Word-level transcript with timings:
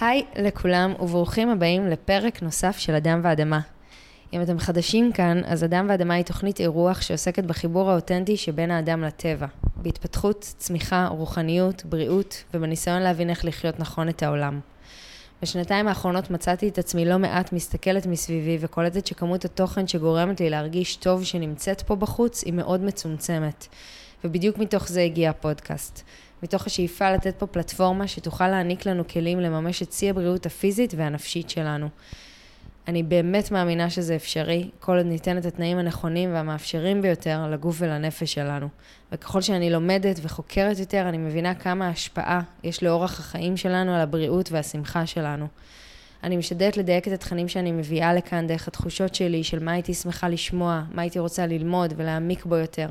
היי 0.00 0.24
לכולם 0.36 0.94
וברוכים 1.00 1.48
הבאים 1.48 1.86
לפרק 1.86 2.42
נוסף 2.42 2.78
של 2.78 2.94
אדם 2.94 3.20
ואדמה. 3.22 3.60
אם 4.32 4.42
אתם 4.42 4.58
חדשים 4.58 5.12
כאן, 5.12 5.40
אז 5.46 5.64
אדם 5.64 5.86
ואדמה 5.88 6.14
היא 6.14 6.24
תוכנית 6.24 6.60
אירוח 6.60 7.00
שעוסקת 7.00 7.44
בחיבור 7.44 7.90
האותנטי 7.90 8.36
שבין 8.36 8.70
האדם 8.70 9.02
לטבע, 9.02 9.46
בהתפתחות, 9.76 10.54
צמיחה, 10.58 11.06
רוחניות, 11.06 11.84
בריאות 11.84 12.44
ובניסיון 12.54 13.02
להבין 13.02 13.30
איך 13.30 13.44
לחיות 13.44 13.80
נכון 13.80 14.08
את 14.08 14.22
העולם. 14.22 14.60
בשנתיים 15.42 15.88
האחרונות 15.88 16.30
מצאתי 16.30 16.68
את 16.68 16.78
עצמי 16.78 17.04
לא 17.04 17.18
מעט 17.18 17.52
מסתכלת 17.52 18.06
מסביבי 18.06 18.58
וקולטת 18.60 19.06
שכמות 19.06 19.44
התוכן 19.44 19.86
שגורמת 19.86 20.40
לי 20.40 20.50
להרגיש 20.50 20.96
טוב 20.96 21.24
שנמצאת 21.24 21.82
פה 21.82 21.96
בחוץ 21.96 22.44
היא 22.44 22.52
מאוד 22.52 22.80
מצומצמת. 22.80 23.66
ובדיוק 24.24 24.58
מתוך 24.58 24.88
זה 24.88 25.00
הגיע 25.00 25.30
הפודקאסט. 25.30 26.02
מתוך 26.44 26.66
השאיפה 26.66 27.10
לתת 27.10 27.34
פה 27.38 27.46
פלטפורמה 27.46 28.08
שתוכל 28.08 28.48
להעניק 28.48 28.86
לנו 28.86 29.08
כלים 29.08 29.40
לממש 29.40 29.82
את 29.82 29.92
שיא 29.92 30.10
הבריאות 30.10 30.46
הפיזית 30.46 30.94
והנפשית 30.96 31.50
שלנו. 31.50 31.88
אני 32.88 33.02
באמת 33.02 33.50
מאמינה 33.50 33.90
שזה 33.90 34.16
אפשרי, 34.16 34.70
כל 34.80 34.96
עוד 34.96 35.06
ניתן 35.06 35.38
את 35.38 35.46
התנאים 35.46 35.78
הנכונים 35.78 36.34
והמאפשרים 36.34 37.02
ביותר 37.02 37.46
לגוף 37.50 37.76
ולנפש 37.78 38.34
שלנו. 38.34 38.68
וככל 39.12 39.40
שאני 39.40 39.70
לומדת 39.70 40.20
וחוקרת 40.22 40.78
יותר, 40.78 41.08
אני 41.08 41.18
מבינה 41.18 41.54
כמה 41.54 41.88
השפעה 41.88 42.40
יש 42.64 42.82
לאורח 42.82 43.20
החיים 43.20 43.56
שלנו 43.56 43.94
על 43.94 44.00
הבריאות 44.00 44.52
והשמחה 44.52 45.06
שלנו. 45.06 45.46
אני 46.22 46.36
משתדלת 46.36 46.76
לדייק 46.76 47.08
את 47.08 47.12
התכנים 47.12 47.48
שאני 47.48 47.72
מביאה 47.72 48.14
לכאן 48.14 48.46
דרך 48.46 48.68
התחושות 48.68 49.14
שלי 49.14 49.44
של 49.44 49.64
מה 49.64 49.72
הייתי 49.72 49.94
שמחה 49.94 50.28
לשמוע, 50.28 50.82
מה 50.92 51.02
הייתי 51.02 51.18
רוצה 51.18 51.46
ללמוד 51.46 51.94
ולהעמיק 51.96 52.44
בו 52.44 52.56
יותר. 52.56 52.88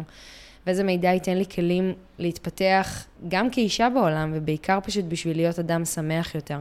ואיזה 0.67 0.83
מידע 0.83 1.09
ייתן 1.09 1.37
לי 1.37 1.45
כלים 1.45 1.93
להתפתח 2.19 3.05
גם 3.27 3.49
כאישה 3.49 3.89
בעולם, 3.89 4.31
ובעיקר 4.35 4.79
פשוט 4.83 5.05
בשביל 5.05 5.37
להיות 5.37 5.59
אדם 5.59 5.85
שמח 5.85 6.35
יותר. 6.35 6.59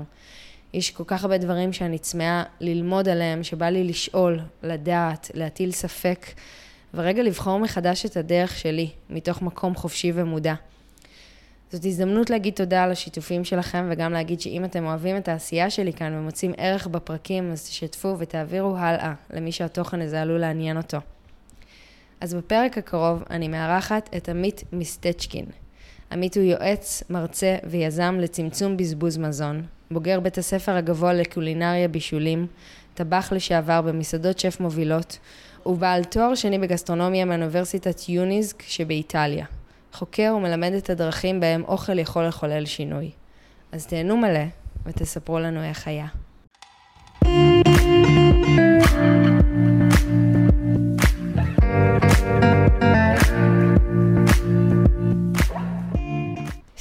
יש 0.74 0.90
כל 0.90 1.04
כך 1.06 1.22
הרבה 1.22 1.38
דברים 1.38 1.72
שאני 1.72 1.98
צמאה 1.98 2.42
ללמוד 2.60 3.08
עליהם, 3.08 3.42
שבא 3.42 3.66
לי 3.66 3.84
לשאול, 3.84 4.40
לדעת, 4.62 5.30
להטיל 5.34 5.72
ספק, 5.72 6.26
ורגע 6.94 7.22
לבחור 7.22 7.58
מחדש 7.58 8.06
את 8.06 8.16
הדרך 8.16 8.58
שלי, 8.58 8.90
מתוך 9.10 9.42
מקום 9.42 9.74
חופשי 9.74 10.12
ומודע. 10.14 10.54
זאת 11.72 11.84
הזדמנות 11.84 12.30
להגיד 12.30 12.54
תודה 12.54 12.84
על 12.84 12.90
השיתופים 12.90 13.44
שלכם, 13.44 13.88
וגם 13.90 14.12
להגיד 14.12 14.40
שאם 14.40 14.64
אתם 14.64 14.86
אוהבים 14.86 15.16
את 15.16 15.28
העשייה 15.28 15.70
שלי 15.70 15.92
כאן 15.92 16.14
ומוצאים 16.14 16.52
ערך 16.56 16.86
בפרקים, 16.86 17.52
אז 17.52 17.68
תשתפו 17.68 18.16
ותעבירו 18.18 18.76
הלאה 18.76 19.14
למי 19.30 19.52
שהתוכן 19.52 20.00
הזה 20.00 20.22
עלול 20.22 20.40
לעניין 20.40 20.76
אותו. 20.76 20.98
אז 22.22 22.34
בפרק 22.34 22.78
הקרוב 22.78 23.22
אני 23.30 23.48
מארחת 23.48 24.10
את 24.16 24.28
עמית 24.28 24.64
מסטצ'קין. 24.72 25.44
עמית 26.12 26.36
הוא 26.36 26.44
יועץ, 26.44 27.02
מרצה 27.10 27.56
ויזם 27.64 28.18
לצמצום 28.20 28.76
בזבוז 28.76 29.18
מזון, 29.18 29.62
בוגר 29.90 30.20
בית 30.20 30.38
הספר 30.38 30.76
הגבוה 30.76 31.12
לקולינריה 31.12 31.88
בישולים, 31.88 32.46
טבח 32.94 33.32
לשעבר 33.32 33.82
במסעדות 33.82 34.38
שף 34.38 34.56
מובילות, 34.60 35.18
ובעל 35.66 36.04
תואר 36.04 36.34
שני 36.34 36.58
בגסטרונומיה 36.58 37.24
מאוניברסיטת 37.24 38.08
יוניזק 38.08 38.62
שבאיטליה. 38.62 39.46
חוקר 39.92 40.34
ומלמד 40.36 40.72
את 40.72 40.90
הדרכים 40.90 41.40
בהם 41.40 41.64
אוכל 41.64 41.98
יכול 41.98 42.26
לחולל 42.26 42.64
שינוי. 42.64 43.10
אז 43.72 43.86
תהנו 43.86 44.16
מלא 44.16 44.44
ותספרו 44.86 45.38
לנו 45.38 45.62
איך 45.62 45.88
היה. 45.88 46.06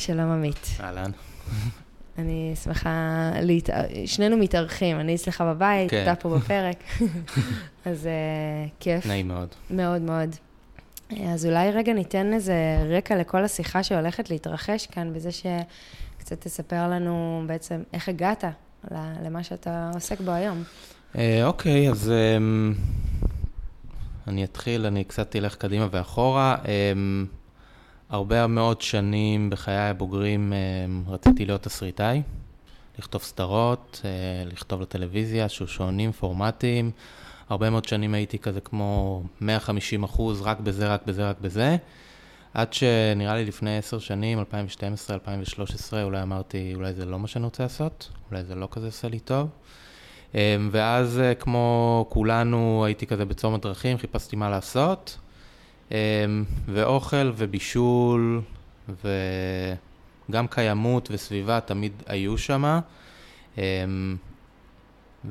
שלום 0.01 0.31
עמית. 0.31 0.67
אהלן. 0.79 1.11
אני 2.17 2.53
שמחה, 2.63 2.89
להת... 3.41 3.69
שנינו 4.05 4.37
מתארחים, 4.37 4.99
אני 4.99 5.15
אצלך 5.15 5.41
בבית, 5.41 5.91
כן. 5.91 6.03
אתה 6.03 6.15
פה 6.15 6.29
בפרק, 6.29 6.83
אז 7.85 8.05
uh, 8.05 8.69
כיף. 8.79 9.05
נעים 9.05 9.27
מאוד. 9.27 9.47
מאוד 9.69 10.01
מאוד. 10.01 10.35
אז 11.25 11.45
אולי 11.45 11.71
רגע 11.71 11.93
ניתן 11.93 12.33
איזה 12.33 12.55
רקע 12.97 13.15
לכל 13.15 13.43
השיחה 13.43 13.83
שהולכת 13.83 14.29
להתרחש 14.29 14.87
כאן, 14.87 15.13
בזה 15.13 15.29
שקצת 15.31 16.41
תספר 16.41 16.89
לנו 16.89 17.43
בעצם 17.47 17.83
איך 17.93 18.09
הגעת 18.09 18.43
למה 18.91 19.43
שאתה 19.43 19.91
עוסק 19.93 20.21
בו 20.21 20.31
היום. 20.31 20.63
אה, 21.17 21.45
אוקיי, 21.45 21.89
אז 21.89 22.11
um, 22.11 22.77
אני 24.27 24.43
אתחיל, 24.43 24.85
אני 24.85 25.03
קצת 25.03 25.35
אלך 25.35 25.55
קדימה 25.55 25.87
ואחורה. 25.91 26.55
Um, 26.63 27.40
הרבה 28.11 28.47
מאוד 28.47 28.81
שנים 28.81 29.49
בחיי 29.49 29.77
הבוגרים 29.77 30.53
אה, 30.53 31.13
רציתי 31.13 31.45
להיות 31.45 31.63
תסריטאי, 31.63 32.21
לכתוב 32.99 33.21
סדרות, 33.21 34.01
אה, 34.05 34.09
לכתוב 34.45 34.81
לטלוויזיה, 34.81 35.49
שושונים, 35.49 36.11
פורמטים. 36.11 36.91
הרבה 37.49 37.69
מאוד 37.69 37.85
שנים 37.85 38.13
הייתי 38.13 38.39
כזה 38.39 38.61
כמו 38.61 39.23
150 39.41 40.03
אחוז, 40.03 40.41
רק 40.41 40.59
בזה, 40.59 40.93
רק 40.93 41.05
בזה, 41.05 41.29
רק 41.29 41.41
בזה. 41.41 41.77
עד 42.53 42.73
שנראה 42.73 43.35
לי 43.35 43.45
לפני 43.45 43.77
עשר 43.77 43.99
שנים, 43.99 44.39
2012, 44.39 45.13
2013, 45.13 46.03
אולי 46.03 46.21
אמרתי, 46.21 46.71
אולי 46.75 46.93
זה 46.93 47.05
לא 47.05 47.19
מה 47.19 47.27
שאני 47.27 47.45
רוצה 47.45 47.63
לעשות, 47.63 48.09
אולי 48.31 48.43
זה 48.43 48.55
לא 48.55 48.67
כזה 48.71 48.85
עושה 48.85 49.07
לי 49.07 49.19
טוב. 49.19 49.49
אה, 50.35 50.57
ואז 50.71 51.21
כמו 51.39 52.05
כולנו, 52.09 52.85
הייתי 52.85 53.07
כזה 53.07 53.25
בצומת 53.25 53.61
דרכים, 53.61 53.97
חיפשתי 53.97 54.35
מה 54.35 54.49
לעשות. 54.49 55.17
אמ, 55.91 56.43
ואוכל 56.67 57.31
ובישול 57.35 58.41
וגם 60.29 60.47
קיימות 60.47 61.09
וסביבה 61.11 61.59
תמיד 61.59 61.91
היו 62.07 62.37
שם. 62.37 62.79
אמ, 63.57 64.15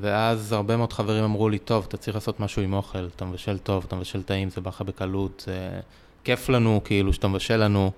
ואז 0.00 0.52
הרבה 0.52 0.76
מאוד 0.76 0.92
חברים 0.92 1.24
אמרו 1.24 1.48
לי, 1.48 1.58
טוב, 1.58 1.84
אתה 1.88 1.96
צריך 1.96 2.14
לעשות 2.14 2.40
משהו 2.40 2.62
עם 2.62 2.72
אוכל, 2.72 3.08
אתה 3.16 3.24
מבשל 3.24 3.58
טוב, 3.58 3.84
אתה 3.86 3.96
מבשל 3.96 4.22
טעים, 4.22 4.50
זה 4.50 4.60
בא 4.60 4.68
לך 4.68 4.82
בקלות, 4.82 5.42
זה 5.46 5.80
כיף 6.24 6.48
לנו, 6.48 6.80
כאילו, 6.84 7.12
שאתה 7.12 7.28
מבשל 7.28 7.56
לנו. 7.56 7.90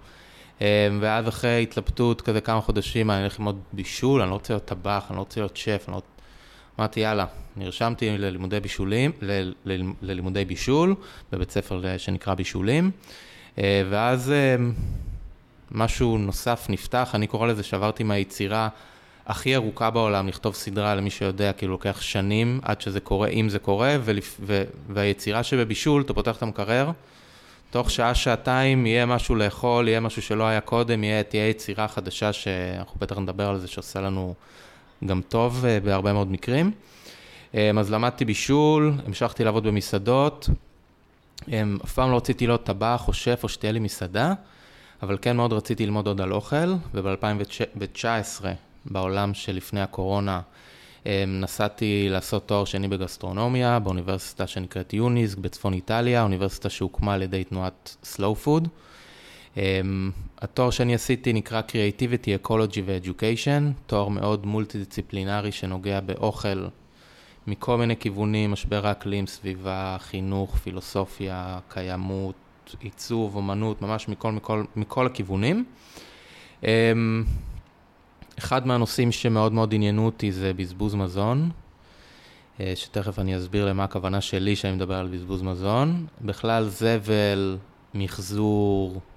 אמ, 0.60 0.66
ואז 1.00 1.28
אחרי 1.28 1.62
התלבטות 1.62 2.20
כזה 2.20 2.40
כמה 2.40 2.60
חודשים, 2.60 3.10
אני 3.10 3.20
הולך 3.20 3.38
ללמוד 3.38 3.58
בישול, 3.72 4.20
אני 4.20 4.30
לא 4.30 4.34
רוצה 4.34 4.54
להיות 4.54 4.64
טבח, 4.64 5.06
אני 5.10 5.16
לא 5.16 5.20
רוצה 5.20 5.40
להיות 5.40 5.56
שף, 5.56 5.84
אני 5.88 5.96
לא... 5.96 6.02
אמרתי, 6.78 7.00
יאללה, 7.00 7.26
נרשמתי 7.56 8.18
ללימודי 8.18 8.60
בישולים, 8.60 9.12
ל, 9.22 9.52
ל, 9.64 9.82
ללימודי 10.02 10.44
בישול, 10.44 10.94
בבית 11.32 11.50
ספר 11.50 11.98
שנקרא 11.98 12.34
בישולים, 12.34 12.90
אה, 13.58 13.82
ואז 13.90 14.30
אה, 14.30 14.56
משהו 15.70 16.18
נוסף 16.18 16.66
נפתח, 16.68 17.10
אני 17.14 17.26
קורא 17.26 17.46
לזה 17.46 17.62
שעברתי 17.62 18.02
מהיצירה 18.02 18.68
הכי 19.26 19.56
ארוכה 19.56 19.90
בעולם, 19.90 20.28
לכתוב 20.28 20.54
סדרה, 20.54 20.94
למי 20.94 21.10
שיודע, 21.10 21.52
כאילו 21.52 21.72
לוקח 21.72 22.00
שנים 22.00 22.60
עד 22.62 22.80
שזה 22.80 23.00
קורה, 23.00 23.28
אם 23.28 23.48
זה 23.48 23.58
קורה, 23.58 23.96
ולפ... 24.04 24.40
ו... 24.40 24.64
והיצירה 24.88 25.42
שבבישול, 25.42 26.02
אתה 26.02 26.14
פותח 26.14 26.36
את 26.36 26.42
המקרר, 26.42 26.90
תוך 27.70 27.90
שעה, 27.90 28.14
שעתיים 28.14 28.86
יהיה 28.86 29.06
משהו 29.06 29.34
לאכול, 29.34 29.88
יהיה 29.88 30.00
משהו 30.00 30.22
שלא 30.22 30.44
היה 30.44 30.60
קודם, 30.60 31.04
יהיה, 31.04 31.22
תהיה 31.22 31.48
יצירה 31.48 31.88
חדשה 31.88 32.32
שאנחנו 32.32 33.00
בטח 33.00 33.18
נדבר 33.18 33.48
על 33.48 33.58
זה, 33.58 33.68
שעושה 33.68 34.00
לנו 34.00 34.34
גם 35.06 35.20
טוב 35.28 35.64
אה, 35.64 35.80
בהרבה 35.80 36.12
מאוד 36.12 36.30
מקרים. 36.30 36.70
אה, 37.54 37.70
אז 37.78 37.90
למדתי 37.90 38.24
בישול, 38.24 38.92
המשכתי 39.06 39.44
לעבוד 39.44 39.66
במסעדות. 39.66 40.48
אה, 41.52 41.62
אף 41.84 41.92
פעם 41.92 42.10
לא 42.10 42.16
רציתי 42.16 42.46
להיות 42.46 42.64
טבח 42.64 43.04
או 43.08 43.12
שף 43.12 43.40
או 43.42 43.48
שתהיה 43.48 43.72
לי 43.72 43.78
מסעדה, 43.78 44.34
אבל 45.02 45.18
כן 45.22 45.36
מאוד 45.36 45.52
רציתי 45.52 45.86
ללמוד 45.86 46.06
עוד 46.06 46.20
על 46.20 46.32
אוכל, 46.32 46.74
וב-2019, 46.94 48.44
בעולם 48.84 49.34
שלפני 49.34 49.80
הקורונה, 49.80 50.40
נסעתי 51.26 52.06
לעשות 52.10 52.48
תואר 52.48 52.64
שני 52.64 52.88
בגסטרונומיה 52.88 53.78
באוניברסיטה 53.78 54.46
שנקראת 54.46 54.92
יוניסק 54.92 55.38
בצפון 55.38 55.72
איטליה, 55.72 56.22
אוניברסיטה 56.22 56.70
שהוקמה 56.70 57.14
על 57.14 57.22
ידי 57.22 57.44
תנועת 57.44 57.96
Slow 58.16 58.46
Food. 58.46 58.68
Um, 59.54 59.58
התואר 60.38 60.70
שאני 60.70 60.94
עשיתי 60.94 61.32
נקרא 61.32 61.62
Creativity, 61.68 62.46
Ecology 62.46 62.80
ו-Education, 62.84 63.62
תואר 63.86 64.08
מאוד 64.08 64.46
מולטי-דיסציפלינרי 64.46 65.52
שנוגע 65.52 66.00
באוכל 66.00 66.66
מכל 67.46 67.76
מיני 67.76 67.96
כיוונים, 67.96 68.50
משבר 68.50 68.86
האקלים, 68.86 69.26
סביבה, 69.26 69.96
חינוך, 70.00 70.56
פילוסופיה, 70.56 71.58
קיימות, 71.68 72.34
עיצוב, 72.80 73.36
אמנות, 73.36 73.82
ממש 73.82 74.08
מכל, 74.08 74.32
מכל, 74.32 74.64
מכל 74.76 75.06
הכיוונים. 75.06 75.64
Um, 76.62 76.66
אחד 78.38 78.66
מהנושאים 78.66 79.12
שמאוד 79.12 79.52
מאוד 79.52 79.74
עניינו 79.74 80.06
אותי 80.06 80.32
זה 80.32 80.52
בזבוז 80.52 80.94
מזון, 80.94 81.50
אה, 82.60 82.72
שתכף 82.76 83.18
אני 83.18 83.36
אסביר 83.36 83.66
למה 83.66 83.84
הכוונה 83.84 84.20
שלי 84.20 84.56
כשאני 84.56 84.76
מדבר 84.76 84.94
על 84.94 85.08
בזבוז 85.08 85.42
מזון. 85.42 86.06
בכלל 86.20 86.68
זבל, 86.68 87.58
מחזור, 87.94 88.92
אמ, 88.94 89.11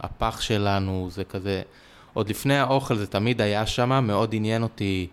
הפח 0.00 0.40
שלנו, 0.40 1.08
זה 1.10 1.24
כזה, 1.24 1.62
עוד 2.12 2.28
לפני 2.28 2.58
האוכל 2.58 2.96
זה 2.96 3.06
תמיד 3.06 3.40
היה 3.40 3.66
שם, 3.66 4.04
מאוד 4.06 4.34
עניין 4.34 4.62
אותי, 4.62 5.06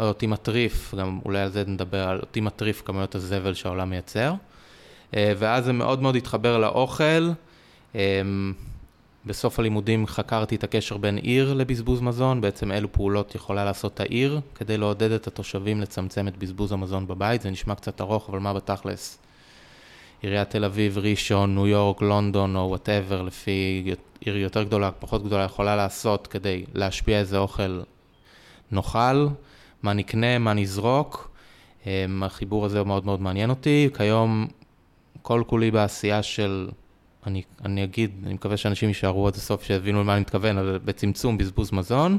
אותי 0.00 0.26
מטריף, 0.26 0.94
גם 0.94 1.20
אולי 1.24 1.40
על 1.40 1.50
זה 1.50 1.64
נדבר, 1.66 2.08
על 2.08 2.20
אותי 2.20 2.40
מטריף 2.40 2.82
כמויות 2.84 3.14
הזבל 3.14 3.54
שהעולם 3.54 3.90
מייצר. 3.90 4.34
אה, 5.16 5.32
ואז 5.38 5.64
זה 5.64 5.72
מאוד 5.72 6.02
מאוד 6.02 6.16
התחבר 6.16 6.58
לאוכל, 6.58 7.30
אמ, 7.94 8.52
בסוף 9.26 9.58
הלימודים 9.58 10.06
חקרתי 10.06 10.56
את 10.56 10.64
הקשר 10.64 10.96
בין 10.96 11.16
עיר 11.16 11.54
לבזבוז 11.54 12.00
מזון, 12.00 12.40
בעצם 12.40 12.72
אילו 12.72 12.92
פעולות 12.92 13.34
יכולה 13.34 13.64
לעשות 13.64 14.00
העיר 14.00 14.40
כדי 14.54 14.76
לעודד 14.76 15.10
את 15.10 15.26
התושבים 15.26 15.80
לצמצם 15.80 16.28
את 16.28 16.36
בזבוז 16.36 16.72
המזון 16.72 17.06
בבית, 17.06 17.42
זה 17.42 17.50
נשמע 17.50 17.74
קצת 17.74 18.00
ארוך, 18.00 18.28
אבל 18.28 18.38
מה 18.38 18.52
בתכלס? 18.52 19.18
עיריית 20.24 20.50
תל 20.50 20.64
אביב, 20.64 20.98
ראשון, 20.98 21.54
ניו 21.54 21.66
יורק, 21.66 22.02
לונדון 22.02 22.56
או 22.56 22.60
whatever, 22.60 23.22
לפי 23.22 23.84
עיר 24.20 24.36
יותר 24.36 24.62
גדולה, 24.62 24.90
פחות 24.90 25.24
גדולה, 25.24 25.44
יכולה 25.44 25.76
לעשות 25.76 26.26
כדי 26.26 26.64
להשפיע 26.74 27.18
איזה 27.18 27.38
אוכל 27.38 27.80
נאכל, 28.72 29.26
מה 29.82 29.92
נקנה, 29.92 30.38
מה 30.38 30.52
נזרוק. 30.52 31.30
אמ, 31.86 32.22
החיבור 32.22 32.64
הזה 32.64 32.84
מאוד 32.84 33.06
מאוד 33.06 33.20
מעניין 33.20 33.50
אותי. 33.50 33.88
כיום 33.96 34.46
כל 35.22 35.42
כולי 35.46 35.70
בעשייה 35.70 36.22
של, 36.22 36.68
אני, 37.26 37.42
אני 37.64 37.84
אגיד, 37.84 38.10
אני 38.26 38.34
מקווה 38.34 38.56
שאנשים 38.56 38.88
יישארו 38.88 39.28
עד 39.28 39.34
הסוף, 39.34 39.64
שיבינו 39.64 40.00
למה 40.00 40.12
אני 40.12 40.20
מתכוון, 40.20 40.58
אבל 40.58 40.78
בצמצום 40.84 41.38
בזבוז 41.38 41.72
מזון, 41.72 42.18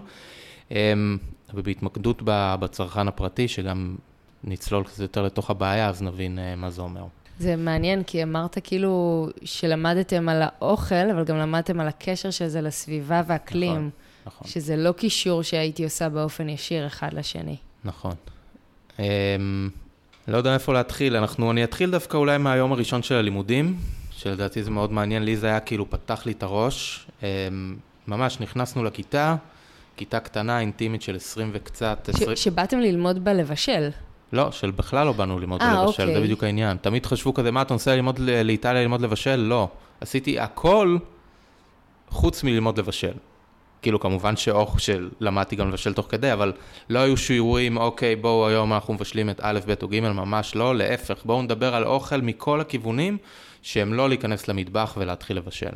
אמ, 0.71 1.17
ובהתמקדות 1.53 2.21
בצרכן 2.25 3.07
הפרטי, 3.07 3.47
שגם 3.47 3.95
נצלול 4.43 4.83
קצת 4.83 4.99
יותר 4.99 5.23
לתוך 5.23 5.49
הבעיה, 5.49 5.89
אז 5.89 6.01
נבין 6.01 6.39
אה, 6.39 6.55
מה 6.55 6.69
זה 6.69 6.81
אומר. 6.81 7.03
זה 7.39 7.55
מעניין, 7.55 8.03
כי 8.03 8.23
אמרת 8.23 8.57
כאילו 8.63 9.27
שלמדתם 9.43 10.29
על 10.29 10.41
האוכל, 10.41 11.09
אבל 11.13 11.23
גם 11.23 11.37
למדתם 11.37 11.79
על 11.79 11.87
הקשר 11.87 12.31
של 12.31 12.47
זה 12.47 12.61
לסביבה 12.61 13.21
ואקלים. 13.27 13.71
נכון, 13.71 13.89
נכון. 14.25 14.47
שזה 14.47 14.75
לא 14.75 14.91
קישור 14.91 15.41
שהייתי 15.41 15.83
עושה 15.83 16.09
באופן 16.09 16.49
ישיר 16.49 16.87
אחד 16.87 17.13
לשני. 17.13 17.57
נכון. 17.83 18.13
Um, 18.97 19.01
לא 20.27 20.37
יודע 20.37 20.53
איפה 20.53 20.73
להתחיל, 20.73 21.15
אנחנו, 21.15 21.51
אני 21.51 21.63
אתחיל 21.63 21.91
דווקא 21.91 22.17
אולי 22.17 22.37
מהיום 22.37 22.71
הראשון 22.71 23.03
של 23.03 23.15
הלימודים, 23.15 23.77
שלדעתי 24.11 24.63
זה 24.63 24.71
מאוד 24.71 24.91
מעניין, 24.91 25.23
לי 25.23 25.37
זה 25.37 25.47
היה 25.47 25.59
כאילו 25.59 25.89
פתח 25.89 26.25
לי 26.25 26.31
את 26.31 26.43
הראש. 26.43 27.07
Um, 27.19 27.23
ממש 28.07 28.39
נכנסנו 28.39 28.83
לכיתה, 28.83 29.35
כיתה 29.97 30.19
קטנה, 30.19 30.59
אינטימית 30.59 31.01
של 31.01 31.15
20 31.15 31.49
וקצת. 31.53 32.09
ש, 32.17 32.21
20... 32.21 32.35
שבאתם 32.35 32.79
ללמוד 32.79 33.23
בה 33.23 33.33
לבשל. 33.33 33.89
לא, 34.33 34.51
של 34.51 34.71
בכלל 34.71 35.05
לא 35.05 35.11
באנו 35.11 35.39
ללמוד 35.39 35.61
아, 35.61 35.65
לבשל, 35.65 36.01
אוקיי. 36.01 36.15
זה 36.15 36.21
בדיוק 36.21 36.43
העניין. 36.43 36.77
תמיד 36.77 37.05
חשבו 37.05 37.33
כזה, 37.33 37.51
מה, 37.51 37.61
אתה 37.61 37.73
נוסע 37.73 37.95
ללמוד 37.95 38.19
לאיטליה 38.19 38.81
ללמוד 38.81 39.01
לבשל? 39.01 39.35
לא. 39.35 39.69
עשיתי 40.01 40.39
הכל 40.39 40.97
חוץ 42.09 42.43
מללמוד 42.43 42.79
לבשל. 42.79 43.13
כאילו, 43.81 43.99
כמובן 43.99 44.35
שאוך 44.35 44.79
שלמדתי 44.79 45.55
גם 45.55 45.69
לבשל 45.69 45.93
תוך 45.93 46.07
כדי, 46.09 46.33
אבל 46.33 46.53
לא 46.89 46.99
היו 46.99 47.17
שיעורים, 47.17 47.77
אוקיי, 47.77 48.15
בואו 48.15 48.47
היום 48.47 48.73
אנחנו 48.73 48.93
מבשלים 48.93 49.29
את 49.29 49.39
א', 49.43 49.59
ב' 49.67 49.73
או 49.81 49.87
ג', 49.87 49.99
ממש 49.99 50.55
לא, 50.55 50.75
להפך, 50.75 51.25
בואו 51.25 51.41
נדבר 51.41 51.75
על 51.75 51.83
אוכל 51.83 52.21
מכל 52.21 52.61
הכיוונים, 52.61 53.17
שהם 53.61 53.93
לא 53.93 54.09
להיכנס 54.09 54.47
למטבח 54.47 54.93
ולהתחיל 54.97 55.37
לבשל. 55.37 55.75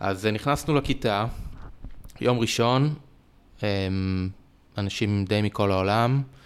אז 0.00 0.26
נכנסנו 0.26 0.74
לכיתה, 0.74 1.26
יום 2.20 2.38
ראשון, 2.38 2.94
אמ, 3.62 4.28
אנשים 4.78 5.24
די 5.24 5.42
מכל 5.42 5.72
העולם, 5.72 6.22
אה, 6.22 6.41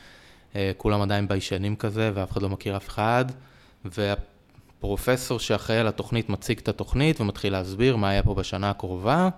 כולם 0.77 1.03
עדיין 1.03 1.29
ביישנים 1.29 1.77
כזה, 1.77 2.11
ואף 2.15 2.33
אחד 2.33 2.43
לא 2.43 2.49
מכיר 2.49 2.77
אף 2.77 2.89
אחד, 2.89 3.25
והפרופסור 3.85 5.39
שאחראי 5.39 5.79
על 5.79 5.89
התוכנית 5.89 6.29
מציג 6.29 6.59
את 6.59 6.69
התוכנית 6.69 7.21
ומתחיל 7.21 7.53
להסביר 7.53 7.97
מה 7.97 8.09
היה 8.09 8.23
פה 8.23 8.35
בשנה 8.35 8.71
הקרובה. 8.71 9.29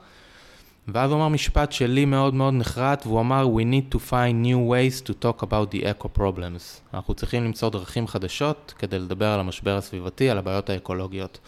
ואז 0.88 1.10
הוא 1.10 1.18
אמר 1.18 1.28
משפט 1.28 1.72
שלי 1.72 2.04
מאוד 2.04 2.34
מאוד 2.34 2.54
נחרט, 2.54 3.06
והוא 3.06 3.20
אמר, 3.20 3.46
We 3.56 3.62
need 3.62 3.94
to 3.94 3.98
find 3.98 4.44
new 4.44 4.70
ways 4.70 5.08
to 5.08 5.12
talk 5.24 5.42
about 5.42 5.74
the 5.74 5.82
eco 5.82 6.18
problems. 6.18 6.94
אנחנו 6.94 7.14
צריכים 7.14 7.44
למצוא 7.44 7.70
דרכים 7.70 8.06
חדשות 8.06 8.74
כדי 8.78 8.98
לדבר 8.98 9.26
על 9.26 9.40
המשבר 9.40 9.76
הסביבתי, 9.76 10.30
על 10.30 10.38
הבעיות 10.38 10.70
האקולוגיות. 10.70 11.38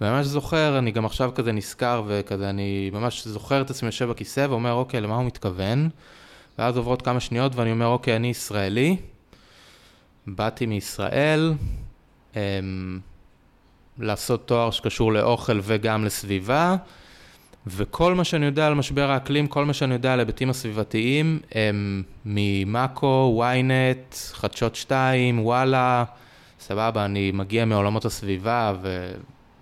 ואני 0.00 0.12
ממש 0.12 0.26
זוכר, 0.26 0.78
אני 0.78 0.90
גם 0.90 1.04
עכשיו 1.04 1.30
כזה 1.34 1.52
נזכר, 1.52 2.02
וכזה 2.06 2.50
אני 2.50 2.90
ממש 2.92 3.26
זוכר 3.26 3.60
את 3.60 3.70
עצמי 3.70 3.88
יושב 3.88 4.08
בכיסא 4.08 4.46
ואומר, 4.50 4.72
אוקיי, 4.72 5.00
למה 5.00 5.16
הוא 5.16 5.24
מתכוון? 5.24 5.88
ואז 6.58 6.76
עוברות 6.76 7.02
כמה 7.02 7.20
שניות 7.20 7.54
ואני 7.54 7.72
אומר, 7.72 7.86
אוקיי, 7.86 8.16
אני 8.16 8.28
ישראלי, 8.28 8.96
באתי 10.26 10.66
מישראל, 10.66 11.54
אמ, 12.36 13.00
לעשות 13.98 14.46
תואר 14.46 14.70
שקשור 14.70 15.12
לאוכל 15.12 15.60
וגם 15.62 16.04
לסביבה. 16.04 16.76
וכל 17.66 18.14
מה 18.14 18.24
שאני 18.24 18.46
יודע 18.46 18.66
על 18.66 18.74
משבר 18.74 19.10
האקלים, 19.10 19.46
כל 19.46 19.64
מה 19.64 19.72
שאני 19.72 19.94
יודע 19.94 20.12
על 20.12 20.18
היבטים 20.18 20.50
הסביבתיים, 20.50 21.40
הם 21.52 22.02
ממאקו, 22.24 23.42
ynet, 23.44 24.16
חדשות 24.32 24.76
2, 24.76 25.44
וואלה, 25.44 26.04
סבבה, 26.60 27.04
אני 27.04 27.30
מגיע 27.34 27.64
מעולמות 27.64 28.04
הסביבה 28.04 28.72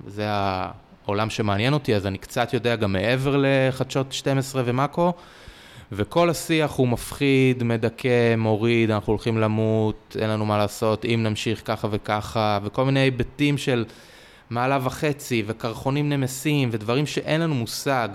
וזה 0.04 0.26
העולם 0.28 1.30
שמעניין 1.30 1.72
אותי, 1.72 1.94
אז 1.94 2.06
אני 2.06 2.18
קצת 2.18 2.54
יודע 2.54 2.76
גם 2.76 2.92
מעבר 2.92 3.36
לחדשות 3.38 4.12
12 4.12 4.62
ומאקו, 4.66 5.12
וכל 5.92 6.30
השיח 6.30 6.72
הוא 6.72 6.88
מפחיד, 6.88 7.62
מדכא, 7.62 8.36
מוריד, 8.36 8.90
אנחנו 8.90 9.12
הולכים 9.12 9.38
למות, 9.38 10.16
אין 10.20 10.30
לנו 10.30 10.46
מה 10.46 10.58
לעשות, 10.58 11.04
אם 11.04 11.20
נמשיך 11.22 11.62
ככה 11.64 11.88
וככה, 11.90 12.58
וכל 12.62 12.84
מיני 12.84 13.00
היבטים 13.00 13.58
של... 13.58 13.84
מעלה 14.52 14.78
וחצי, 14.82 15.42
וקרחונים 15.46 16.08
נמסים, 16.08 16.68
ודברים 16.72 17.06
שאין 17.06 17.40
לנו 17.40 17.54
מושג 17.54 18.08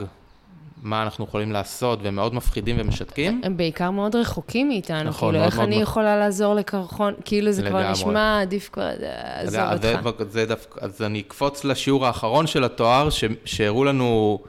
מה 0.84 1.04
אנחנו 1.04 1.26
יכולים 1.26 1.52
לעשות, 1.52 2.00
והם 2.02 2.16
מאוד 2.16 2.34
מפחידים 2.34 2.76
ומשתקים. 2.80 3.42
הם 3.44 3.58
בעיקר 3.58 3.92
מאוד 3.92 4.16
רחוקים 4.16 4.68
מאיתנו, 4.68 5.10
נכון, 5.10 5.30
כאילו, 5.30 5.40
מאוד 5.40 5.46
איך 5.46 5.56
מאוד 5.56 5.68
אני. 5.68 5.76
יכולה 5.76 6.18
לעזור 6.18 6.56
לקרחון, 6.56 7.14
כאילו 7.26 7.52
זה 7.52 7.64
לגמרי. 7.64 7.84
כבר 7.84 7.92
נשמע, 7.92 8.42
עדיף 8.42 8.70
כבר, 8.74 8.90
עזוב 9.36 9.60
אותך. 9.74 9.82
זה, 10.18 10.26
זה 10.30 10.46
דווקא, 10.46 10.86
אז 10.86 11.02
אני 11.02 11.20
אקפוץ 11.20 11.64
לשיעור 11.64 12.06
האחרון 12.06 12.48
של 12.48 12.64
התואר, 12.64 13.10
שהראו 13.46 13.84
לנו 13.84 14.40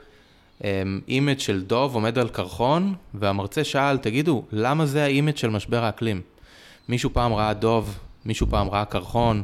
image 1.07 1.39
של 1.39 1.61
דוב 1.61 1.95
עומד 1.95 2.19
על 2.19 2.29
קרחון, 2.29 2.95
והמרצה 3.13 3.63
שאל, 3.63 3.97
תגידו, 3.97 4.43
למה 4.51 4.85
זה 4.85 5.03
ה 5.03 5.09
image 5.09 5.37
של 5.37 5.49
משבר 5.49 5.83
האקלים? 5.83 6.21
מישהו 6.89 7.09
פעם 7.13 7.33
ראה 7.33 7.53
דוב, 7.53 7.97
מישהו 8.25 8.47
פעם 8.47 8.69
ראה 8.69 8.85
קרחון, 8.85 9.43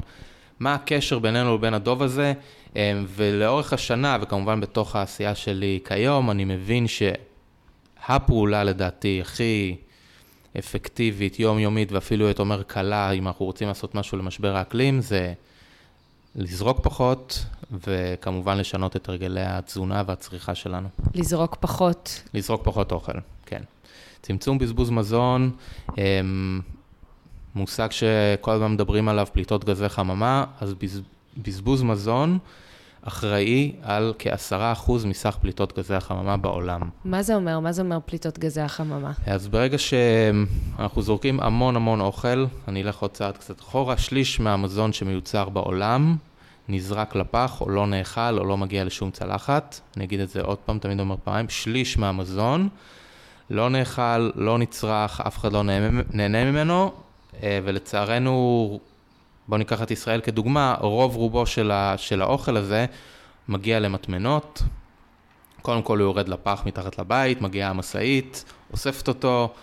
מה 0.59 0.73
הקשר 0.73 1.19
בינינו 1.19 1.55
לבין 1.55 1.73
הדוב 1.73 2.03
הזה, 2.03 2.33
אמ, 2.75 3.05
ולאורך 3.09 3.73
השנה, 3.73 4.17
וכמובן 4.21 4.61
בתוך 4.61 4.95
העשייה 4.95 5.35
שלי 5.35 5.79
כיום, 5.87 6.31
אני 6.31 6.45
מבין 6.45 6.85
שהפעולה 6.87 8.63
לדעתי 8.63 9.21
הכי 9.21 9.75
אפקטיבית, 10.59 11.39
יומיומית, 11.39 11.91
ואפילו, 11.91 12.25
הייתי 12.25 12.41
אומר, 12.41 12.63
קלה, 12.63 13.11
אם 13.11 13.27
אנחנו 13.27 13.45
רוצים 13.45 13.67
לעשות 13.67 13.95
משהו 13.95 14.17
למשבר 14.17 14.55
האקלים, 14.55 15.01
זה 15.01 15.33
לזרוק 16.35 16.79
פחות, 16.83 17.45
וכמובן 17.71 18.57
לשנות 18.57 18.95
את 18.95 19.09
הרגלי 19.09 19.41
התזונה 19.41 20.03
והצריכה 20.05 20.55
שלנו. 20.55 20.87
לזרוק 21.13 21.55
פחות. 21.59 22.21
לזרוק 22.33 22.61
פחות 22.63 22.91
אוכל, 22.91 23.19
כן. 23.45 23.61
צמצום 24.21 24.57
בזבוז 24.57 24.89
מזון, 24.89 25.51
אמ, 25.97 26.61
מושג 27.55 27.91
שכל 27.91 28.51
הזמן 28.51 28.71
מדברים 28.71 29.09
עליו, 29.09 29.27
פליטות 29.33 29.65
גזי 29.65 29.89
חממה, 29.89 30.45
אז 30.61 30.73
בזבוז 31.37 31.83
מזון 31.83 32.39
אחראי 33.07 33.71
על 33.81 34.13
כעשרה 34.19 34.71
אחוז 34.71 35.05
מסך 35.05 35.37
פליטות 35.41 35.77
גזי 35.77 35.95
החממה 35.95 36.37
בעולם. 36.37 36.81
מה 37.05 37.23
זה 37.23 37.35
אומר? 37.35 37.59
מה 37.59 37.71
זה 37.71 37.81
אומר 37.81 37.97
פליטות 38.05 38.39
גזי 38.39 38.61
החממה? 38.61 39.11
אז 39.25 39.47
ברגע 39.47 39.77
שאנחנו 39.77 41.01
זורקים 41.01 41.39
המון 41.39 41.75
המון 41.75 42.01
אוכל, 42.01 42.45
אני 42.67 42.83
אלך 42.83 42.99
עוד 42.99 43.11
צעד 43.11 43.37
קצת 43.37 43.59
אחורה, 43.59 43.97
שליש 43.97 44.39
מהמזון 44.39 44.93
שמיוצר 44.93 45.49
בעולם 45.49 46.15
נזרק 46.69 47.15
לפח 47.15 47.61
או 47.61 47.69
לא 47.69 47.87
נאכל 47.87 48.39
או 48.39 48.45
לא 48.45 48.57
מגיע 48.57 48.83
לשום 48.83 49.11
צלחת. 49.11 49.79
אני 49.97 50.05
אגיד 50.05 50.19
את 50.19 50.29
זה 50.29 50.41
עוד 50.41 50.57
פעם, 50.57 50.79
תמיד 50.79 50.99
אומר 50.99 51.15
פעמיים, 51.23 51.49
שליש 51.49 51.97
מהמזון 51.97 52.69
לא 53.49 53.69
נאכל, 53.69 54.29
לא 54.35 54.57
נצרך, 54.57 55.21
אף 55.21 55.37
אחד 55.37 55.53
לא 55.53 55.63
נהנה, 55.63 56.51
ממנו, 56.51 56.91
אה, 57.43 57.59
ולצערנו, 57.63 58.79
בואו 59.47 59.57
ניקח 59.57 59.81
את 59.81 59.91
ישראל 59.91 60.21
כדוגמה, 60.21 60.75
רוב 60.79 61.15
רובו 61.15 61.45
של, 61.45 61.71
ה, 61.71 61.93
של 61.97 62.21
האוכל 62.21 62.57
הזה 62.57 62.85
מגיע 63.47 63.79
למטמנות. 63.79 64.63
קודם 65.61 65.81
כל 65.81 65.99
הוא 65.99 66.05
יורד 66.05 66.29
לפח 66.29 66.63
מתחת 66.65 66.99
לבית, 66.99 67.41
מגיעה 67.41 67.69
המשאית, 67.69 68.45
אוספת 68.71 69.07
אותו. 69.07 69.53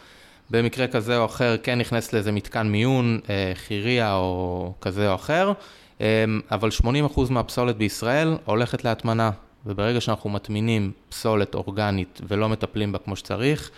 במקרה 0.52 0.86
כזה 0.86 1.18
או 1.18 1.24
אחר 1.24 1.56
כן 1.62 1.78
נכנס 1.78 2.12
לאיזה 2.12 2.32
מתקן 2.32 2.66
מיון, 2.66 3.20
אה, 3.30 3.52
חירייה 3.54 4.14
או 4.14 4.72
כזה 4.80 5.10
או 5.10 5.14
אחר, 5.14 5.52
אה, 6.00 6.24
אבל 6.50 6.70
80% 6.70 7.30
מהפסולת 7.30 7.76
בישראל 7.76 8.36
הולכת 8.44 8.84
להטמנה, 8.84 9.30
וברגע 9.66 10.00
שאנחנו 10.00 10.30
מטמינים 10.30 10.92
פסולת 11.08 11.54
אורגנית 11.54 12.20
ולא 12.28 12.48
מטפלים 12.48 12.92
בה 12.92 12.98
כמו 12.98 13.16
שצריך, 13.16 13.70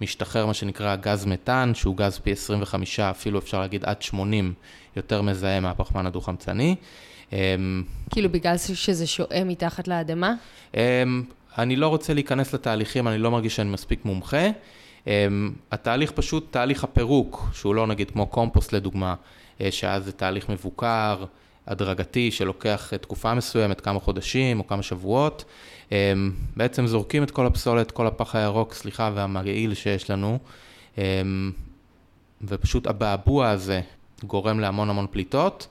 משתחרר 0.00 0.46
מה 0.46 0.54
שנקרא 0.54 0.96
גז 0.96 1.26
מתאן, 1.26 1.72
שהוא 1.74 1.96
גז 1.96 2.18
פי 2.18 2.32
25, 2.32 3.00
אפילו 3.00 3.38
אפשר 3.38 3.60
להגיד 3.60 3.84
עד 3.84 4.02
80 4.02 4.54
יותר 4.96 5.22
מזהם 5.22 5.62
מהפחמן 5.62 6.06
הדו-חמצני. 6.06 6.76
אמ, 7.32 7.82
כאילו 8.10 8.32
בגלל 8.32 8.56
שזה 8.56 9.06
שואה 9.06 9.44
מתחת 9.44 9.88
לאדמה? 9.88 10.34
אמ, 10.74 11.22
אני 11.58 11.76
לא 11.76 11.88
רוצה 11.88 12.14
להיכנס 12.14 12.54
לתהליכים, 12.54 13.08
אני 13.08 13.18
לא 13.18 13.30
מרגיש 13.30 13.56
שאני 13.56 13.70
מספיק 13.70 14.04
מומחה. 14.04 14.46
אמ, 15.06 15.52
התהליך 15.72 16.10
פשוט, 16.10 16.52
תהליך 16.52 16.84
הפירוק, 16.84 17.48
שהוא 17.52 17.74
לא 17.74 17.86
נגיד 17.86 18.10
כמו 18.10 18.26
קומפוסט 18.26 18.72
לדוגמה, 18.72 19.14
אה, 19.60 19.70
שאז 19.70 20.04
זה 20.04 20.12
תהליך 20.12 20.48
מבוקר, 20.48 21.24
הדרגתי 21.66 22.30
שלוקח 22.30 22.92
תקופה 23.00 23.34
מסוימת, 23.34 23.80
כמה 23.80 24.00
חודשים 24.00 24.60
או 24.60 24.66
כמה 24.66 24.82
שבועות. 24.82 25.44
בעצם 26.56 26.86
זורקים 26.86 27.22
את 27.22 27.30
כל 27.30 27.46
הפסולת, 27.46 27.90
כל 27.90 28.06
הפח 28.06 28.36
הירוק, 28.36 28.74
סליחה, 28.74 29.10
והמגעיל 29.14 29.74
שיש 29.74 30.10
לנו, 30.10 30.38
ופשוט 32.42 32.86
הבעבוע 32.86 33.48
הזה 33.48 33.80
גורם 34.24 34.60
להמון 34.60 34.90
המון 34.90 35.06
פליטות, 35.10 35.68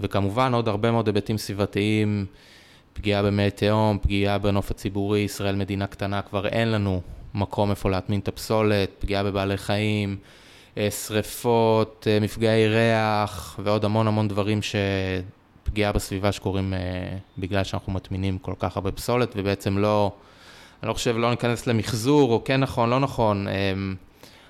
וכמובן 0.00 0.54
עוד 0.54 0.68
הרבה 0.68 0.90
מאוד 0.90 1.06
היבטים 1.06 1.38
סביבתיים, 1.38 2.26
פגיעה 2.92 3.22
במי 3.22 3.50
תהום, 3.50 3.98
פגיעה 4.02 4.38
בנוף 4.38 4.70
הציבורי, 4.70 5.20
ישראל 5.20 5.56
מדינה 5.56 5.86
קטנה, 5.86 6.22
כבר 6.22 6.46
אין 6.46 6.72
לנו 6.72 7.00
מקום 7.34 7.70
איפה 7.70 7.90
להטמין 7.90 8.20
את 8.20 8.28
הפסולת, 8.28 8.90
פגיעה 8.98 9.24
בבעלי 9.24 9.56
חיים, 9.56 10.16
אה, 10.78 10.90
שריפות, 10.90 12.06
אה, 12.10 12.20
מפגעי 12.20 12.68
ריח 12.68 13.60
ועוד 13.62 13.84
המון 13.84 14.06
המון 14.06 14.28
דברים 14.28 14.60
שפגיעה 14.62 15.92
בסביבה 15.92 16.32
שקורים 16.32 16.74
אה, 16.74 16.78
בגלל 17.38 17.64
שאנחנו 17.64 17.92
מטמינים 17.92 18.38
כל 18.38 18.54
כך 18.58 18.76
הרבה 18.76 18.92
פסולת 18.92 19.32
ובעצם 19.36 19.78
לא, 19.78 20.12
אני 20.82 20.88
לא 20.88 20.94
חושב, 20.94 21.16
לא 21.16 21.30
ניכנס 21.30 21.66
למחזור 21.66 22.32
או 22.32 22.44
כן 22.44 22.60
נכון, 22.60 22.90
לא 22.90 23.00
נכון, 23.00 23.46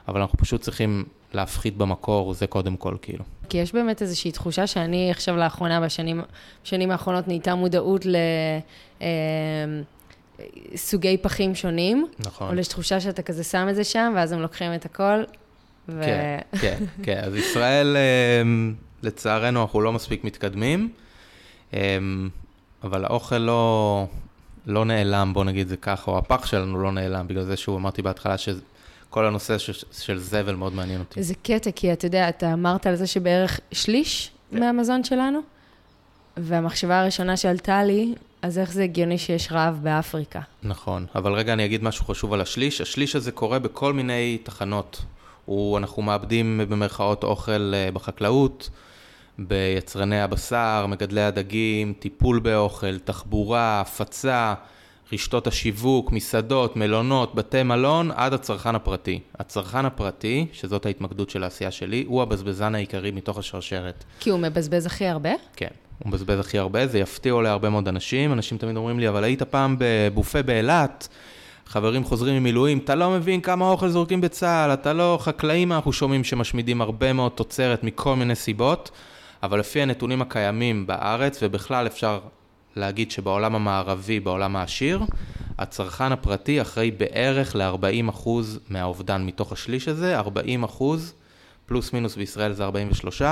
אבל 0.09 0.21
אנחנו 0.21 0.39
פשוט 0.39 0.61
צריכים 0.61 1.05
להפחית 1.35 1.77
במקור, 1.77 2.35
זה 2.35 2.47
קודם 2.47 2.77
כל, 2.77 2.97
כאילו. 3.03 3.25
כי 3.49 3.59
יש 3.59 3.73
באמת 3.73 4.03
איזושהי 4.03 4.33
תחושה 4.33 4.67
שאני 4.67 5.11
עכשיו 5.11 5.37
לאחרונה, 5.37 5.81
בשנים, 5.81 6.21
בשנים 6.65 6.91
האחרונות 6.91 7.29
נהייתה 7.29 7.55
מודעות 7.55 8.07
לסוגי 10.73 11.17
פחים 11.17 11.55
שונים. 11.55 12.07
נכון. 12.19 12.49
אבל 12.49 12.59
יש 12.59 12.69
תחושה 12.69 13.01
שאתה 13.01 13.23
כזה 13.23 13.45
שם 13.45 13.67
את 13.71 13.75
זה 13.75 13.85
שם, 13.85 14.13
ואז 14.17 14.33
הם 14.33 14.41
לוקחים 14.41 14.75
את 14.75 14.85
הכל, 14.85 15.23
ו... 15.89 16.03
כן, 16.05 16.39
כן, 16.61 16.85
כן. 17.03 17.21
אז 17.25 17.37
ישראל, 17.37 17.97
אמ, 17.97 18.75
לצערנו, 19.03 19.63
אנחנו 19.63 19.81
לא 19.81 19.93
מספיק 19.93 20.25
מתקדמים, 20.25 20.89
אמ, 21.73 22.29
אבל 22.85 23.05
האוכל 23.05 23.39
לא, 23.39 24.07
לא 24.67 24.85
נעלם, 24.85 25.31
בוא 25.35 25.45
נגיד 25.45 25.69
זה 25.69 25.77
ככה, 25.77 26.11
או 26.11 26.19
הפח 26.19 26.47
שלנו 26.47 26.83
לא 26.83 26.93
נעלם, 26.93 27.29
בגלל 27.29 27.45
זה 27.45 27.57
שהוא 27.57 27.77
אמרתי 27.77 28.03
בהתחלה 28.03 28.39
שכל 29.13 29.27
הנושא 29.27 29.59
של, 29.59 29.73
של 29.93 30.19
זבל 30.19 30.55
מאוד 30.55 30.75
מעניין 30.75 31.01
אותי. 31.01 31.23
זה 31.23 31.35
קטע, 31.43 31.71
כי 31.71 31.93
אתה 31.93 32.07
יודע, 32.07 32.29
אתה 32.29 32.53
אמרת 32.53 32.87
על 32.87 32.97
זה 32.97 33.07
שבערך 33.07 33.61
שליש 33.73 34.31
כן. 34.51 34.61
מהמזון 34.61 35.05
שלנו, 35.05 35.41
והמחשבה 36.37 37.01
הראשונה 37.01 37.37
שעלתה 37.37 37.85
לי, 37.85 38.15
אז 38.43 38.59
איך 38.59 38.73
זה 38.73 38.83
הגיוני 38.83 39.19
שיש 39.19 39.53
רעב 39.53 39.79
באפריקה? 39.83 40.41
נכון, 40.63 41.07
אבל 41.15 41.33
רגע 41.33 41.53
אני 41.53 41.65
אגיד 41.65 41.85
משהו 41.85 42.05
חשוב 42.05 42.33
על 42.33 42.41
השליש. 42.41 42.81
השליש 42.81 43.17
הזה 43.17 43.33
קורה 43.33 43.59
בכל 43.59 43.93
מיני 43.93 44.39
תחנות. 44.43 45.03
הוא, 45.45 45.79
אנחנו 45.79 46.03
מאבדים 46.03 46.61
במרכאות 46.69 47.25
אוכל 47.25 47.73
אה, 47.75 47.91
בחקלאות, 47.93 48.71
ביצרני 49.39 50.21
הבשר, 50.21 50.87
מגדלי 50.89 51.23
הדגים, 51.23 51.93
טיפול 51.99 52.39
באוכל, 52.39 52.99
תחבורה, 52.99 53.81
הפצה, 53.81 54.55
רשתות 55.13 55.47
השיווק, 55.47 56.13
מסעדות, 56.13 56.77
מלונות, 56.77 57.35
בתי 57.35 57.63
מלון, 57.63 58.11
עד 58.11 58.33
הצרכן 58.33 58.75
הפרטי. 58.75 59.21
הצרכן 59.39 59.85
הפרטי, 59.85 60.47
שזאת 60.53 60.87
ההתמקדות 60.87 61.31
של 61.31 61.43
העשייה 61.43 61.71
שלי, 61.71 62.05
הוא 62.07 62.23
הבזבזן 62.23 62.75
העיקרי 62.75 63.11
מתוך 63.11 63.39
השרשרת. 63.39 64.05
כי 64.21 64.31
הוא 64.31 64.41
מבזבז 64.41 64.87
הכי 64.87 65.07
הרבה? 65.07 65.31
כן, 65.57 65.69
הוא 65.99 66.09
מבזבז 66.09 66.41
הכי 66.41 66.59
הרבה, 66.59 66.87
זה 66.87 66.99
יפתיע 66.99 67.35
להרבה 67.43 67.71
מאוד 67.71 67.89
אנשים. 67.89 68.33
אנשים 68.33 68.59
תמיד 68.59 68.77
אומרים 68.77 69.01
לי, 69.01 69.09
אבל 69.09 69.25
היית 69.25 69.43
פעם 69.43 69.77
בבופה 69.79 70.43
באילת, 70.43 71.09
חברים 71.67 72.05
חוזרים 72.05 72.37
ממילואים, 72.37 72.79
אתה 72.79 72.95
לא 72.95 73.11
מבין 73.11 73.41
כמה 73.41 73.69
אוכל 73.69 73.89
זורקים 73.89 74.21
בצה"ל, 74.21 74.73
אתה 74.73 74.93
לא 74.93 75.19
חקלאים, 75.21 75.73
אנחנו 75.73 75.93
שומעים 75.93 76.25
שמשמידים 76.25 76.81
הרבה 76.81 77.13
מאוד 77.13 77.33
תוצרת 77.33 77.85
מכל 77.85 78.17
מיני 78.17 78.35
סיבות, 78.35 78.91
אבל 79.43 79.59
לפי 79.59 79.83
הנתונים 79.83 80.23
הקיימים 80.23 80.87
בארץ, 80.87 81.39
ובכלל 81.43 81.87
אפשר 81.87 82.21
להגיד 82.77 83.11
שבעולם 83.11 83.55
המערבי, 83.55 84.21
בעולם 84.21 84.57
העשיר, 84.57 85.01
הצרכן 85.59 86.13
הפרטי 86.13 86.61
אחראי 86.63 86.91
בערך 86.91 87.57
ל-40% 87.57 88.29
מהאובדן 88.69 89.27
מתוך 89.27 89.53
השליש 89.53 89.89
הזה, 89.89 90.21
40% 90.21 90.83
פלוס 91.67 91.93
מינוס 91.93 92.17
בישראל 92.17 92.53
זה 92.53 92.65
43, 92.65 93.23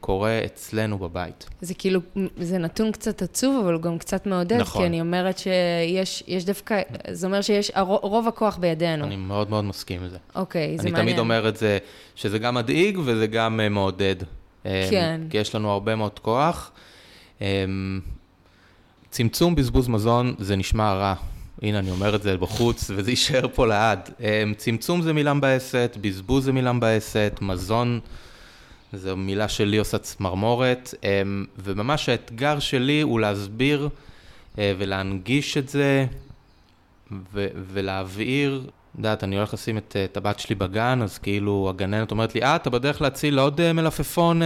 קורה 0.00 0.40
אצלנו 0.44 0.98
בבית. 0.98 1.48
זה 1.60 1.74
כאילו, 1.74 2.00
זה 2.36 2.58
נתון 2.58 2.92
קצת 2.92 3.22
עצוב, 3.22 3.64
אבל 3.64 3.78
גם 3.80 3.98
קצת 3.98 4.26
מעודד, 4.26 4.56
נכון. 4.60 4.82
כי 4.82 4.86
אני 4.86 5.00
אומרת 5.00 5.38
שיש 5.38 6.44
דווקא, 6.44 6.82
זה 7.10 7.26
אומר 7.26 7.40
שיש, 7.42 7.70
רוב 7.86 8.28
הכוח 8.28 8.56
בידינו. 8.56 9.04
אני 9.04 9.16
מאוד 9.16 9.50
מאוד 9.50 9.64
מסכים 9.64 10.02
עם 10.02 10.08
זה. 10.08 10.16
אוקיי, 10.34 10.76
זה 10.76 10.82
אני 10.82 10.90
מעניין. 10.90 10.96
אני 10.96 11.02
תמיד 11.06 11.18
אומר 11.18 11.48
את 11.48 11.56
זה, 11.56 11.78
שזה 12.14 12.38
גם 12.38 12.54
מדאיג 12.54 12.98
וזה 13.04 13.26
גם 13.26 13.60
אה, 13.60 13.68
מעודד. 13.68 14.16
כן. 14.62 15.20
כי 15.30 15.38
יש 15.38 15.54
לנו 15.54 15.70
הרבה 15.70 15.94
מאוד 15.94 16.18
כוח. 16.18 16.70
צמצום 19.10 19.54
בזבוז 19.54 19.88
מזון 19.88 20.34
זה 20.38 20.56
נשמע 20.56 20.92
רע. 20.92 21.14
הנה, 21.62 21.78
אני 21.78 21.90
אומר 21.90 22.16
את 22.16 22.22
זה 22.22 22.36
בחוץ, 22.36 22.90
וזה 22.94 23.10
יישאר 23.10 23.48
פה 23.54 23.66
לעד. 23.66 24.10
אמ, 24.20 24.54
צמצום 24.56 25.02
זה 25.02 25.12
מילה 25.12 25.34
מבאסת, 25.34 25.96
בזבוז 26.00 26.44
זה 26.44 26.52
מילה 26.52 26.72
מבאסת, 26.72 27.38
מזון 27.40 28.00
זו 28.92 29.16
מילה 29.16 29.48
שלי 29.48 29.76
עושה 29.76 29.98
צמרמורת, 29.98 30.94
אמ, 31.04 31.44
וממש 31.58 32.08
האתגר 32.08 32.58
שלי 32.58 33.00
הוא 33.00 33.20
להסביר 33.20 33.88
אה, 34.58 34.72
ולהנגיש 34.78 35.56
את 35.56 35.68
זה, 35.68 36.06
ו- 37.32 37.48
ולהבהיר, 37.72 38.62
את 38.64 38.98
יודעת, 38.98 39.24
אני 39.24 39.36
הולך 39.36 39.54
לשים 39.54 39.78
את, 39.78 39.96
את 40.04 40.16
הבת 40.16 40.38
שלי 40.38 40.54
בגן, 40.54 41.02
אז 41.02 41.18
כאילו 41.18 41.66
הגננת 41.70 42.10
אומרת 42.10 42.34
לי, 42.34 42.42
אה, 42.42 42.56
אתה 42.56 42.70
בדרך 42.70 43.02
להציל 43.02 43.38
עוד 43.38 43.60
אה, 43.60 43.72
מלפפון? 43.72 44.42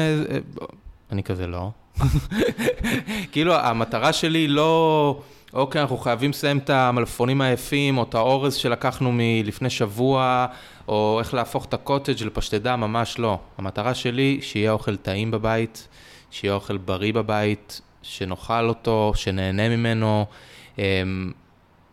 אני 1.12 1.23
כזה, 1.23 1.47
לא. 1.47 1.71
כאילו, 3.33 3.54
המטרה 3.54 4.12
שלי 4.12 4.49
לא... 4.49 5.21
אוקיי, 5.52 5.81
אנחנו 5.81 5.97
חייבים 5.97 6.31
לסיים 6.31 6.59
את 6.59 6.71
המלפפונים 6.71 7.40
היפים, 7.40 7.99
או 7.99 8.02
את 8.02 8.14
האורז 8.14 8.54
שלקחנו 8.54 9.11
מלפני 9.12 9.71
שבוע, 9.71 10.47
או 10.88 11.19
איך 11.21 11.35
להפוך 11.35 11.64
את 11.64 11.75
הקוטג' 11.75 12.23
לפשטדה, 12.23 12.76
ממש 12.76 13.19
לא. 13.19 13.38
המטרה 13.59 13.95
שלי, 13.95 14.38
שיהיה 14.42 14.73
אוכל 14.73 14.97
טעים 14.97 15.31
בבית, 15.31 15.88
שיהיה 16.31 16.54
אוכל 16.54 16.76
בריא 16.76 17.12
בבית, 17.12 17.81
שנאכל 18.02 18.69
אותו, 18.69 19.12
שנהנה 19.14 19.69
ממנו. 19.69 20.26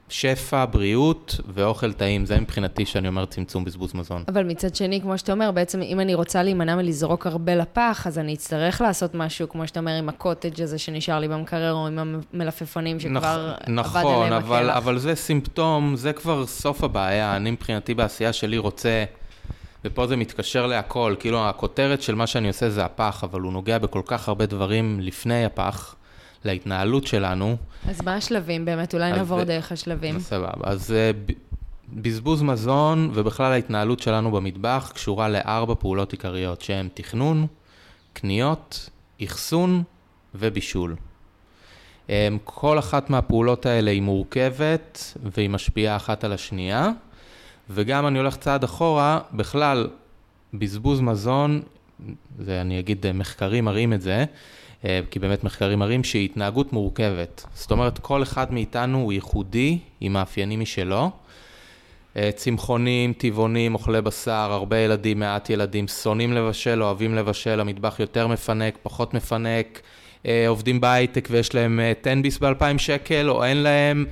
שפע, 0.09 0.65
בריאות 0.65 1.39
ואוכל 1.53 1.93
טעים, 1.93 2.25
זה 2.25 2.39
מבחינתי 2.39 2.85
שאני 2.85 3.07
אומר 3.07 3.25
צמצום 3.25 3.65
בזבוז 3.65 3.93
מזון. 3.93 4.23
אבל 4.27 4.43
מצד 4.43 4.75
שני, 4.75 5.01
כמו 5.01 5.17
שאתה 5.17 5.31
אומר, 5.31 5.51
בעצם 5.51 5.81
אם 5.81 5.99
אני 5.99 6.15
רוצה 6.15 6.43
להימנע 6.43 6.75
מלזרוק 6.75 7.27
הרבה 7.27 7.55
לפח, 7.55 8.03
אז 8.07 8.19
אני 8.19 8.33
אצטרך 8.33 8.81
לעשות 8.81 9.15
משהו, 9.15 9.49
כמו 9.49 9.67
שאתה 9.67 9.79
אומר, 9.79 9.91
עם 9.91 10.09
הקוטג' 10.09 10.61
הזה 10.61 10.77
שנשאר 10.77 11.19
לי 11.19 11.27
במקרר, 11.27 11.73
או 11.73 11.87
עם 11.87 11.99
המלפפונים 12.33 12.99
שכבר 12.99 13.53
נכ, 13.67 13.69
נכון, 13.69 14.01
עבד 14.01 14.15
עליהם 14.15 14.33
אבל, 14.33 14.69
הקלח. 14.69 14.77
אבל 14.77 14.97
זה 14.97 15.15
סימפטום, 15.15 15.95
זה 15.95 16.13
כבר 16.13 16.45
סוף 16.45 16.83
הבעיה. 16.83 17.35
אני 17.35 17.51
מבחינתי 17.51 17.93
בעשייה 17.93 18.33
שלי 18.33 18.57
רוצה, 18.57 19.03
ופה 19.85 20.07
זה 20.07 20.15
מתקשר 20.15 20.67
להכל, 20.67 21.15
כאילו 21.19 21.49
הכותרת 21.49 22.01
של 22.01 22.15
מה 22.15 22.27
שאני 22.27 22.47
עושה 22.47 22.69
זה 22.69 22.85
הפח, 22.85 23.23
אבל 23.23 23.41
הוא 23.41 23.53
נוגע 23.53 23.77
בכל 23.77 24.01
כך 24.05 24.27
הרבה 24.27 24.45
דברים 24.45 24.99
לפני 25.01 25.45
הפח. 25.45 25.95
להתנהלות 26.45 27.07
שלנו. 27.07 27.57
אז 27.87 28.01
מה 28.01 28.15
השלבים 28.15 28.65
באמת? 28.65 28.93
אולי 28.93 29.11
נעבור 29.11 29.43
דרך 29.43 29.71
השלבים. 29.71 30.19
סבבה. 30.19 30.51
אז 30.63 30.91
אה, 30.91 31.11
בזבוז 31.93 32.41
מזון 32.41 33.11
ובכלל 33.13 33.51
ההתנהלות 33.51 33.99
שלנו 33.99 34.31
במטבח 34.31 34.91
קשורה 34.95 35.29
לארבע 35.29 35.75
פעולות 35.79 36.11
עיקריות, 36.11 36.61
שהן 36.61 36.87
תכנון, 36.93 37.47
קניות, 38.13 38.89
אחסון 39.23 39.83
ובישול. 40.35 40.95
אמ, 42.09 42.37
כל 42.43 42.79
אחת 42.79 43.09
מהפעולות 43.09 43.65
האלה 43.65 43.91
היא 43.91 44.01
מורכבת 44.01 45.17
והיא 45.33 45.49
משפיעה 45.49 45.95
אחת 45.95 46.23
על 46.23 46.33
השנייה, 46.33 46.89
וגם 47.69 48.07
אני 48.07 48.19
הולך 48.19 48.35
צעד 48.37 48.63
אחורה, 48.63 49.19
בכלל, 49.33 49.89
בזבוז 50.53 51.01
מזון, 51.01 51.61
זה 52.39 52.61
אני 52.61 52.79
אגיד, 52.79 53.05
מחקרים 53.13 53.65
מראים 53.65 53.93
את 53.93 54.01
זה, 54.01 54.15
אה, 54.15 54.25
כי 55.11 55.19
באמת 55.19 55.43
מחקרים 55.43 55.79
מראים 55.79 56.03
שהיא 56.03 56.25
התנהגות 56.25 56.73
מורכבת. 56.73 57.45
זאת 57.53 57.71
אומרת, 57.71 57.99
כל 57.99 58.23
אחד 58.23 58.53
מאיתנו 58.53 58.97
הוא 58.97 59.13
ייחודי, 59.13 59.77
עם 60.01 60.13
מאפיינים 60.13 60.59
משלו. 60.59 61.11
אה, 62.17 62.29
צמחונים, 62.35 63.13
טבעונים, 63.13 63.73
אוכלי 63.73 64.01
בשר, 64.01 64.49
הרבה 64.51 64.77
ילדים, 64.77 65.19
מעט 65.19 65.49
ילדים, 65.49 65.87
שונאים 65.87 66.33
לבשל, 66.33 66.83
אוהבים 66.83 67.15
לבשל, 67.15 67.59
המטבח 67.59 67.99
יותר 67.99 68.27
מפנק, 68.27 68.77
פחות 68.83 69.13
מפנק, 69.13 69.81
אה, 70.25 70.45
עובדים 70.47 70.81
בהייטק 70.81 71.27
ויש 71.31 71.55
להם 71.55 71.79
תן 72.01 72.21
ביס 72.21 72.37
ב-2,000 72.37 72.77
שקל, 72.77 73.29
או 73.29 73.43
אין 73.43 73.57
להם, 73.57 74.05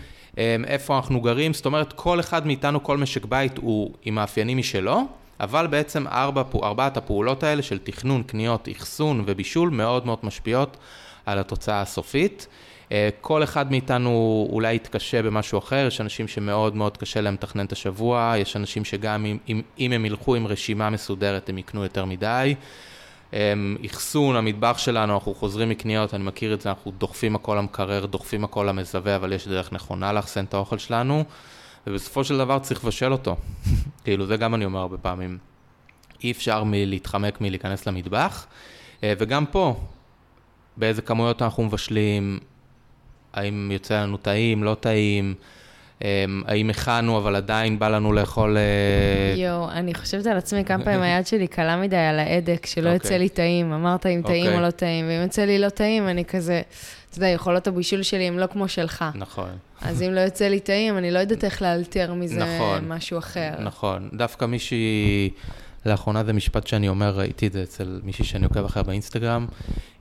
איפה 0.67 0.95
אנחנו 0.95 1.21
גרים, 1.21 1.53
זאת 1.53 1.65
אומרת, 1.65 1.93
כל 1.93 2.19
אחד 2.19 2.47
מאיתנו, 2.47 2.83
כל 2.83 2.97
משק 2.97 3.25
בית 3.25 3.57
הוא 3.57 3.93
עם 4.05 4.15
מאפיינים 4.15 4.57
משלו. 4.57 5.01
אבל 5.39 5.67
בעצם 5.67 6.07
ארבע, 6.07 6.43
ארבעת 6.63 6.97
הפעולות 6.97 7.43
האלה 7.43 7.61
של 7.61 7.77
תכנון, 7.77 8.23
קניות, 8.23 8.67
אחסון 8.77 9.23
ובישול 9.25 9.69
מאוד 9.69 10.05
מאוד 10.05 10.19
משפיעות 10.23 10.77
על 11.25 11.39
התוצאה 11.39 11.81
הסופית. 11.81 12.47
אה, 12.91 13.09
כל 13.21 13.43
אחד 13.43 13.71
מאיתנו 13.71 14.47
אולי 14.51 14.75
יתקשה 14.75 15.23
במשהו 15.23 15.59
אחר, 15.59 15.85
יש 15.87 16.01
אנשים 16.01 16.27
שמאוד 16.27 16.75
מאוד 16.75 16.97
קשה 16.97 17.21
להם 17.21 17.33
לתכנן 17.33 17.65
את 17.65 17.71
השבוע, 17.71 18.33
יש 18.37 18.55
אנשים 18.55 18.85
שגם 18.85 19.25
אם, 19.25 19.37
אם, 19.49 19.61
אם 19.79 19.91
הם 19.91 20.05
ילכו 20.05 20.35
עם 20.35 20.47
רשימה 20.47 20.89
מסודרת 20.89 21.49
הם 21.49 21.57
יקנו 21.57 21.83
יותר 21.83 22.05
מדי. 22.05 22.55
אחסון, 23.85 24.35
המטבח 24.35 24.77
שלנו, 24.77 25.13
אנחנו 25.13 25.33
חוזרים 25.33 25.69
מקניות, 25.69 26.13
אני 26.13 26.23
מכיר 26.23 26.53
את 26.53 26.61
זה, 26.61 26.69
אנחנו 26.69 26.91
דוחפים 26.91 27.35
הכל 27.35 27.55
למקרר, 27.55 28.05
דוחפים 28.05 28.43
הכל 28.43 28.65
למזווה, 28.69 29.15
אבל 29.15 29.33
יש 29.33 29.47
דרך 29.47 29.73
נכונה 29.73 30.13
לאחסן 30.13 30.45
את 30.45 30.53
האוכל 30.53 30.77
שלנו, 30.77 31.23
ובסופו 31.87 32.23
של 32.23 32.37
דבר 32.37 32.59
צריך 32.59 32.83
לבשל 32.85 33.11
אותו. 33.11 33.35
כאילו, 34.03 34.25
זה 34.25 34.37
גם 34.37 34.55
אני 34.55 34.65
אומר 34.65 34.79
הרבה 34.79 34.97
פעמים. 34.97 35.37
אי 36.23 36.31
אפשר 36.31 36.63
מלהתחמק 36.63 37.41
מלהיכנס 37.41 37.87
למטבח, 37.87 38.47
אה, 39.03 39.13
וגם 39.17 39.45
פה, 39.45 39.79
באיזה 40.77 41.01
כמויות 41.01 41.41
אנחנו 41.41 41.63
מבשלים, 41.63 42.39
האם 43.33 43.71
יוצא 43.71 44.01
לנו 44.01 44.17
טעים, 44.17 44.63
לא 44.63 44.75
טעים, 44.79 45.33
אמ, 46.01 46.43
האם 46.47 46.69
הכנו, 46.69 47.17
אבל 47.17 47.35
עדיין 47.35 47.79
בא 47.79 47.87
לנו 47.87 48.13
לאכול... 48.13 48.57
אה, 48.57 49.41
יואו, 49.41 49.71
אני 49.71 49.93
חושבת 49.93 50.25
על 50.27 50.37
עצמי 50.37 50.65
כמה 50.65 50.83
פעמים 50.83 51.01
היד 51.01 51.27
שלי 51.27 51.47
קלה 51.47 51.77
מדי 51.77 51.95
על 51.95 52.19
ההדק, 52.19 52.65
שלא 52.65 52.89
יוצא 52.89 53.05
אוקיי. 53.05 53.19
לי 53.19 53.29
טעים. 53.29 53.73
אמרת 53.73 54.05
אם 54.05 54.21
טעים 54.25 54.45
או 54.45 54.49
אוקיי. 54.49 54.65
לא 54.65 54.71
טעים, 54.71 55.05
ואם 55.07 55.21
יוצא 55.21 55.45
לי 55.45 55.59
לא 55.59 55.69
טעים, 55.69 56.07
אני 56.07 56.25
כזה... 56.25 56.61
אתה 57.09 57.17
יודע, 57.17 57.27
יכולות 57.27 57.67
הבישול 57.67 58.03
שלי 58.03 58.23
הם 58.23 58.39
לא 58.39 58.47
כמו 58.47 58.67
שלך. 58.67 59.05
נכון. 59.15 59.49
אז 59.81 60.01
אם 60.01 60.13
לא 60.13 60.19
יוצא 60.19 60.47
לי 60.47 60.59
טעים, 60.59 60.97
אני 60.97 61.11
לא 61.11 61.19
יודעת 61.19 61.43
איך 61.43 61.61
לאלתר 61.61 62.13
מזה 62.13 62.39
נכון, 62.39 62.87
משהו 62.87 63.17
אחר. 63.17 63.51
נכון. 63.59 64.09
דווקא 64.13 64.45
מישהי... 64.45 65.29
לאחרונה 65.85 66.23
זה 66.23 66.33
משפט 66.33 66.67
שאני 66.67 66.89
אומר, 66.89 67.17
ראיתי 67.17 67.47
את 67.47 67.53
זה 67.53 67.63
אצל 67.63 67.99
מישהי 68.03 68.25
שאני 68.25 68.45
עוקב 68.45 68.65
אחריה 68.65 68.83
באינסטגרם. 68.83 69.47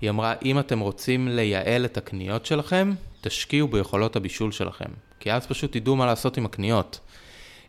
היא 0.00 0.10
אמרה, 0.10 0.34
אם 0.44 0.58
אתם 0.58 0.80
רוצים 0.80 1.28
לייעל 1.28 1.84
את 1.84 1.96
הקניות 1.96 2.46
שלכם, 2.46 2.92
תשקיעו 3.20 3.68
ביכולות 3.68 4.16
הבישול 4.16 4.52
שלכם. 4.52 4.90
כי 5.20 5.32
אז 5.32 5.46
פשוט 5.46 5.76
תדעו 5.76 5.96
מה 5.96 6.06
לעשות 6.06 6.36
עם 6.36 6.46
הקניות. 6.46 7.00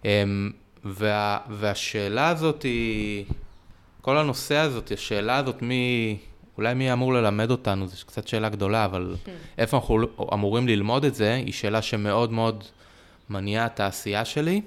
אמ, 0.06 0.51
וה, 0.86 1.38
והשאלה 1.50 2.29
הזאת 2.29 2.63
היא, 2.63 3.25
כל 4.01 4.17
הנושא 4.17 4.56
הזאת, 4.56 4.91
השאלה 4.91 5.38
הזאת 5.38 5.62
מי, 5.62 6.17
אולי 6.57 6.73
מי 6.73 6.93
אמור 6.93 7.13
ללמד 7.13 7.51
אותנו, 7.51 7.87
זו 7.87 8.05
קצת 8.05 8.27
שאלה 8.27 8.49
גדולה, 8.49 8.85
אבל 8.85 9.15
כן. 9.25 9.35
איפה 9.57 9.77
אנחנו 9.77 10.07
אמורים 10.33 10.67
ללמוד 10.67 11.05
את 11.05 11.15
זה, 11.15 11.33
היא 11.33 11.53
שאלה 11.53 11.81
שמאוד 11.81 12.31
מאוד 12.31 12.63
מניעה 13.29 13.65
את 13.65 13.79
העשייה 13.79 14.25
שלי. 14.25 14.61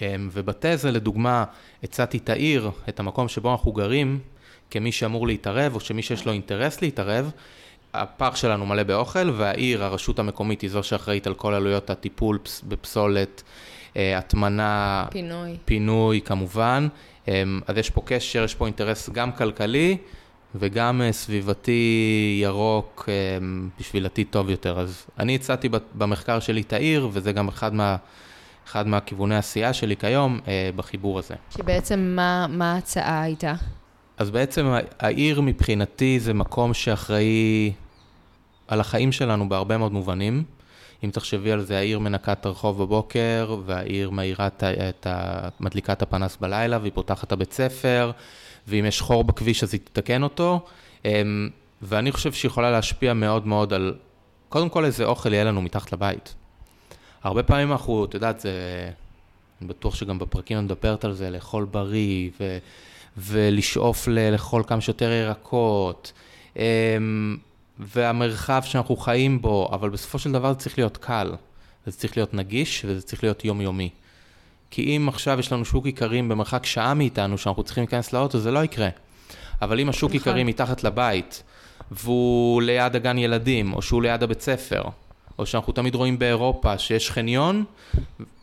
אמ, 0.00 0.28
ובתזה, 0.32 0.90
לדוגמה, 0.90 1.44
הצעתי 1.82 2.18
את 2.18 2.28
העיר, 2.28 2.70
את 2.88 3.00
המקום 3.00 3.28
שבו 3.28 3.52
אנחנו 3.52 3.72
גרים, 3.72 4.18
כמי 4.70 4.92
שאמור 4.92 5.26
להתערב, 5.26 5.74
או 5.74 5.80
שמי 5.80 6.02
שיש 6.02 6.26
לו 6.26 6.32
אינטרס 6.32 6.82
להתערב, 6.82 7.30
הפארק 7.94 8.36
שלנו 8.36 8.66
מלא 8.66 8.82
באוכל, 8.82 9.30
והעיר, 9.30 9.84
הרשות 9.84 10.18
המקומית, 10.18 10.60
היא 10.60 10.70
זו 10.70 10.82
שאחראית 10.82 11.26
על 11.26 11.34
כל 11.34 11.54
עלויות 11.54 11.90
הטיפול 11.90 12.38
בפסולת, 12.68 13.42
אה, 13.96 14.18
הטמנה, 14.18 15.04
פינוי. 15.10 15.56
פינוי 15.64 16.20
כמובן. 16.20 16.88
אמ, 17.28 17.60
אז 17.66 17.76
יש 17.76 17.90
פה 17.90 18.02
קשר, 18.04 18.44
יש 18.44 18.54
פה 18.54 18.66
אינטרס 18.66 19.10
גם 19.10 19.32
כלכלי 19.32 19.96
וגם 20.54 21.02
אה, 21.02 21.12
סביבתי 21.12 22.38
ירוק 22.42 23.08
אמ, 23.08 23.68
בשביל 23.80 24.06
עתיד 24.06 24.26
טוב 24.30 24.50
יותר. 24.50 24.80
אז 24.80 25.06
אני 25.18 25.34
הצעתי 25.34 25.68
במחקר 25.94 26.40
שלי 26.40 26.60
את 26.60 26.72
העיר, 26.72 27.08
וזה 27.12 27.32
גם 27.32 27.48
אחד 27.48 27.74
מה... 27.74 27.96
אחד 28.66 28.86
מהכיווני 28.86 29.34
העשייה 29.34 29.72
שלי 29.72 29.96
כיום 29.96 30.40
אה, 30.48 30.70
בחיבור 30.76 31.18
הזה. 31.18 31.34
שבעצם 31.50 32.12
מה, 32.16 32.46
מה 32.48 32.72
ההצעה 32.72 33.22
הייתה? 33.22 33.54
אז 34.16 34.30
בעצם 34.30 34.74
העיר 35.00 35.40
מבחינתי 35.40 36.20
זה 36.20 36.34
מקום 36.34 36.74
שאחראי 36.74 37.72
על 38.68 38.80
החיים 38.80 39.12
שלנו 39.12 39.48
בהרבה 39.48 39.78
מאוד 39.78 39.92
מובנים. 39.92 40.44
אם 41.04 41.10
תחשבי 41.10 41.52
על 41.52 41.60
זה, 41.60 41.78
העיר 41.78 41.98
מנקה 41.98 42.32
את 42.32 42.46
הרחוב 42.46 42.82
בבוקר, 42.82 43.56
והעיר 43.66 44.10
מאירה 44.10 44.46
את 44.46 45.06
ה... 45.06 45.48
מדליקה 45.60 45.92
את 45.92 46.02
הפנס 46.02 46.36
בלילה, 46.40 46.78
והיא 46.80 46.92
פותחת 46.94 47.26
את 47.26 47.32
הבית 47.32 47.52
ספר, 47.52 48.10
ואם 48.68 48.84
יש 48.84 49.00
חור 49.00 49.24
בכביש 49.24 49.62
אז 49.62 49.74
היא 49.74 49.80
תתקן 49.84 50.22
אותו. 50.22 50.60
אמ, 51.04 51.48
ואני 51.82 52.12
חושב 52.12 52.32
שהיא 52.32 52.48
יכולה 52.48 52.70
להשפיע 52.70 53.14
מאוד 53.14 53.46
מאוד 53.46 53.72
על, 53.72 53.94
קודם 54.48 54.68
כל 54.68 54.84
איזה 54.84 55.04
אוכל 55.04 55.32
יהיה 55.32 55.44
לנו 55.44 55.62
מתחת 55.62 55.92
לבית. 55.92 56.34
הרבה 57.22 57.42
פעמים 57.42 57.72
אנחנו, 57.72 58.04
את 58.04 58.14
יודעת, 58.14 58.40
זה... 58.40 58.50
אני 59.60 59.68
בטוח 59.68 59.94
שגם 59.94 60.18
בפרקים 60.18 60.58
אני 60.58 60.64
מדברת 60.64 61.04
על 61.04 61.12
זה, 61.12 61.30
לאכול 61.30 61.64
בריא, 61.64 62.30
ו... 62.40 62.58
ולשאוף 63.16 64.08
לאכול 64.08 64.62
כמה 64.66 64.80
שיותר 64.80 65.10
ירקות, 65.10 66.12
אמ, 66.56 66.62
והמרחב 67.78 68.62
שאנחנו 68.64 68.96
חיים 68.96 69.42
בו, 69.42 69.70
אבל 69.72 69.90
בסופו 69.90 70.18
של 70.18 70.32
דבר 70.32 70.52
זה 70.52 70.58
צריך 70.58 70.78
להיות 70.78 70.96
קל, 70.96 71.32
זה 71.86 71.92
צריך 71.92 72.16
להיות 72.16 72.34
נגיש 72.34 72.84
וזה 72.88 73.02
צריך 73.02 73.22
להיות 73.24 73.44
יומיומי. 73.44 73.90
כי 74.72 74.96
אם 74.96 75.08
עכשיו 75.08 75.38
יש 75.40 75.52
לנו 75.52 75.64
שוק 75.64 75.86
איכרים 75.86 76.28
במרחק 76.28 76.66
שעה 76.66 76.94
מאיתנו, 76.94 77.38
שאנחנו 77.38 77.62
צריכים 77.62 77.82
להיכנס 77.82 78.12
לאוטו, 78.12 78.38
זה 78.38 78.50
לא 78.50 78.64
יקרה. 78.64 78.88
אבל 79.62 79.80
אם 79.80 79.88
השוק 79.88 80.14
איכרים 80.14 80.48
נכון. 80.48 80.48
מתחת 80.48 80.84
לבית, 80.84 81.42
והוא 81.90 82.62
ליד 82.62 82.96
הגן 82.96 83.18
ילדים, 83.18 83.72
או 83.72 83.82
שהוא 83.82 84.02
ליד 84.02 84.22
הבית 84.22 84.40
ספר, 84.40 84.82
או 85.38 85.46
שאנחנו 85.46 85.72
תמיד 85.72 85.94
רואים 85.94 86.18
באירופה 86.18 86.78
שיש 86.78 87.10
חניון, 87.10 87.64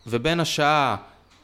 ובין 0.07 0.39
השעה 0.39 0.95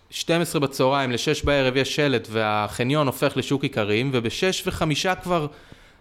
12 0.10 0.62
בצהריים 0.62 1.12
ל-6 1.12 1.46
בערב 1.46 1.78
יש 1.78 1.96
שלט 1.96 2.28
והחניון 2.32 3.08
הופך 3.08 3.38
לשוק 3.38 3.64
איכרים, 3.64 4.10
וב-6 4.14 4.70
ו-5 4.70 5.16
כבר 5.24 5.48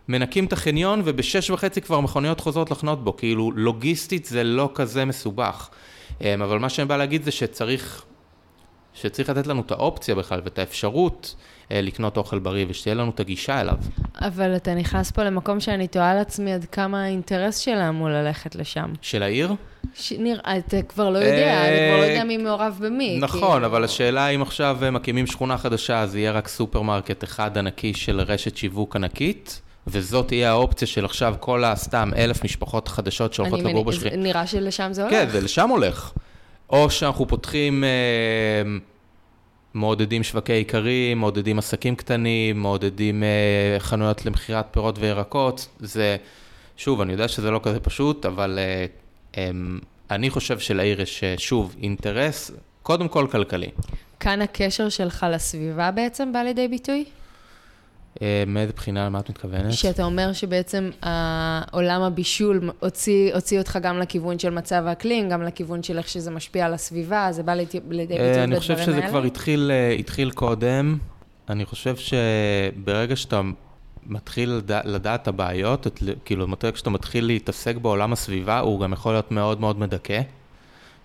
מנקים 0.08 0.44
את 0.44 0.52
החניון, 0.52 1.02
וב-6 1.04 1.52
וחצי 1.52 1.80
כבר 1.80 2.00
מכוניות 2.00 2.40
חוזרות 2.40 2.70
לחנות 2.70 3.04
בו, 3.04 3.16
כאילו 3.16 3.52
לוגיסטית 3.54 4.24
זה 4.24 4.44
לא 4.44 4.70
כזה 4.74 5.04
מסובך. 5.04 5.68
אמ, 6.20 6.42
אבל 6.42 6.58
מה 6.58 6.68
שאני 6.68 6.88
בא 6.88 6.96
להגיד 6.96 7.24
זה 7.24 7.30
שצריך, 7.30 8.04
שצריך 8.94 9.30
לתת 9.30 9.46
לנו 9.46 9.60
את 9.60 9.70
האופציה 9.70 10.14
בכלל 10.14 10.40
ואת 10.44 10.58
האפשרות 10.58 11.34
אה, 11.72 11.80
לקנות 11.80 12.16
אוכל 12.16 12.38
בריא 12.38 12.66
ושתהיה 12.68 12.94
לנו 12.94 13.10
את 13.10 13.20
הגישה 13.20 13.60
אליו. 13.60 13.76
אבל 14.20 14.56
אתה 14.56 14.74
נכנס 14.74 15.10
פה 15.10 15.24
למקום 15.24 15.60
שאני 15.60 15.88
תוהה 15.88 16.10
על 16.10 16.18
עצמי 16.18 16.52
עד 16.52 16.64
כמה 16.72 17.04
האינטרס 17.04 17.58
שלה 17.58 17.88
אמור 17.88 18.08
ללכת 18.08 18.54
לשם. 18.54 18.92
של 19.02 19.22
העיר? 19.22 19.54
נראה, 20.18 20.56
אתה 20.56 20.82
כבר 20.82 21.10
לא 21.10 21.18
יודע, 21.18 21.68
אתה 21.68 21.76
כבר 21.88 22.00
לא 22.00 22.04
יודע 22.04 22.24
מי 22.24 22.36
מעורב 22.36 22.78
במי. 22.80 23.18
נכון, 23.20 23.64
אבל 23.64 23.84
השאלה 23.84 24.28
אם 24.28 24.42
עכשיו 24.42 24.78
מקימים 24.92 25.26
שכונה 25.26 25.58
חדשה, 25.58 26.00
אז 26.00 26.16
יהיה 26.16 26.32
רק 26.32 26.48
סופרמרקט 26.48 27.24
אחד 27.24 27.58
ענקי 27.58 27.94
של 27.94 28.20
רשת 28.20 28.56
שיווק 28.56 28.96
ענקית. 28.96 29.60
וזאת 29.86 30.28
תהיה 30.28 30.50
האופציה 30.50 30.88
של 30.88 31.04
עכשיו 31.04 31.34
כל 31.40 31.64
הסתם 31.64 32.10
אלף 32.16 32.44
משפחות 32.44 32.88
חדשות 32.88 33.34
שהולכות 33.34 33.60
לגור 33.60 33.84
בשכירים. 33.84 34.22
נראה 34.22 34.46
שלשם 34.46 34.92
זה 34.92 35.02
הולך. 35.02 35.14
כן, 35.14 35.28
זה 35.28 35.40
לשם 35.40 35.68
הולך. 35.68 36.12
או 36.70 36.90
שאנחנו 36.90 37.28
פותחים, 37.28 37.84
אה, 37.84 38.62
מעודדים 39.74 40.22
שווקי 40.22 40.52
איכרים, 40.52 41.18
מעודדים 41.18 41.58
עסקים 41.58 41.96
קטנים, 41.96 42.62
מעודדים 42.62 43.22
אה, 43.22 43.76
חנויות 43.78 44.26
למכירת 44.26 44.66
פירות 44.70 44.98
וירקות. 44.98 45.68
זה, 45.78 46.16
שוב, 46.76 47.00
אני 47.00 47.12
יודע 47.12 47.28
שזה 47.28 47.50
לא 47.50 47.60
כזה 47.62 47.80
פשוט, 47.80 48.26
אבל 48.26 48.58
אה, 48.58 48.86
אה, 49.38 49.50
אני 50.10 50.30
חושב 50.30 50.58
שלעיר 50.58 51.00
יש, 51.00 51.24
אה, 51.24 51.34
שוב, 51.38 51.76
אינטרס, 51.82 52.50
קודם 52.82 53.08
כל 53.08 53.26
כלכלי. 53.30 53.68
כאן 54.20 54.42
הקשר 54.42 54.88
שלך 54.88 55.26
לסביבה 55.30 55.90
בעצם 55.90 56.32
בא 56.32 56.38
לידי 56.38 56.68
ביטוי? 56.68 57.04
אה, 58.22 58.44
מאיזה 58.46 58.72
בחינה, 58.72 59.06
למה 59.06 59.20
את 59.20 59.30
מתכוונת? 59.30 59.72
שאתה 59.72 60.04
אומר 60.04 60.32
שבעצם 60.32 60.90
עולם 61.72 62.02
הבישול 62.02 62.70
הוציא, 62.80 63.34
הוציא 63.34 63.58
אותך 63.58 63.78
גם 63.82 63.98
לכיוון 63.98 64.38
של 64.38 64.50
מצב 64.50 64.84
האקלים, 64.86 65.28
גם 65.28 65.42
לכיוון 65.42 65.82
של 65.82 65.98
איך 65.98 66.08
שזה 66.08 66.30
משפיע 66.30 66.66
על 66.66 66.74
הסביבה, 66.74 67.28
זה 67.30 67.42
בא 67.42 67.54
לידי 67.54 67.80
ביטוי 67.80 68.06
בדברים 68.06 68.20
האלה? 68.20 68.44
אני 68.44 68.60
חושב 68.60 68.78
שזה 68.78 69.02
כבר 69.08 69.22
התחיל, 69.22 69.70
אה, 69.74 69.90
התחיל 69.92 70.30
קודם. 70.30 70.98
אני 71.48 71.64
חושב 71.64 71.94
שברגע 71.96 73.16
שאתה 73.16 73.40
מתחיל 74.06 74.50
לדע, 74.50 74.80
לדעת 74.84 75.22
את 75.22 75.28
הבעיות, 75.28 75.86
את, 75.86 76.02
כאילו, 76.24 76.46
כשאתה 76.74 76.90
מתחיל 76.90 77.24
להתעסק 77.24 77.76
בעולם 77.76 78.12
הסביבה, 78.12 78.58
הוא 78.58 78.80
גם 78.80 78.92
יכול 78.92 79.12
להיות 79.12 79.30
מאוד 79.30 79.60
מאוד 79.60 79.78
מדכא. 79.78 80.20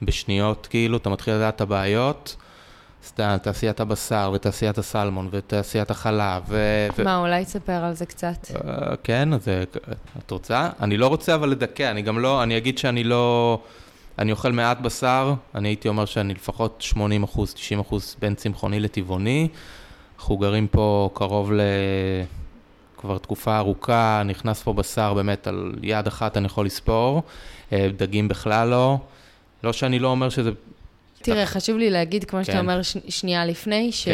בשניות, 0.02 0.68
כאילו, 0.70 0.98
אתה 0.98 1.10
מתחיל 1.10 1.34
לדעת 1.34 1.56
את 1.56 1.62
הבעיות. 1.62 2.36
תעשיית 3.42 3.80
הבשר, 3.80 4.32
ותעשיית 4.34 4.78
הסלמון, 4.78 5.30
ותעשיית 5.32 5.92
החלב, 5.92 6.44
ו... 6.48 6.88
מה, 7.04 7.20
ו... 7.20 7.22
אולי 7.22 7.46
תספר 7.46 7.84
על 7.84 7.94
זה 7.94 8.06
קצת. 8.06 8.48
Uh, 8.48 8.58
כן, 9.04 9.34
אז 9.34 9.48
אה, 9.48 9.64
את 10.26 10.32
רוצה? 10.32 10.70
אני 10.80 10.98
לא 10.98 11.08
רוצה 11.08 11.36
אבל 11.36 11.50
לדכא, 11.50 11.92
אני 11.92 12.02
גם 12.02 12.20
לא, 12.20 12.44
אני 12.44 12.58
אגיד 12.58 12.78
שאני 12.78 13.04
לא... 13.04 13.60
אני 14.20 14.32
אוכל 14.32 14.52
מעט 14.52 14.80
בשר, 14.80 15.34
אני 15.56 15.68
הייתי 15.68 15.88
אומר 15.88 16.06
שאני 16.06 16.34
לפחות 16.34 16.82
80 16.82 17.24
אחוז, 17.24 17.54
90 17.54 17.80
אחוז 17.80 18.16
בין 18.20 18.36
צמחוני 18.36 18.80
לטבעוני. 18.80 19.48
אנחנו 20.20 20.38
גרים 20.38 20.68
פה 20.68 21.10
קרוב 21.14 21.52
ל... 21.52 21.62
כבר 22.98 23.18
תקופה 23.18 23.58
ארוכה, 23.58 24.22
נכנס 24.26 24.64
פה 24.64 24.74
בשר 24.74 25.14
באמת 25.14 25.48
על 25.48 25.76
יד 25.84 26.08
אחת 26.08 26.38
אני 26.38 26.46
יכול 26.46 26.66
לספור, 26.66 27.24
אה, 27.74 27.88
דגים 27.98 28.28
בכלל 28.28 28.68
לא. 28.68 28.98
לא 29.64 29.74
שאני 29.74 30.00
לא 30.00 30.08
אומר 30.08 30.30
שזה 30.30 30.52
תראה, 31.22 31.46
חשוב 31.46 31.78
לי 31.78 31.90
להגיד, 31.90 32.24
כמו 32.24 32.40
שאתה 32.44 32.54
כן. 32.54 32.60
אומר 32.60 32.82
ש... 32.82 32.98
שנייה 33.10 33.46
לפני, 33.46 33.92
כן. 34.06 34.12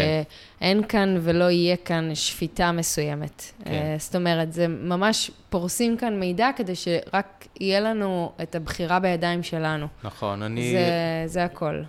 שאין 0.60 0.84
כאן 0.84 1.18
ולא 1.22 1.50
יהיה 1.50 1.76
כאן 1.78 2.16
שפיטה 2.16 2.72
מסוימת. 2.72 3.52
כן. 3.64 3.72
Uh, 3.72 4.02
זאת 4.02 4.16
אומרת, 4.16 4.54
זה 4.54 4.68
ממש 4.68 5.32
פורסים 5.50 5.98
כאן 5.98 6.20
מידע 6.20 6.50
כדי 6.56 6.76
שרק 6.76 7.48
יהיה 7.60 7.80
לנו 7.80 8.32
את 8.44 8.56
הבחירה 8.56 9.00
בידיים 9.00 9.44
שלנו. 9.44 9.88
נכון, 10.04 10.42
אני... 10.42 10.72
זה, 10.72 11.24
זה 11.26 11.44
הכל. 11.44 11.82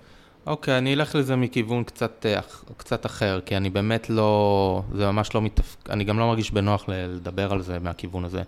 אוקיי, 0.46 0.78
אני 0.78 0.94
אלך 0.94 1.14
לזה 1.14 1.36
מכיוון 1.36 1.84
קצת, 1.84 2.26
אה, 2.26 2.40
קצת 2.76 3.06
אחר, 3.06 3.40
כי 3.46 3.56
אני 3.56 3.70
באמת 3.70 4.10
לא, 4.10 4.82
זה 4.94 5.06
ממש 5.06 5.34
לא 5.34 5.42
מתפ... 5.42 5.76
אני 5.90 6.04
גם 6.04 6.18
לא 6.18 6.26
מרגיש 6.26 6.50
בנוח 6.50 6.84
לדבר 6.88 7.52
על 7.52 7.62
זה 7.62 7.78
מהכיוון 7.78 8.24
הזה. 8.24 8.42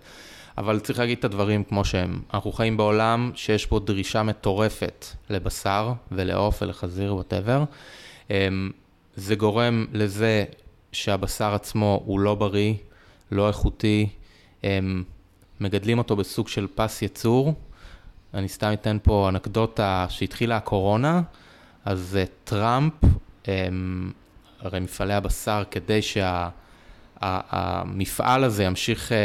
אבל 0.59 0.79
צריך 0.79 0.99
להגיד 0.99 1.17
את 1.17 1.23
הדברים 1.23 1.63
כמו 1.63 1.85
שהם. 1.85 2.21
אנחנו 2.33 2.51
חיים 2.51 2.77
בעולם 2.77 3.31
שיש 3.35 3.69
בו 3.69 3.79
דרישה 3.79 4.23
מטורפת 4.23 5.05
לבשר 5.29 5.93
ולעוף 6.11 6.61
ולחזיר, 6.61 7.15
ווטאבר. 7.15 7.63
אמ, 8.29 8.71
זה 9.15 9.35
גורם 9.35 9.85
לזה 9.93 10.45
שהבשר 10.91 11.53
עצמו 11.53 12.01
הוא 12.05 12.19
לא 12.19 12.35
בריא, 12.35 12.73
לא 13.31 13.47
איכותי, 13.47 14.09
הם 14.63 15.03
מגדלים 15.59 15.97
אותו 15.97 16.15
בסוג 16.15 16.47
של 16.47 16.67
פס 16.75 17.01
ייצור. 17.01 17.53
אני 18.33 18.49
סתם 18.49 18.73
אתן 18.73 18.97
פה 19.03 19.29
אנקדוטה 19.29 20.05
שהתחילה 20.09 20.57
הקורונה, 20.57 21.21
אז 21.85 22.17
אה, 22.19 22.23
טראמפ, 22.43 22.93
הם, 23.45 24.11
הרי 24.59 24.79
מפעלי 24.79 25.13
הבשר, 25.13 25.63
כדי 25.71 26.01
שהמפעל 26.01 26.49
שה, 27.21 27.81
הזה 28.25 28.63
ימשיך, 28.63 29.11
אה, 29.11 29.17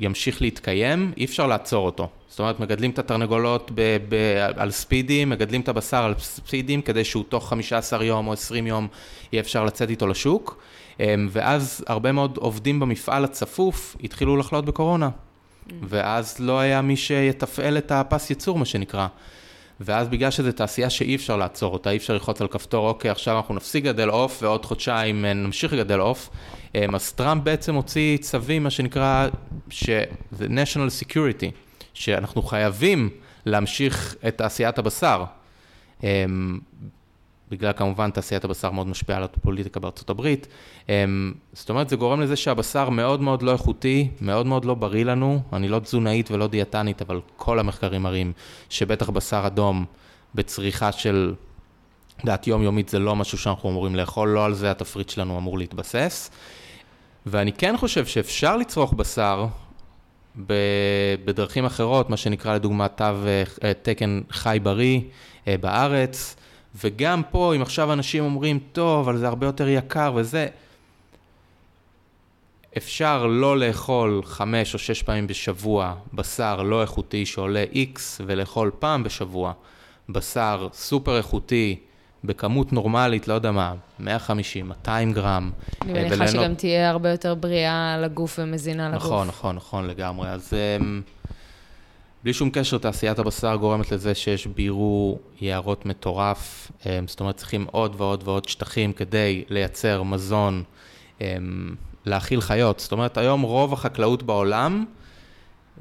ימשיך 0.00 0.42
להתקיים, 0.42 1.12
אי 1.16 1.24
אפשר 1.24 1.46
לעצור 1.46 1.86
אותו. 1.86 2.08
זאת 2.28 2.38
אומרת, 2.38 2.60
מגדלים 2.60 2.90
את 2.90 2.98
התרנגולות 2.98 3.70
ב, 3.74 3.96
ב, 4.08 4.14
על 4.56 4.70
ספידים, 4.70 5.30
מגדלים 5.30 5.60
את 5.60 5.68
הבשר 5.68 6.04
על 6.04 6.14
ספידים, 6.18 6.82
כדי 6.82 7.04
שהוא 7.04 7.24
תוך 7.28 7.48
15 7.48 8.04
יום 8.04 8.26
או 8.26 8.32
20 8.32 8.66
יום 8.66 8.88
יהיה 9.32 9.40
אפשר 9.40 9.64
לצאת 9.64 9.90
איתו 9.90 10.06
לשוק. 10.06 10.62
אמ, 11.00 11.28
ואז 11.30 11.84
הרבה 11.86 12.12
מאוד 12.12 12.36
עובדים 12.36 12.80
במפעל 12.80 13.24
הצפוף 13.24 13.96
התחילו 14.02 14.36
לחלות 14.36 14.64
בקורונה. 14.64 15.08
Mm. 15.08 15.72
ואז 15.82 16.36
לא 16.40 16.60
היה 16.60 16.82
מי 16.82 16.96
שיתפעל 16.96 17.78
את 17.78 17.92
הפס 17.92 18.30
ייצור, 18.30 18.58
מה 18.58 18.64
שנקרא. 18.64 19.06
ואז 19.84 20.08
בגלל 20.08 20.30
שזו 20.30 20.52
תעשייה 20.52 20.90
שאי 20.90 21.16
אפשר 21.16 21.36
לעצור 21.36 21.72
אותה, 21.72 21.90
אי 21.90 21.96
אפשר 21.96 22.12
ללחוץ 22.12 22.40
על 22.40 22.48
כפתור, 22.48 22.88
אוקיי, 22.88 23.10
עכשיו 23.10 23.36
אנחנו 23.36 23.54
נפסיק 23.54 23.84
לגדל 23.84 24.08
עוף 24.08 24.42
ועוד 24.42 24.64
חודשיים 24.64 25.24
אה, 25.24 25.32
נמשיך 25.32 25.72
לגדל 25.72 26.00
עוף. 26.00 26.30
אמ, 26.74 26.94
אז 26.94 27.12
טראמפ 27.12 27.42
בעצם 27.42 27.74
הוציא 27.74 28.18
צווים, 28.18 28.62
מה 28.62 28.70
שנקרא, 28.70 29.28
ש- 29.70 29.88
national 30.40 31.04
security, 31.04 31.50
שאנחנו 31.94 32.42
חייבים 32.42 33.10
להמשיך 33.46 34.16
את 34.28 34.38
תעשיית 34.38 34.78
הבשר. 34.78 35.24
בגלל 37.52 37.72
כמובן 37.72 38.10
תעשיית 38.10 38.44
הבשר 38.44 38.70
מאוד 38.70 38.86
משפיעה 38.86 39.18
על 39.18 39.24
הפוליטיקה 39.24 39.80
בארצות 39.80 40.10
הברית. 40.10 40.46
אמ, 40.88 41.32
זאת 41.52 41.70
אומרת, 41.70 41.88
זה 41.88 41.96
גורם 41.96 42.20
לזה 42.20 42.36
שהבשר 42.36 42.90
מאוד 42.90 43.20
מאוד 43.20 43.42
לא 43.42 43.52
איכותי, 43.52 44.08
מאוד 44.20 44.46
מאוד 44.46 44.64
לא 44.64 44.74
בריא 44.74 45.04
לנו. 45.04 45.42
אני 45.52 45.68
לא 45.68 45.78
תזונאית 45.78 46.30
ולא 46.30 46.46
דיאטנית, 46.46 47.02
אבל 47.02 47.20
כל 47.36 47.58
המחקרים 47.58 48.02
מראים 48.02 48.32
שבטח 48.70 49.10
בשר 49.10 49.42
אדום 49.46 49.84
בצריכה 50.34 50.92
של 50.92 51.34
דעת 52.24 52.46
יומיומית 52.46 52.88
זה 52.88 52.98
לא 52.98 53.16
משהו 53.16 53.38
שאנחנו 53.38 53.70
אמורים 53.70 53.96
לאכול, 53.96 54.28
לא 54.28 54.44
על 54.44 54.54
זה 54.54 54.70
התפריט 54.70 55.08
שלנו 55.08 55.38
אמור 55.38 55.58
להתבסס. 55.58 56.30
ואני 57.26 57.52
כן 57.52 57.76
חושב 57.76 58.06
שאפשר 58.06 58.56
לצרוך 58.56 58.92
בשר 58.92 59.46
בדרכים 61.24 61.64
אחרות, 61.64 62.10
מה 62.10 62.16
שנקרא 62.16 62.54
לדוגמה 62.54 62.88
תו 62.88 63.04
אה, 63.64 63.72
תקן 63.82 64.20
חי 64.30 64.58
בריא 64.62 65.00
אה, 65.48 65.56
בארץ. 65.60 66.36
וגם 66.74 67.22
פה, 67.30 67.54
אם 67.56 67.62
עכשיו 67.62 67.92
אנשים 67.92 68.24
אומרים, 68.24 68.58
טוב, 68.72 69.08
אבל 69.08 69.18
זה 69.18 69.28
הרבה 69.28 69.46
יותר 69.46 69.68
יקר 69.68 70.12
וזה, 70.16 70.46
אפשר 72.76 73.26
לא 73.26 73.58
לאכול 73.58 74.22
חמש 74.24 74.74
או 74.74 74.78
שש 74.78 75.02
פעמים 75.02 75.26
בשבוע 75.26 75.94
בשר 76.14 76.62
לא 76.62 76.82
איכותי 76.82 77.26
שעולה 77.26 77.64
X, 77.72 78.00
ולאכול 78.26 78.70
פעם 78.78 79.04
בשבוע 79.04 79.52
בשר 80.08 80.68
סופר 80.72 81.16
איכותי 81.16 81.78
בכמות 82.24 82.72
נורמלית, 82.72 83.28
לא 83.28 83.34
יודע 83.34 83.50
מה, 83.50 83.74
150, 83.98 84.68
200 84.68 85.12
גרם. 85.12 85.50
אני 85.82 85.92
מניחה 85.92 86.14
ולנו... 86.16 86.28
שגם 86.28 86.54
תהיה 86.54 86.90
הרבה 86.90 87.10
יותר 87.10 87.34
בריאה 87.34 87.98
לגוף 88.02 88.38
ומזינה 88.42 88.88
לגוף. 88.88 89.04
נכון, 89.04 89.28
נכון, 89.28 89.56
נכון 89.56 89.86
לגמרי. 89.86 90.28
אז... 90.28 90.52
אמ, 92.22 92.24
בלי 92.24 92.32
שום 92.32 92.50
קשר, 92.50 92.78
תעשיית 92.78 93.18
הבשר 93.18 93.56
גורמת 93.56 93.92
לזה 93.92 94.14
שיש 94.14 94.46
בירו 94.46 95.18
יערות 95.40 95.86
מטורף, 95.86 96.72
אמ, 96.86 97.08
זאת 97.08 97.20
אומרת 97.20 97.36
צריכים 97.36 97.66
עוד 97.70 97.94
ועוד 97.96 98.22
ועוד 98.24 98.48
שטחים 98.48 98.92
כדי 98.92 99.44
לייצר 99.48 100.02
מזון, 100.02 100.62
אמ, 101.20 101.74
להאכיל 102.06 102.40
חיות. 102.40 102.80
זאת 102.80 102.92
אומרת, 102.92 103.18
היום 103.18 103.42
רוב 103.42 103.72
החקלאות 103.72 104.22
בעולם, 104.22 104.84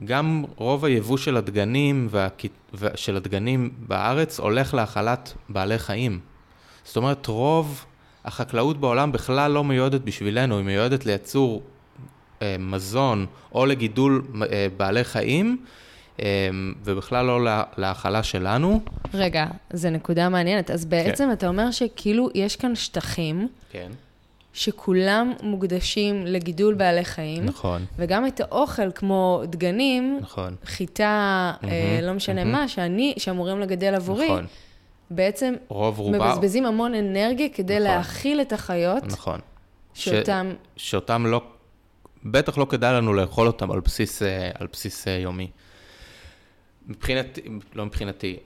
גם 0.05 0.45
רוב 0.55 0.85
היבוא 0.85 1.17
של 1.17 1.37
הדגנים, 1.37 2.07
וה... 2.11 2.27
של 2.95 3.15
הדגנים 3.15 3.69
בארץ 3.87 4.39
הולך 4.39 4.73
להאכלת 4.73 5.33
בעלי 5.49 5.77
חיים. 5.79 6.19
זאת 6.83 6.97
אומרת, 6.97 7.27
רוב 7.27 7.85
החקלאות 8.25 8.77
בעולם 8.77 9.11
בכלל 9.11 9.51
לא 9.51 9.63
מיועדת 9.63 10.01
בשבילנו, 10.01 10.57
היא 10.57 10.65
מיועדת 10.65 11.05
לייצור 11.05 11.61
אה, 12.41 12.55
מזון 12.59 13.25
או 13.55 13.65
לגידול 13.65 14.23
אה, 14.51 14.67
בעלי 14.77 15.03
חיים. 15.03 15.57
אמ, 16.19 16.73
ובכלל 16.83 17.25
לא 17.25 17.39
להאכלה 17.77 18.23
שלנו. 18.23 18.81
רגע, 19.13 19.45
זו 19.73 19.89
נקודה 19.89 20.29
מעניינת. 20.29 20.71
אז 20.71 20.85
בעצם 20.85 21.23
כן. 21.23 21.31
אתה 21.31 21.47
אומר 21.47 21.71
שכאילו 21.71 22.29
יש 22.35 22.55
כאן 22.55 22.75
שטחים. 22.75 23.47
כן. 23.71 23.91
שכולם 24.53 25.33
מוקדשים 25.43 26.25
לגידול 26.25 26.73
בעלי 26.73 27.05
חיים. 27.05 27.45
נכון. 27.45 27.85
וגם 27.97 28.27
את 28.27 28.39
האוכל, 28.39 28.91
כמו 28.91 29.41
דגנים, 29.45 30.19
נכון. 30.21 30.55
חיטה, 30.65 31.53
mm-hmm, 31.53 31.67
אה, 31.67 31.99
לא 32.01 32.13
משנה 32.13 32.41
mm-hmm. 32.41 32.45
מה, 32.45 32.67
שאני, 32.67 33.13
שאמורים 33.17 33.59
לגדל 33.59 33.95
עבורי, 33.95 34.25
נכון. 34.25 34.45
בעצם 35.09 35.53
רוב 35.67 35.99
רובה... 35.99 36.17
מבזבזים 36.17 36.65
המון 36.65 36.95
אנרגיה 36.95 37.49
כדי 37.49 37.73
נכון. 37.73 37.83
להאכיל 37.83 38.41
את 38.41 38.53
החיות. 38.53 39.03
נכון. 39.05 39.39
שאותם... 39.93 40.51
ש... 40.75 40.89
שאותם 40.89 41.25
לא, 41.25 41.41
בטח 42.25 42.57
לא 42.57 42.65
כדאי 42.69 42.93
לנו 42.93 43.13
לאכול 43.13 43.47
אותם 43.47 43.71
על 43.71 43.79
בסיס, 43.79 44.23
אה, 44.23 44.49
על 44.59 44.67
בסיס 44.71 45.07
אה, 45.07 45.13
יומי. 45.13 45.47
מבחינתי, 46.87 47.41
לא 47.75 47.85
מבחינתי, 47.85 48.37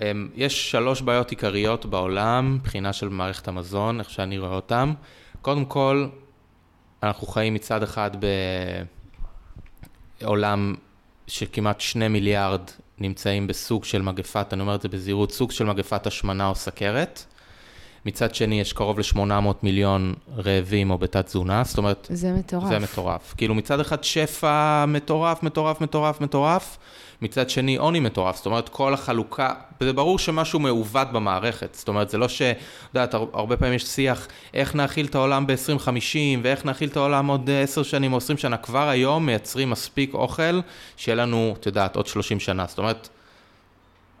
אמ, 0.00 0.28
יש 0.34 0.70
שלוש 0.70 1.02
בעיות 1.02 1.30
עיקריות 1.30 1.86
בעולם, 1.86 2.54
מבחינה 2.54 2.92
של 2.92 3.08
מערכת 3.08 3.48
המזון, 3.48 4.00
איך 4.00 4.10
שאני 4.10 4.38
רואה 4.38 4.54
אותן. 4.54 4.92
קודם 5.42 5.64
כל, 5.64 6.08
אנחנו 7.02 7.26
חיים 7.26 7.54
מצד 7.54 7.82
אחד 7.82 8.10
בעולם 10.20 10.74
שכמעט 11.26 11.80
שני 11.80 12.08
מיליארד 12.08 12.60
נמצאים 12.98 13.46
בסוג 13.46 13.84
של 13.84 14.02
מגפת, 14.02 14.52
אני 14.52 14.60
אומר 14.60 14.74
את 14.74 14.82
זה 14.82 14.88
בזהירות, 14.88 15.32
סוג 15.32 15.50
של 15.50 15.64
מגפת 15.64 16.06
השמנה 16.06 16.48
או 16.48 16.54
סכרת. 16.54 17.24
מצד 18.08 18.34
שני, 18.34 18.60
יש 18.60 18.72
קרוב 18.72 18.98
ל-800 18.98 19.52
מיליון 19.62 20.14
רעבים 20.36 20.90
או 20.90 20.98
בתת 20.98 21.26
תזונה, 21.26 21.62
זאת 21.64 21.78
אומרת... 21.78 22.06
זה 22.10 22.32
מטורף. 22.32 22.68
זה 22.68 22.78
מטורף. 22.78 23.34
כאילו 23.36 23.54
מצד 23.54 23.80
אחד 23.80 24.04
שפע 24.04 24.84
מטורף, 24.86 25.42
מטורף, 25.42 25.80
מטורף, 25.80 26.20
מטורף, 26.20 26.78
מצד 27.22 27.50
שני 27.50 27.76
עוני 27.76 28.00
מטורף, 28.00 28.36
זאת 28.36 28.46
אומרת 28.46 28.68
כל 28.68 28.94
החלוקה, 28.94 29.54
זה 29.80 29.92
ברור 29.92 30.18
שמשהו 30.18 30.60
מעוות 30.60 31.12
במערכת, 31.12 31.74
זאת 31.74 31.88
אומרת 31.88 32.10
זה 32.10 32.18
לא 32.18 32.28
ש... 32.28 32.42
את 32.42 32.56
יודעת, 32.94 33.14
הרבה 33.14 33.56
פעמים 33.56 33.74
יש 33.74 33.84
שיח 33.84 34.28
איך 34.54 34.74
נאכיל 34.74 35.06
את 35.06 35.14
העולם 35.14 35.46
ב-2050 35.46 36.18
ואיך 36.42 36.64
נאכיל 36.64 36.88
את 36.88 36.96
העולם 36.96 37.26
עוד 37.26 37.50
10 37.50 37.82
שנים 37.82 38.12
או 38.12 38.16
20 38.16 38.38
שנה, 38.38 38.56
כבר 38.56 38.88
היום 38.88 39.26
מייצרים 39.26 39.70
מספיק 39.70 40.14
אוכל 40.14 40.60
שיהיה 40.96 41.16
לנו, 41.16 41.54
את 41.60 41.66
יודעת, 41.66 41.96
עוד 41.96 42.06
30 42.06 42.40
שנה, 42.40 42.64
זאת 42.68 42.78
אומרת... 42.78 43.08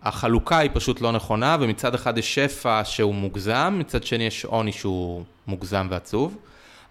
החלוקה 0.02 0.58
היא 0.58 0.70
פשוט 0.74 1.00
לא 1.00 1.12
נכונה, 1.12 1.56
ומצד 1.60 1.94
אחד 1.94 2.18
יש 2.18 2.34
שפע 2.34 2.84
שהוא 2.84 3.14
מוגזם, 3.14 3.76
מצד 3.78 4.04
שני 4.04 4.24
יש 4.24 4.44
עוני 4.44 4.72
שהוא 4.72 5.24
מוגזם 5.46 5.86
ועצוב. 5.90 6.36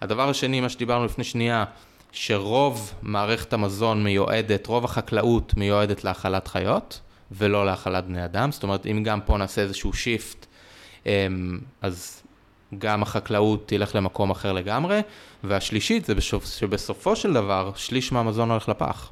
הדבר 0.00 0.28
השני, 0.28 0.60
מה 0.60 0.68
שדיברנו 0.68 1.04
לפני 1.04 1.24
שנייה, 1.24 1.64
שרוב 2.12 2.92
מערכת 3.02 3.52
המזון 3.52 4.04
מיועדת, 4.04 4.66
רוב 4.66 4.84
החקלאות 4.84 5.54
מיועדת 5.56 6.04
להאכלת 6.04 6.48
חיות, 6.48 7.00
ולא 7.32 7.66
להאכלת 7.66 8.04
בני 8.04 8.24
אדם. 8.24 8.52
זאת 8.52 8.62
אומרת, 8.62 8.86
אם 8.86 9.02
גם 9.02 9.20
פה 9.20 9.36
נעשה 9.36 9.62
איזשהו 9.62 9.92
שיפט, 9.92 10.46
אמ, 11.06 11.58
אז 11.82 12.22
גם 12.78 13.02
החקלאות 13.02 13.68
תלך 13.68 13.94
למקום 13.94 14.30
אחר 14.30 14.52
לגמרי. 14.52 15.00
והשלישית 15.44 16.04
זה 16.04 16.14
שבסופו 16.44 17.16
של 17.16 17.32
דבר, 17.32 17.72
שליש 17.76 18.12
מהמזון 18.12 18.50
הולך 18.50 18.68
לפח. 18.68 19.10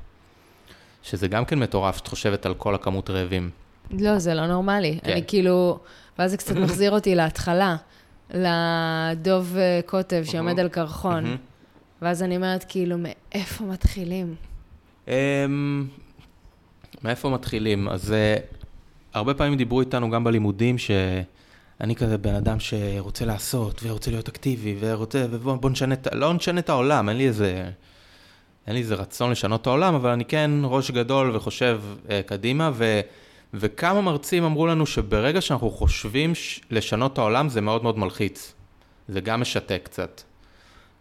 שזה 1.03 1.29
גם 1.29 1.45
כן 1.45 1.59
מטורף, 1.59 1.97
שאת 1.97 2.07
חושבת 2.07 2.47
על 2.47 2.55
כל 2.55 2.75
הכמות 2.75 3.11
רעבים. 3.11 3.51
לא, 3.91 4.19
זה 4.19 4.35
לא 4.35 4.47
נורמלי. 4.47 4.99
כן. 5.05 5.13
אני 5.13 5.23
כאילו, 5.27 5.79
ואז 6.19 6.31
זה 6.31 6.37
קצת 6.37 6.57
מחזיר 6.57 6.91
אותי 6.91 7.15
להתחלה, 7.15 7.77
לדוב 8.31 9.57
אה, 9.57 9.81
קוטב 9.87 10.25
שעומד 10.25 10.61
על 10.61 10.69
קרחון. 10.69 11.37
ואז 12.03 12.23
אני 12.23 12.37
אומרת, 12.37 12.65
כאילו, 12.69 12.97
מאיפה 12.99 13.65
מתחילים? 13.65 14.35
אמ, 15.09 15.87
מאיפה 17.03 17.31
מתחילים? 17.31 17.89
אז 17.89 18.13
אה, 18.13 18.37
הרבה 19.13 19.35
פעמים 19.35 19.57
דיברו 19.57 19.81
איתנו 19.81 20.11
גם 20.11 20.25
בלימודים, 20.25 20.79
שאני 20.79 21.97
כזה 21.97 22.19
בן 22.19 22.35
אדם 22.35 22.61
שרוצה 22.61 23.25
לעשות, 23.25 23.81
ורוצה 23.85 24.11
להיות 24.11 24.29
אקטיבי, 24.29 24.77
ורוצה, 24.81 25.27
ובוא 25.31 25.71
נשנה, 25.71 25.95
לא 26.13 26.35
נשנה 26.35 26.61
את 26.61 26.69
העולם, 26.69 27.09
אין 27.09 27.17
לי 27.17 27.27
איזה... 27.27 27.71
אין 28.67 28.75
לי 28.75 28.81
איזה 28.81 28.95
רצון 28.95 29.31
לשנות 29.31 29.63
את 29.63 29.67
העולם, 29.67 29.95
אבל 29.95 30.11
אני 30.11 30.25
כן 30.25 30.51
ראש 30.65 30.91
גדול 30.91 31.37
וחושב 31.37 31.81
uh, 32.07 32.11
קדימה, 32.27 32.71
ו, 32.75 33.01
וכמה 33.59 34.01
מרצים 34.01 34.45
אמרו 34.45 34.67
לנו 34.67 34.87
שברגע 34.87 35.41
שאנחנו 35.41 35.71
חושבים 35.71 36.33
לשנות 36.71 37.13
את 37.13 37.19
העולם, 37.19 37.49
זה 37.49 37.61
מאוד 37.61 37.83
מאוד 37.83 37.99
מלחיץ. 37.99 38.55
זה 39.09 39.21
גם 39.21 39.41
משתק 39.41 39.81
קצת. 39.85 40.23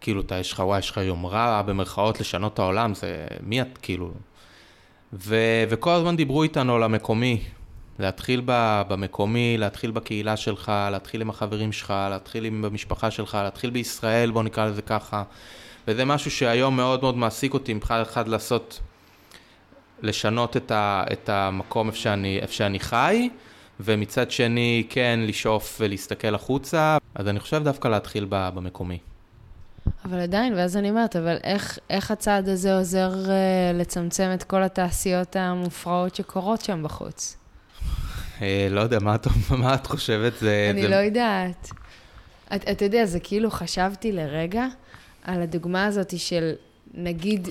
כאילו, 0.00 0.20
אתה, 0.20 0.34
יש 0.34 0.52
לך, 0.52 0.58
וואי, 0.58 0.78
יש 0.78 0.90
לך 0.90 0.96
יומרה 0.96 1.62
במרכאות 1.62 2.20
לשנות 2.20 2.54
את 2.54 2.58
העולם, 2.58 2.94
זה... 2.94 3.26
מי 3.40 3.62
את, 3.62 3.78
כאילו... 3.82 4.10
ו, 5.12 5.36
וכל 5.68 5.90
הזמן 5.90 6.16
דיברו 6.16 6.42
איתנו 6.42 6.74
על 6.74 6.82
המקומי. 6.82 7.40
להתחיל 7.98 8.42
ב, 8.44 8.82
במקומי, 8.88 9.58
להתחיל 9.58 9.90
בקהילה 9.90 10.36
שלך, 10.36 10.72
להתחיל 10.90 11.20
עם 11.20 11.30
החברים 11.30 11.72
שלך, 11.72 11.94
להתחיל 12.10 12.44
עם 12.44 12.62
במשפחה 12.62 13.10
שלך, 13.10 13.38
להתחיל 13.42 13.70
בישראל, 13.70 14.30
בוא 14.30 14.42
נקרא 14.42 14.66
לזה 14.66 14.82
ככה. 14.82 15.22
וזה 15.88 16.04
משהו 16.04 16.30
שהיום 16.30 16.76
מאוד 16.76 17.02
מאוד 17.02 17.16
מעסיק 17.16 17.54
אותי, 17.54 17.74
מבחינת 17.74 18.06
אחד 18.06 18.28
לעשות, 18.28 18.80
לשנות 20.02 20.56
את, 20.56 20.70
ה, 20.70 21.04
את 21.12 21.28
המקום 21.28 21.86
איפה 21.86 21.98
שאני, 21.98 22.38
איפה 22.38 22.52
שאני 22.52 22.80
חי, 22.80 23.28
ומצד 23.80 24.30
שני, 24.30 24.86
כן, 24.90 25.20
לשאוף 25.22 25.76
ולהסתכל 25.80 26.34
החוצה. 26.34 26.98
אז 27.14 27.28
אני 27.28 27.40
חושב 27.40 27.64
דווקא 27.64 27.88
להתחיל 27.88 28.26
במקומי. 28.30 28.98
אבל 30.04 30.20
עדיין, 30.20 30.54
ואז 30.54 30.76
אני 30.76 30.90
אומרת, 30.90 31.16
אבל 31.16 31.36
איך, 31.44 31.78
איך 31.90 32.10
הצעד 32.10 32.48
הזה 32.48 32.76
עוזר 32.76 33.12
uh, 33.12 33.28
לצמצם 33.74 34.30
את 34.34 34.42
כל 34.42 34.62
התעשיות 34.62 35.36
המופרעות 35.36 36.14
שקורות 36.14 36.60
שם 36.60 36.82
בחוץ? 36.82 37.36
אה, 38.42 38.68
לא 38.70 38.80
יודע, 38.80 38.98
מה 38.98 39.14
את, 39.14 39.26
מה 39.62 39.74
את 39.74 39.86
חושבת? 39.86 40.32
זה... 40.40 40.68
אני 40.70 40.82
זה... 40.82 40.88
לא 40.88 40.96
יודעת. 40.96 41.70
אתה 42.54 42.72
את 42.72 42.82
יודע, 42.82 43.06
זה 43.06 43.20
כאילו 43.20 43.50
חשבתי 43.50 44.12
לרגע 44.12 44.66
על 45.24 45.42
הדוגמה 45.42 45.84
הזאת 45.84 46.18
של, 46.18 46.52
נגיד, 46.94 47.48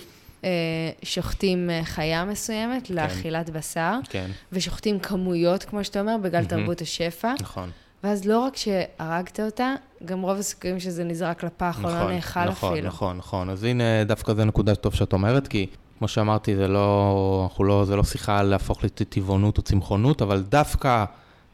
שוחטים 1.03 1.69
אה, 1.69 1.81
חיה 1.83 2.25
מסוימת 2.25 2.87
כן. 2.87 2.93
לאכילת 2.93 3.49
בשר, 3.49 3.99
כן. 4.09 4.31
ושוחטים 4.51 4.99
כמויות, 4.99 5.63
כמו 5.63 5.83
שאתה 5.83 5.99
אומר, 5.99 6.15
בגלל 6.21 6.43
mm-hmm. 6.43 6.47
תרבות 6.47 6.81
השפע. 6.81 7.33
נכון. 7.39 7.69
ואז 8.03 8.25
לא 8.25 8.39
רק 8.39 8.55
שהרגת 8.55 9.39
אותה, 9.39 9.73
גם 10.05 10.21
רוב 10.21 10.37
הסיכויים 10.37 10.79
שזה 10.79 11.03
נזרק 11.03 11.43
לפח 11.43 11.75
נכון, 11.79 11.85
או 11.85 11.89
לא 11.89 11.95
נכון, 11.95 12.11
נאכל 12.11 12.45
נכון, 12.45 12.71
אפילו. 12.71 12.87
נכון, 12.87 13.17
נכון. 13.17 13.49
אז 13.49 13.63
הנה, 13.63 14.03
דווקא 14.03 14.33
זו 14.33 14.45
נקודה 14.45 14.75
טוב 14.75 14.93
שאת 14.93 15.13
אומרת, 15.13 15.47
כי 15.47 15.67
כמו 15.99 16.07
שאמרתי, 16.07 16.55
זה 16.55 16.67
לא, 16.67 17.49
לא, 17.59 17.85
זה 17.85 17.95
לא 17.95 18.03
שיחה 18.03 18.43
להפוך 18.43 18.83
לטבעונות 18.83 19.57
או 19.57 19.63
צמחונות, 19.63 20.21
אבל 20.21 20.41
דווקא, 20.41 21.05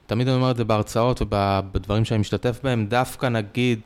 תמיד 0.05 0.27
אני 0.27 0.35
אומר 0.35 0.51
את 0.51 0.55
זה 0.55 0.63
בהרצאות 0.63 1.21
ובדברים 1.21 2.05
שאני 2.05 2.19
משתתף 2.19 2.59
בהם, 2.63 2.85
דווקא 2.85 3.25
נגיד 3.25 3.79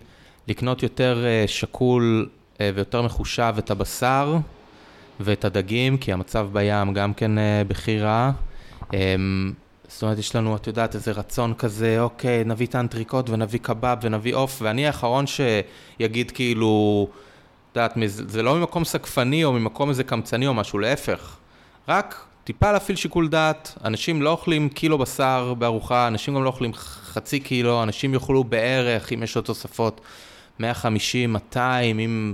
לקנות 0.47 0.83
יותר 0.83 1.25
אה, 1.25 1.43
שקול 1.47 2.29
אה, 2.61 2.69
ויותר 2.75 3.01
מחושב 3.01 3.55
את 3.57 3.71
הבשר 3.71 4.37
ואת 5.19 5.45
הדגים, 5.45 5.97
כי 5.97 6.13
המצב 6.13 6.47
בים 6.53 6.93
גם 6.93 7.13
כן 7.13 7.37
אה, 7.37 7.61
בכי 7.67 7.99
רע. 7.99 8.31
אמ, 8.93 9.53
זאת 9.87 10.03
אומרת, 10.03 10.17
יש 10.17 10.35
לנו, 10.35 10.55
את 10.55 10.67
יודעת, 10.67 10.95
איזה 10.95 11.11
רצון 11.11 11.53
כזה, 11.53 11.97
אוקיי, 11.99 12.43
נביא 12.45 12.67
את 12.67 12.75
האנטריקוט 12.75 13.29
ונביא 13.29 13.59
קבב 13.59 13.97
ונביא 14.01 14.35
עוף, 14.35 14.59
ואני 14.61 14.87
האחרון 14.87 15.25
שיגיד 15.27 16.31
כאילו, 16.31 17.07
את 17.71 17.75
יודעת, 17.75 17.93
זה 18.07 18.43
לא 18.43 18.55
ממקום 18.55 18.85
סקפני 18.85 19.43
או 19.43 19.53
ממקום 19.53 19.89
איזה 19.89 20.03
קמצני 20.03 20.47
או 20.47 20.53
משהו, 20.53 20.79
להפך. 20.79 21.37
רק 21.87 22.25
טיפה 22.43 22.71
להפעיל 22.71 22.97
שיקול 22.97 23.27
דעת, 23.27 23.77
אנשים 23.85 24.21
לא 24.21 24.29
אוכלים 24.29 24.69
קילו 24.69 24.97
בשר 24.97 25.53
בארוחה, 25.57 26.07
אנשים 26.07 26.35
גם 26.35 26.43
לא 26.43 26.49
אוכלים 26.49 26.73
חצי 26.73 27.39
קילו, 27.39 27.83
אנשים 27.83 28.13
יאכלו 28.13 28.43
בערך, 28.43 29.13
אם 29.13 29.23
יש 29.23 29.35
עוד 29.35 29.45
תוספות, 29.45 30.01
150, 30.59 31.33
200, 31.33 31.99
אם... 31.99 32.33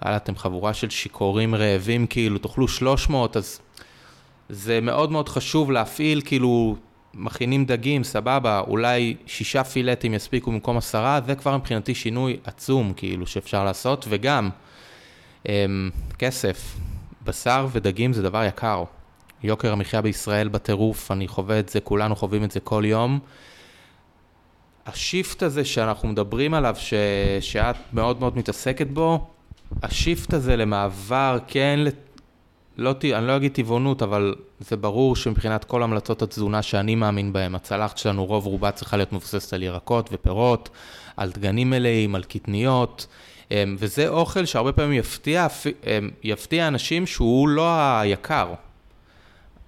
הלאה, 0.00 0.16
אתם 0.16 0.36
חבורה 0.36 0.74
של 0.74 0.90
שיכורים 0.90 1.54
רעבים, 1.54 2.06
כאילו, 2.06 2.38
תאכלו 2.38 2.68
300, 2.68 3.36
אז 3.36 3.60
זה 4.48 4.80
מאוד 4.80 5.12
מאוד 5.12 5.28
חשוב 5.28 5.70
להפעיל, 5.70 6.20
כאילו, 6.24 6.76
מכינים 7.14 7.64
דגים, 7.64 8.04
סבבה, 8.04 8.60
אולי 8.60 9.16
שישה 9.26 9.64
פילטים 9.64 10.14
יספיקו 10.14 10.50
במקום 10.50 10.76
עשרה, 10.76 11.20
זה 11.26 11.34
כבר 11.34 11.56
מבחינתי 11.56 11.94
שינוי 11.94 12.36
עצום, 12.44 12.92
כאילו, 12.96 13.26
שאפשר 13.26 13.64
לעשות, 13.64 14.06
וגם, 14.08 14.50
אמ, 15.48 15.90
כסף, 16.18 16.76
בשר 17.24 17.66
ודגים 17.72 18.12
זה 18.12 18.22
דבר 18.22 18.44
יקר. 18.44 18.84
יוקר 19.42 19.72
המחיה 19.72 20.02
בישראל 20.02 20.48
בטירוף, 20.48 21.10
אני 21.10 21.28
חווה 21.28 21.58
את 21.58 21.68
זה, 21.68 21.80
כולנו 21.80 22.16
חווים 22.16 22.44
את 22.44 22.50
זה 22.50 22.60
כל 22.60 22.82
יום. 22.86 23.18
השיפט 24.86 25.42
הזה 25.42 25.64
שאנחנו 25.64 26.08
מדברים 26.08 26.54
עליו, 26.54 26.76
ש... 26.78 26.94
שאת 27.40 27.76
מאוד 27.92 28.20
מאוד 28.20 28.36
מתעסקת 28.36 28.86
בו, 28.86 29.30
השיפט 29.82 30.34
הזה 30.34 30.56
למעבר, 30.56 31.38
כן, 31.46 31.80
לא, 32.78 32.94
אני 33.14 33.26
לא 33.26 33.36
אגיד 33.36 33.52
טבעונות, 33.52 34.02
אבל 34.02 34.34
זה 34.60 34.76
ברור 34.76 35.16
שמבחינת 35.16 35.64
כל 35.64 35.82
המלצות 35.82 36.22
התזונה 36.22 36.62
שאני 36.62 36.94
מאמין 36.94 37.32
בהן, 37.32 37.54
הצלחת 37.54 37.98
שלנו 37.98 38.24
רוב 38.26 38.46
רובה 38.46 38.70
צריכה 38.70 38.96
להיות 38.96 39.12
מבוססת 39.12 39.52
על 39.52 39.62
ירקות 39.62 40.08
ופירות, 40.12 40.68
על 41.16 41.30
דגנים 41.30 41.70
מלאים, 41.70 42.14
על 42.14 42.22
קטניות, 42.22 43.06
אמ, 43.50 43.76
וזה 43.78 44.08
אוכל 44.08 44.44
שהרבה 44.44 44.72
פעמים 44.72 44.92
יפתיע, 44.92 45.46
אמ, 45.66 46.10
יפתיע 46.22 46.68
אנשים 46.68 47.06
שהוא 47.06 47.48
לא 47.48 47.70
היקר. 48.00 48.54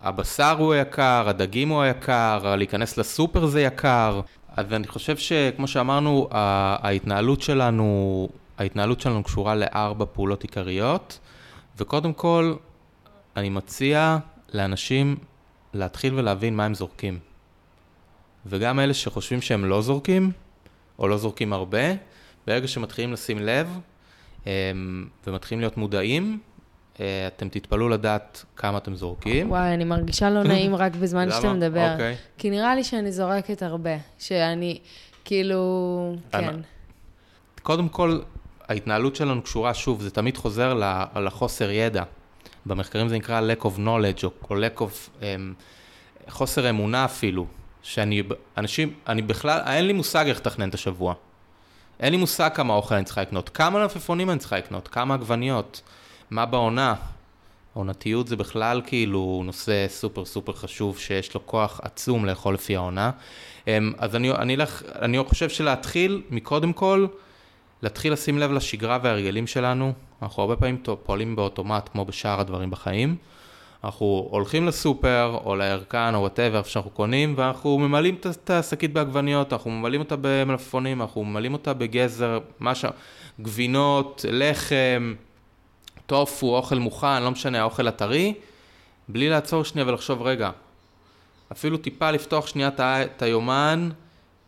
הבשר 0.02 0.56
הוא 0.58 0.72
היקר, 0.72 1.24
הדגים 1.28 1.68
הוא 1.68 1.82
היקר, 1.82 2.54
להיכנס 2.56 2.98
לסופר 2.98 3.46
זה 3.46 3.62
יקר. 3.62 4.20
אז 4.56 4.72
אני 4.72 4.86
חושב 4.86 5.16
שכמו 5.16 5.68
שאמרנו, 5.68 6.28
ההתנהלות 6.30 7.42
שלנו, 7.42 8.28
ההתנהלות 8.60 9.00
שלנו 9.00 9.22
קשורה 9.22 9.54
לארבע 9.54 10.04
פעולות 10.12 10.42
עיקריות, 10.42 11.18
וקודם 11.78 12.12
כל, 12.12 12.54
אני 13.36 13.48
מציע 13.48 14.18
לאנשים 14.52 15.16
להתחיל 15.74 16.14
ולהבין 16.14 16.56
מה 16.56 16.64
הם 16.64 16.74
זורקים. 16.74 17.18
וגם 18.46 18.80
אלה 18.80 18.94
שחושבים 18.94 19.42
שהם 19.42 19.64
לא 19.64 19.82
זורקים, 19.82 20.32
או 20.98 21.08
לא 21.08 21.16
זורקים 21.16 21.52
הרבה, 21.52 21.78
ברגע 22.46 22.68
שמתחילים 22.68 23.12
לשים 23.12 23.38
לב 23.38 23.78
אמ, 24.46 24.50
ומתחילים 25.26 25.60
להיות 25.60 25.76
מודעים, 25.76 26.38
אה, 27.00 27.26
אתם 27.26 27.48
תתפלאו 27.48 27.88
לדעת 27.88 28.44
כמה 28.56 28.78
אתם 28.78 28.94
זורקים. 28.94 29.50
וואי, 29.50 29.74
אני 29.74 29.84
מרגישה 29.84 30.30
לא 30.30 30.42
נעים 30.42 30.74
רק 30.74 30.96
בזמן 30.96 31.30
שאתה 31.30 31.52
מדבר. 31.52 31.92
אוקיי. 31.92 32.16
כי 32.38 32.50
נראה 32.50 32.74
לי 32.74 32.84
שאני 32.84 33.12
זורקת 33.12 33.62
הרבה, 33.62 33.96
שאני, 34.18 34.78
כאילו, 35.24 36.14
כן. 36.32 36.60
קודם 37.62 37.88
כל, 37.88 38.20
ההתנהלות 38.70 39.16
שלנו 39.16 39.42
קשורה, 39.42 39.74
שוב, 39.74 40.02
זה 40.02 40.10
תמיד 40.10 40.36
חוזר 40.36 40.74
לחוסר 41.16 41.70
ידע. 41.70 42.02
במחקרים 42.66 43.08
זה 43.08 43.16
נקרא 43.16 43.40
lack 43.40 43.62
of 43.62 43.78
knowledge, 43.78 44.24
או 44.24 44.56
lack 44.56 44.78
of, 44.78 45.20
um, 45.20 45.22
חוסר 46.28 46.70
אמונה 46.70 47.04
אפילו, 47.04 47.46
שאני, 47.82 48.22
אנשים, 48.56 48.94
אני 49.08 49.22
בכלל, 49.22 49.60
אין 49.66 49.86
לי 49.86 49.92
מושג 49.92 50.24
איך 50.28 50.38
לתכנן 50.38 50.68
את 50.68 50.74
השבוע. 50.74 51.14
אין 52.00 52.12
לי 52.12 52.16
מושג 52.16 52.50
כמה 52.54 52.74
אוכל 52.74 52.94
אני 52.94 53.04
צריכה 53.04 53.20
לקנות, 53.22 53.48
כמה 53.48 53.84
נפפונים 53.84 54.30
אני 54.30 54.38
צריכה 54.38 54.58
לקנות, 54.58 54.88
כמה 54.88 55.14
עגבניות, 55.14 55.82
מה 56.30 56.46
בעונה. 56.46 56.94
עונתיות 57.74 58.28
זה 58.28 58.36
בכלל 58.36 58.82
כאילו 58.86 59.42
נושא 59.44 59.86
סופר 59.88 60.24
סופר 60.24 60.52
חשוב 60.52 60.98
שיש 60.98 61.34
לו 61.34 61.46
כוח 61.46 61.80
עצום 61.82 62.24
לאכול 62.24 62.54
לפי 62.54 62.76
העונה. 62.76 63.10
אמ, 63.66 63.92
אז 63.98 64.16
אני, 64.16 64.30
אני, 64.30 64.56
לך, 64.56 64.82
אני 65.02 65.18
חושב 65.28 65.48
שלהתחיל, 65.48 66.22
מקודם 66.30 66.72
כל, 66.72 67.06
להתחיל 67.82 68.12
לשים 68.12 68.38
לב 68.38 68.52
לשגרה 68.52 68.98
וההרגלים 69.02 69.46
שלנו. 69.46 69.92
אנחנו 70.22 70.42
הרבה 70.42 70.56
פעמים 70.56 70.82
פועלים 71.02 71.36
באוטומט, 71.36 71.88
כמו 71.92 72.04
בשאר 72.04 72.40
הדברים 72.40 72.70
בחיים. 72.70 73.16
אנחנו 73.84 74.28
הולכים 74.30 74.66
לסופר, 74.66 75.38
או 75.44 75.56
לירקן, 75.56 76.12
או 76.14 76.20
whatever, 76.20 76.58
איפה 76.58 76.70
שאנחנו 76.70 76.90
קונים, 76.90 77.34
ואנחנו 77.36 77.78
ממלאים 77.78 78.14
את 78.14 78.50
השקית 78.50 78.92
בעגבניות, 78.92 79.52
אנחנו 79.52 79.70
ממלאים 79.70 80.00
אותה 80.00 80.14
במלפפונים, 80.20 81.02
אנחנו 81.02 81.24
ממלאים 81.24 81.52
אותה 81.52 81.72
בגזר, 81.72 82.38
מה 82.58 82.74
ש... 82.74 82.84
גבינות, 83.42 84.24
לחם, 84.28 85.14
טופו, 86.06 86.56
אוכל 86.56 86.78
מוכן, 86.78 87.22
לא 87.22 87.30
משנה, 87.30 87.60
האוכל 87.60 87.88
הטרי, 87.88 88.34
בלי 89.08 89.28
לעצור 89.28 89.64
שנייה 89.64 89.88
ולחשוב, 89.88 90.22
רגע, 90.22 90.50
אפילו 91.52 91.76
טיפה 91.76 92.10
לפתוח 92.10 92.46
שנייה 92.46 92.70
את 92.78 93.22
היומן 93.22 93.90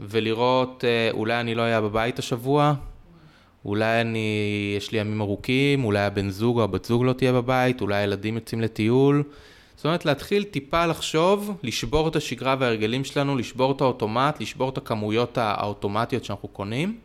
ולראות, 0.01 0.85
אה, 0.85 1.11
אולי 1.13 1.41
אני 1.41 1.55
לא 1.55 1.63
אהיה 1.63 1.81
בבית 1.81 2.19
השבוע, 2.19 2.75
אולי 3.65 4.01
אני, 4.01 4.75
יש 4.77 4.93
לי 4.93 4.99
ימים 4.99 5.21
ארוכים, 5.21 5.85
אולי 5.85 6.01
הבן 6.01 6.31
זוג 6.31 6.59
או 6.59 6.65
הבת 6.65 6.85
זוג 6.85 7.05
לא 7.05 7.13
תהיה 7.13 7.33
בבית, 7.33 7.81
אולי 7.81 7.97
הילדים 7.97 8.35
יוצאים 8.35 8.61
לטיול. 8.61 9.23
זאת 9.77 9.85
אומרת, 9.85 10.05
להתחיל 10.05 10.45
טיפה 10.45 10.87
לחשוב, 10.87 11.57
לשבור 11.63 12.09
את 12.09 12.17
השגרה 12.17 12.57
וההרגלים 12.59 13.05
שלנו, 13.05 13.37
לשבור 13.37 13.73
את 13.73 13.81
האוטומט, 13.81 14.41
לשבור 14.41 14.69
את 14.69 14.79
הכמויות 14.79 15.39
האוטומטיות 15.39 16.25
שאנחנו 16.25 16.49
קונים, 16.49 16.99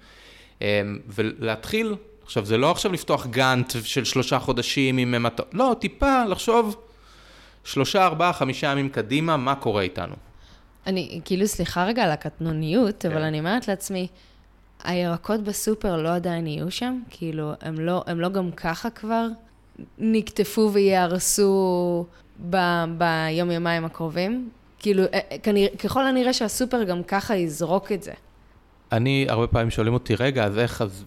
אמ, 0.62 0.67
ולהתחיל, 1.08 1.96
עכשיו, 2.24 2.46
זה 2.46 2.58
לא 2.58 2.72
עכשיו 2.72 2.93
לפתוח 2.93 3.28
גאנט 3.28 3.74
של 3.84 4.04
שלושה 4.04 4.39
חודשים 4.39 4.98
עם 4.98 5.24
מטות, 5.24 5.48
לא, 5.54 5.76
טיפה 5.80 6.26
לחשוב 6.26 6.76
שלושה, 7.63 8.06
ארבעה, 8.06 8.34
חמישה 8.34 8.67
ימים 8.67 8.89
קדימה, 8.89 9.38
מה 9.38 9.56
קורה 9.56 9.82
איתנו. 9.82 10.15
אני, 10.88 11.22
כאילו, 11.26 11.48
סליחה 11.48 11.86
רגע 11.86 12.04
על 12.04 12.12
הקטנוניות, 12.12 12.96
כן. 13.00 13.12
אבל 13.12 13.22
אני 13.22 13.39
אומרת 13.39 13.67
לעצמי, 13.67 14.08
הירקות 14.84 15.44
בסופר 15.44 16.02
לא 16.02 16.16
עדיין 16.16 16.48
יהיו 16.48 16.72
שם? 16.72 17.00
כאילו, 17.10 17.52
הם 17.62 17.80
לא, 17.80 18.04
הם 18.08 18.20
לא 18.20 18.30
גם 18.30 18.52
ככה 18.52 18.90
כבר 18.90 19.28
נקטפו 19.98 20.70
וייהרסו 20.74 22.06
ב, 22.50 22.58
ביום-יומיים 22.98 23.86
הקרובים? 23.86 24.50
כאילו, 24.80 25.04
אה, 25.04 25.20
אה, 25.32 25.38
כנראה, 25.38 25.78
ככל 25.78 26.08
הנראה 26.08 26.34
שהסופר 26.34 26.84
גם 26.84 27.04
ככה 27.04 27.36
יזרוק 27.36 27.92
את 27.92 28.04
זה. 28.04 28.13
אני, 28.92 29.26
הרבה 29.30 29.48
פעמים 29.48 29.70
שואלים 29.70 29.94
אותי, 29.94 30.16
רגע, 30.16 30.44
אז 30.44 30.58
איך, 30.58 30.82
אז... 30.82 31.06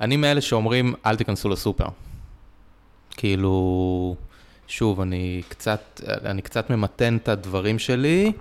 אני 0.00 0.16
מאלה 0.16 0.40
שאומרים, 0.40 0.94
אל 1.06 1.16
תיכנסו 1.16 1.48
לסופר. 1.48 1.86
כאילו, 3.10 4.16
שוב, 4.66 5.00
אני 5.00 5.42
קצת, 5.48 6.00
אני 6.06 6.42
קצת 6.42 6.70
ממתן 6.70 7.16
את 7.16 7.28
הדברים 7.28 7.78
שלי, 7.78 8.32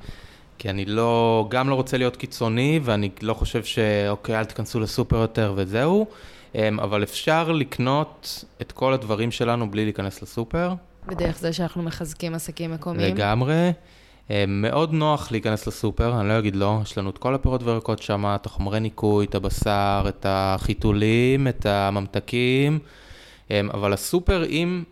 כי 0.61 0.69
אני 0.69 0.85
לא, 0.85 1.45
גם 1.49 1.69
לא 1.69 1.75
רוצה 1.75 1.97
להיות 1.97 2.17
קיצוני, 2.17 2.79
ואני 2.83 3.09
לא 3.21 3.33
חושב 3.33 3.63
שאוקיי, 3.63 4.39
אל 4.39 4.45
תיכנסו 4.45 4.79
לסופר 4.79 5.15
יותר 5.15 5.53
וזהו, 5.55 6.07
אמ, 6.55 6.79
אבל 6.79 7.03
אפשר 7.03 7.51
לקנות 7.51 8.43
את 8.61 8.71
כל 8.71 8.93
הדברים 8.93 9.31
שלנו 9.31 9.71
בלי 9.71 9.83
להיכנס 9.83 10.21
לסופר. 10.21 10.73
בדרך 11.07 11.39
זה 11.39 11.53
שאנחנו 11.53 11.83
מחזקים 11.83 12.35
עסקים 12.35 12.73
מקומיים. 12.73 13.15
לגמרי. 13.15 13.71
אמ, 14.29 14.35
מאוד 14.47 14.93
נוח 14.93 15.31
להיכנס 15.31 15.67
לסופר, 15.67 16.19
אני 16.19 16.29
לא 16.29 16.39
אגיד 16.39 16.55
לא, 16.55 16.79
יש 16.83 16.97
לנו 16.97 17.09
את 17.09 17.17
כל 17.17 17.35
הפירות 17.35 17.63
וירקות 17.63 18.01
שם, 18.01 18.25
את 18.35 18.45
החומרי 18.45 18.79
ניקוי, 18.79 19.25
את 19.25 19.35
הבשר, 19.35 20.05
את 20.07 20.25
החיתולים, 20.29 21.47
את 21.47 21.65
הממתקים, 21.65 22.79
אמ, 23.51 23.69
אבל 23.73 23.93
הסופר, 23.93 24.45
אם 24.45 24.83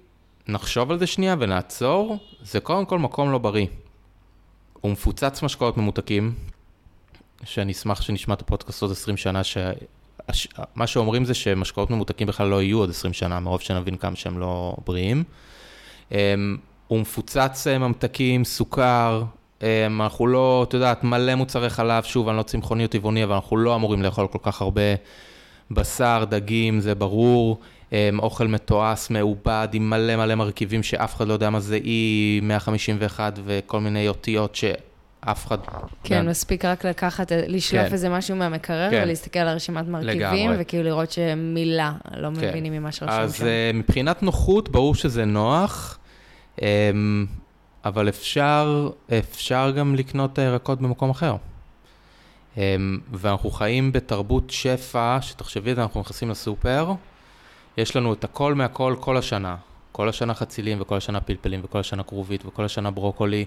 נחשוב 0.47 0.91
על 0.91 0.99
זה 0.99 1.07
שנייה 1.07 1.35
ונעצור, 1.39 2.17
זה 2.43 2.59
קודם 2.59 2.85
כל 2.85 2.99
מקום 2.99 3.31
לא 3.31 3.37
בריא. 3.37 3.65
הוא 4.81 4.91
מפוצץ 4.91 5.43
משקאות 5.43 5.77
ממותקים, 5.77 6.33
שאני 7.43 7.71
אשמח 7.71 8.01
שנשמע 8.01 8.33
את 8.33 8.41
הפודקאסט 8.41 8.81
עוד 8.81 8.91
20 8.91 9.17
שנה, 9.17 9.41
שמה 9.43 10.87
שאומרים 10.87 11.25
זה 11.25 11.33
שמשקאות 11.33 11.89
ממותקים 11.89 12.27
בכלל 12.27 12.47
לא 12.47 12.61
יהיו 12.61 12.77
עוד 12.77 12.89
20 12.89 13.13
שנה, 13.13 13.39
מרוב 13.39 13.61
שנבין 13.61 13.97
כמה 13.97 14.15
שהם 14.15 14.39
לא 14.39 14.75
בריאים. 14.85 15.23
אמ, 16.11 16.57
הוא 16.87 16.99
מפוצץ 16.99 17.67
אה, 17.67 17.77
ממתקים, 17.77 18.45
סוכר, 18.45 19.23
אמ, 19.61 20.01
אנחנו 20.01 20.27
לא, 20.27 20.65
את 20.67 20.73
יודעת, 20.73 21.03
מלא 21.03 21.35
מוצרי 21.35 21.69
חלב, 21.69 22.03
שוב, 22.03 22.29
אני 22.29 22.37
לא 22.37 22.43
צמחוני 22.43 22.83
או 22.83 22.87
טבעוני, 22.89 23.23
אבל 23.23 23.35
אנחנו 23.35 23.57
לא 23.57 23.75
אמורים 23.75 24.01
לאכול 24.01 24.27
כל 24.27 24.39
כך 24.41 24.61
הרבה 24.61 24.81
בשר, 25.71 26.25
דגים, 26.29 26.79
זה 26.79 26.95
ברור. 26.95 27.59
אמ, 27.91 28.19
אוכל 28.19 28.47
מתועש, 28.47 29.09
מעובד, 29.09 29.67
עם 29.73 29.89
מלא 29.89 30.15
מלא 30.15 30.35
מרכיבים 30.35 30.83
שאף 30.83 31.15
אחד 31.15 31.27
לא 31.27 31.33
יודע 31.33 31.49
מה 31.49 31.59
זה 31.59 31.79
E151 31.79 33.19
וכל 33.45 33.79
מיני 33.79 34.07
אותיות 34.07 34.55
שאף 34.55 35.47
אחד... 35.47 35.57
כן, 36.03 36.25
לא... 36.25 36.31
מספיק 36.31 36.65
רק 36.65 36.85
לקחת, 36.85 37.31
לשלוף 37.47 37.87
כן. 37.87 37.93
איזה 37.93 38.09
משהו 38.09 38.35
מהמקרר 38.35 38.89
כן. 38.91 39.01
ולהסתכל 39.03 39.39
על 39.39 39.47
הרשימת 39.47 39.87
מרכיבים, 39.87 40.19
לגמרי. 40.19 40.55
וכאילו 40.59 40.83
לראות 40.83 41.11
שמילה, 41.11 41.93
לא 42.17 42.29
כן. 42.39 42.49
מבינים 42.49 42.73
ממה 42.73 42.91
שרשום 42.91 43.15
שם. 43.17 43.23
אז 43.23 43.41
uh, 43.41 43.43
מבחינת 43.73 44.23
נוחות, 44.23 44.69
ברור 44.69 44.95
שזה 44.95 45.25
נוח, 45.25 45.99
um, 46.57 46.61
אבל 47.85 48.09
אפשר, 48.09 48.89
אפשר 49.19 49.71
גם 49.77 49.95
לקנות 49.95 50.33
את 50.33 50.39
הירקות 50.39 50.81
במקום 50.81 51.09
אחר. 51.09 51.35
Um, 52.55 52.59
ואנחנו 53.11 53.51
חיים 53.51 53.91
בתרבות 53.91 54.49
שפע, 54.49 55.17
שתחשבי 55.21 55.71
את 55.71 55.75
זה, 55.75 55.81
אנחנו 55.81 56.01
נכנסים 56.01 56.29
לסופר, 56.29 56.93
יש 57.79 57.95
לנו 57.95 58.13
את 58.13 58.23
הכל 58.23 58.53
מהכל 58.53 58.95
כל 58.99 59.17
השנה. 59.17 59.55
כל 59.91 60.09
השנה 60.09 60.33
חצילים, 60.33 60.81
וכל 60.81 60.97
השנה 60.97 61.21
פלפלים, 61.21 61.61
וכל 61.63 61.79
השנה 61.79 62.03
כרובית, 62.03 62.45
וכל 62.45 62.65
השנה 62.65 62.91
ברוקולי, 62.91 63.45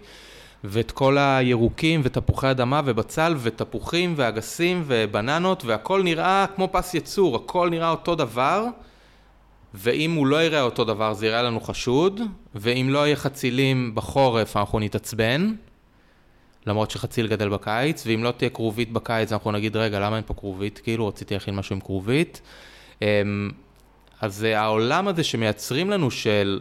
ואת 0.65 0.91
כל 0.91 1.19
הירוקים, 1.19 2.01
ותפוחי 2.05 2.51
אדמה, 2.51 2.81
ובצל, 2.85 3.35
ותפוחים, 3.39 4.15
ואגסים, 4.17 4.85
ובננות, 4.87 5.65
והכל 5.65 6.03
נראה 6.03 6.47
כמו 6.57 6.69
פס 6.73 6.95
ייצור, 6.95 7.37
הכל 7.37 7.71
נראה 7.71 7.91
אותו 7.91 8.15
דבר, 8.15 8.65
ואם 9.75 10.15
הוא 10.15 10.27
לא 10.27 10.43
יראה 10.45 10.63
אותו 10.63 10.85
דבר, 10.85 11.15
זה 11.15 11.27
יראה 11.27 11.43
לנו 11.43 11.61
חשוד, 11.61 12.21
ואם 12.55 12.87
לא 12.91 13.07
יהיה 13.07 13.17
חצילים 13.17 13.95
בחורף, 13.95 14.57
אנחנו 14.57 14.79
נתעצבן, 14.79 15.55
למרות 16.67 16.91
שחציל 16.91 17.27
גדל 17.27 17.49
בקיץ, 17.49 18.07
ואם 18.07 18.25
לא 18.25 18.31
תהיה 18.31 18.51
כרובית 18.51 18.93
בקיץ, 18.93 19.33
אנחנו 19.33 19.53
נגיד, 19.53 19.77
רגע, 19.77 20.01
למה 20.01 20.17
אין 20.17 20.25
פה 20.27 20.35
כרובית? 20.35 20.81
כאילו, 20.85 21.09
רציתי 21.09 21.35
להכין 21.35 21.57
משהו 21.57 21.75
עם 21.75 21.81
כרובית. 21.81 22.41
אז 24.23 24.43
העולם 24.43 25.09
הזה 25.09 25.25
שמייצרים 25.25 25.91
לנו 25.91 26.11
של 26.11 26.61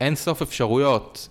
אין 0.00 0.14
סוף 0.14 0.42
אפשרויות, 0.42 1.28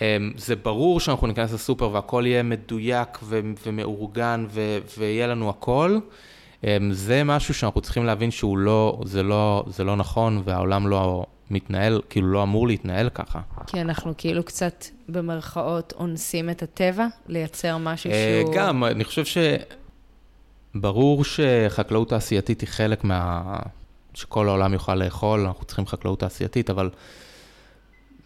אמ, 0.00 0.32
זה 0.36 0.56
ברור 0.56 1.00
שאנחנו 1.00 1.26
ניכנס 1.26 1.52
לסופר 1.52 1.90
והכל 1.92 2.24
יהיה 2.26 2.42
מדויק 2.42 3.18
ומאורגן 3.62 4.46
ויהיה 4.98 5.26
לנו 5.26 5.50
הכל. 5.50 5.98
אמ, 6.64 6.92
זה 6.92 7.24
משהו 7.24 7.54
שאנחנו 7.54 7.80
צריכים 7.80 8.04
להבין 8.04 8.30
שהוא 8.30 8.58
לא, 8.58 9.00
זה 9.04 9.22
לא, 9.22 9.64
זה 9.66 9.84
לא 9.84 9.96
נכון 9.96 10.42
והעולם 10.44 10.88
לא 10.88 11.26
מתנהל, 11.50 12.00
כאילו 12.10 12.32
לא 12.32 12.42
אמור 12.42 12.66
להתנהל 12.66 13.08
ככה. 13.08 13.40
כי 13.66 13.80
אנחנו 13.80 14.14
כאילו 14.18 14.42
קצת 14.42 14.84
במרכאות 15.08 15.92
אונסים 15.96 16.50
את 16.50 16.62
הטבע, 16.62 17.06
לייצר 17.28 17.76
משהו 17.78 18.10
אה, 18.10 18.40
שהוא... 18.42 18.54
גם, 18.54 18.84
אני 18.84 19.04
חושב 19.04 19.42
שברור 20.74 21.24
שחקלאות 21.24 22.08
תעשייתית 22.08 22.60
היא 22.60 22.68
חלק 22.68 23.04
מה... 23.04 23.42
שכל 24.14 24.48
העולם 24.48 24.72
יוכל 24.72 24.94
לאכול, 24.94 25.40
אנחנו 25.40 25.64
צריכים 25.64 25.86
חקלאות 25.86 26.20
תעשייתית, 26.20 26.70
אבל 26.70 26.90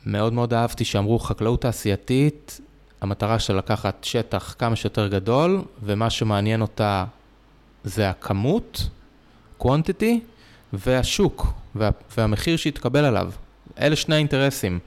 מאוד 0.07 0.33
מאוד 0.33 0.55
אהבתי 0.55 0.85
שאמרו 0.85 1.19
חקלאות 1.19 1.63
תעשייתית, 1.63 2.61
המטרה 3.01 3.39
של 3.39 3.57
לקחת 3.57 4.05
שטח 4.05 4.55
כמה 4.59 4.77
שיותר 4.77 5.09
גדול, 5.09 5.63
ומה 5.83 6.11
שמעניין 6.11 6.61
אותה 6.63 7.05
זה 7.85 8.11
הכמות, 8.11 8.89
quantity, 9.61 10.15
והשוק, 10.73 11.47
וה, 11.75 11.91
והמחיר 12.17 12.57
שיתקבל 12.57 13.05
עליו. 13.05 13.31
אלה 13.81 13.97
שני 13.97 14.15
האינטרסים. 14.15 14.79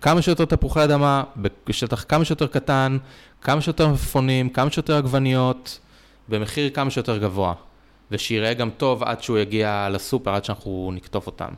כמה 0.00 0.22
שיותר 0.22 0.44
תפוחי 0.44 0.84
אדמה, 0.84 1.24
בשטח 1.66 2.04
כמה 2.08 2.24
שיותר 2.24 2.46
קטן, 2.46 2.98
כמה 3.42 3.60
שיותר 3.60 3.88
מפפונים, 3.88 4.48
כמה 4.48 4.70
שיותר 4.70 4.96
עגבניות, 4.96 5.78
במחיר 6.28 6.70
כמה 6.70 6.90
שיותר 6.90 7.18
גבוה. 7.18 7.54
ושיראה 8.10 8.54
גם 8.54 8.70
טוב 8.70 9.02
עד 9.02 9.22
שהוא 9.22 9.38
יגיע 9.38 9.88
לסופר, 9.90 10.34
עד 10.34 10.44
שאנחנו 10.44 10.90
נקטוף 10.94 11.26
אותם. 11.26 11.50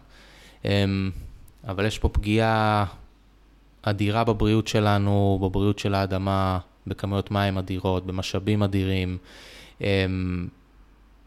אמ, 0.65 1.11
אבל 1.69 1.87
יש 1.87 1.99
פה 1.99 2.09
פגיעה 2.09 2.85
אדירה 3.83 4.25
בבריאות 4.25 4.69
שלנו, 4.69 5.38
בבריאות 5.43 5.79
של 5.79 5.95
האדמה, 5.95 6.59
בכמויות 6.87 7.31
מים 7.31 7.59
אדירות, 7.59 8.07
במשאבים 8.07 8.62
אדירים, 8.62 9.19
אמ, 9.81 10.49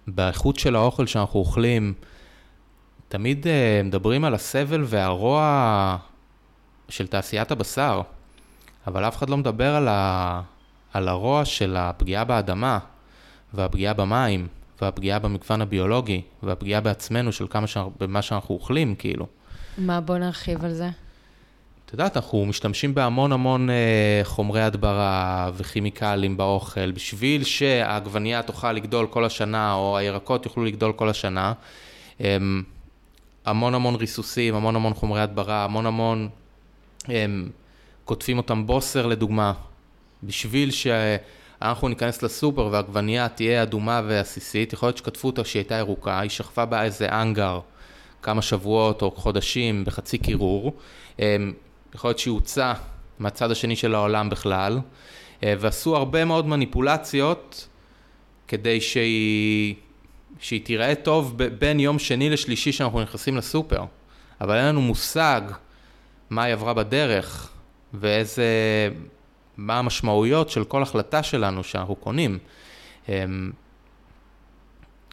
באיכות 0.08 0.60
של 0.60 0.76
האוכל 0.76 1.08
שאנחנו 1.08 1.40
אוכלים. 1.40 1.94
תמיד 3.08 3.48
אה, 3.48 3.82
מדברים 3.84 4.26
על 4.26 4.34
הסבל 4.34 4.84
והרוע 4.86 5.98
של 6.90 7.08
תעשיית 7.08 7.52
הבשר, 7.52 8.02
אבל 8.88 9.08
אף 9.08 9.18
אחד 9.18 9.30
לא 9.30 9.38
מדבר 9.38 9.76
על, 9.76 9.88
ה... 9.88 10.42
על 10.94 11.08
הרוע 11.08 11.46
של 11.46 11.76
הפגיעה 11.78 12.24
באדמה 12.24 12.80
והפגיעה 13.54 13.94
במים 13.94 14.48
והפגיעה 14.82 15.20
במגוון 15.20 15.62
הביולוגי, 15.62 16.22
והפגיעה 16.44 16.82
בעצמנו 16.82 17.32
של 17.32 17.48
כמה 17.50 17.68
ש... 17.68 17.78
במה 18.00 18.22
שאנחנו 18.22 18.56
אוכלים, 18.56 18.96
כאילו. 18.96 19.28
מה, 19.78 20.02
בוא 20.02 20.18
נרחיב 20.18 20.66
על 20.66 20.74
זה. 20.74 20.90
את 21.86 21.94
יודעת, 21.94 22.18
אנחנו 22.18 22.46
משתמשים 22.46 22.96
בהמון 22.96 23.32
המון 23.32 23.70
אה, 23.70 24.22
חומרי 24.24 24.62
הדברה 24.62 25.52
וכימיקלים 25.54 26.38
באוכל, 26.38 26.92
בשביל 26.92 27.44
שהעגבנייה 27.44 28.42
תוכל 28.42 28.72
לגדול 28.72 29.08
כל 29.08 29.26
השנה, 29.26 29.74
או 29.74 29.98
הירקות 29.98 30.46
יוכלו 30.46 30.66
לגדול 30.66 30.94
כל 30.94 31.10
השנה. 31.10 31.54
אה, 32.22 32.38
המון 33.46 33.76
המון 33.76 33.96
ריסוסים, 33.96 34.56
המון 34.56 34.76
המון 34.76 34.94
חומרי 34.94 35.22
הדברה, 35.22 35.64
המון 35.64 35.86
המון, 35.86 36.30
אה, 37.10 37.26
קוטפים 38.06 38.38
אותם 38.38 38.68
בוסר 38.68 39.06
לדוגמה, 39.06 39.54
בשביל 40.24 40.72
ש... 40.72 40.88
אנחנו 41.62 41.88
ניכנס 41.88 42.24
לסופר 42.24 42.70
והעגבנייה 42.72 43.30
תהיה 43.30 43.64
אדומה 43.64 44.02
ועסיסית, 44.08 44.74
יכול 44.74 44.88
להיות 44.88 44.98
שכתבו 44.98 45.28
אותה 45.28 45.44
שהיא 45.44 45.60
הייתה 45.60 45.76
ירוקה, 45.76 46.20
היא 46.20 46.30
שכבה 46.30 46.66
באיזה 46.66 47.10
אנגר 47.10 47.60
כמה 48.22 48.42
שבועות 48.42 49.02
או 49.02 49.12
חודשים 49.12 49.86
בחצי 49.86 50.18
קירור, 50.18 50.74
אמ, 51.20 51.54
יכול 51.96 52.10
להיות 52.10 52.20
שהיא 52.20 52.32
הוצאה 52.32 52.74
מהצד 53.20 53.52
השני 53.52 53.76
של 53.76 53.96
העולם 53.96 54.30
בכלל, 54.30 54.80
אה, 55.44 55.54
ועשו 55.60 55.96
הרבה 55.96 56.26
מאוד 56.26 56.48
מניפולציות 56.48 57.68
כדי 58.48 58.82
שהיא, 58.82 59.76
שהיא 60.40 60.66
תיראה 60.66 60.96
טוב 60.96 61.38
בין 61.38 61.80
יום 61.80 62.00
שני 62.00 62.30
לשלישי 62.30 62.72
שאנחנו 62.72 63.02
נכנסים 63.02 63.38
לסופר, 63.38 63.84
אבל 64.42 64.56
אין 64.56 64.66
לנו 64.66 64.82
מושג 64.82 65.42
מה 66.30 66.44
היא 66.44 66.54
עברה 66.54 66.74
בדרך 66.74 67.50
ואיזה... 67.94 68.44
מה 69.58 69.80
המשמעויות 69.80 70.50
של 70.50 70.64
כל 70.64 70.84
החלטה 70.84 71.24
שלנו 71.24 71.64
שאנחנו 71.64 71.96
קונים. 71.96 72.40
אמ, 73.10 73.52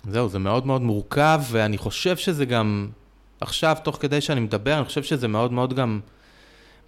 זהו, 0.04 0.28
זה 0.28 0.38
מאוד 0.38 0.66
מאוד 0.66 0.82
מורכב, 0.82 1.40
ואני 1.50 1.78
חושב 1.78 2.16
שזה 2.16 2.44
גם, 2.44 2.88
עכשיו, 3.40 3.76
תוך 3.82 3.96
כדי 4.00 4.20
שאני 4.20 4.40
מדבר, 4.40 4.76
אני 4.76 4.84
חושב 4.84 5.02
שזה 5.02 5.28
מאוד 5.28 5.52
מאוד 5.52 5.74
גם 5.74 6.00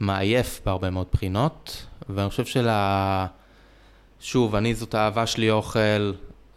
מעייף 0.00 0.60
בהרבה 0.64 0.90
מאוד 0.90 1.06
בחינות, 1.12 1.86
ואני 2.08 2.30
חושב 2.30 2.44
של 2.44 2.68
ה... 2.68 3.26
שוב, 4.20 4.54
אני 4.54 4.74
זאת 4.74 4.94
האהבה 4.94 5.26
שלי 5.26 5.50
אוכל, 5.50 6.12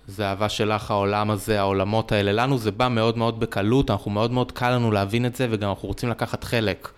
זה 0.08 0.26
אהבה 0.26 0.50
שלך 0.50 0.92
העולם 0.92 1.32
הזה, 1.32 1.60
העולמות 1.60 2.12
האלה. 2.12 2.32
לנו 2.32 2.58
זה 2.58 2.72
בא 2.72 2.88
מאוד 2.88 3.18
מאוד 3.18 3.40
בקלות, 3.40 3.92
אנחנו 3.92 4.12
מאוד 4.12 4.32
מאוד 4.32 4.52
קל 4.52 4.70
לנו 4.70 4.92
להבין 4.92 5.26
את 5.26 5.36
זה, 5.36 5.48
וגם 5.52 5.70
אנחנו 5.70 5.88
רוצים 5.88 6.10
לקחת 6.10 6.44
חלק. 6.44 6.90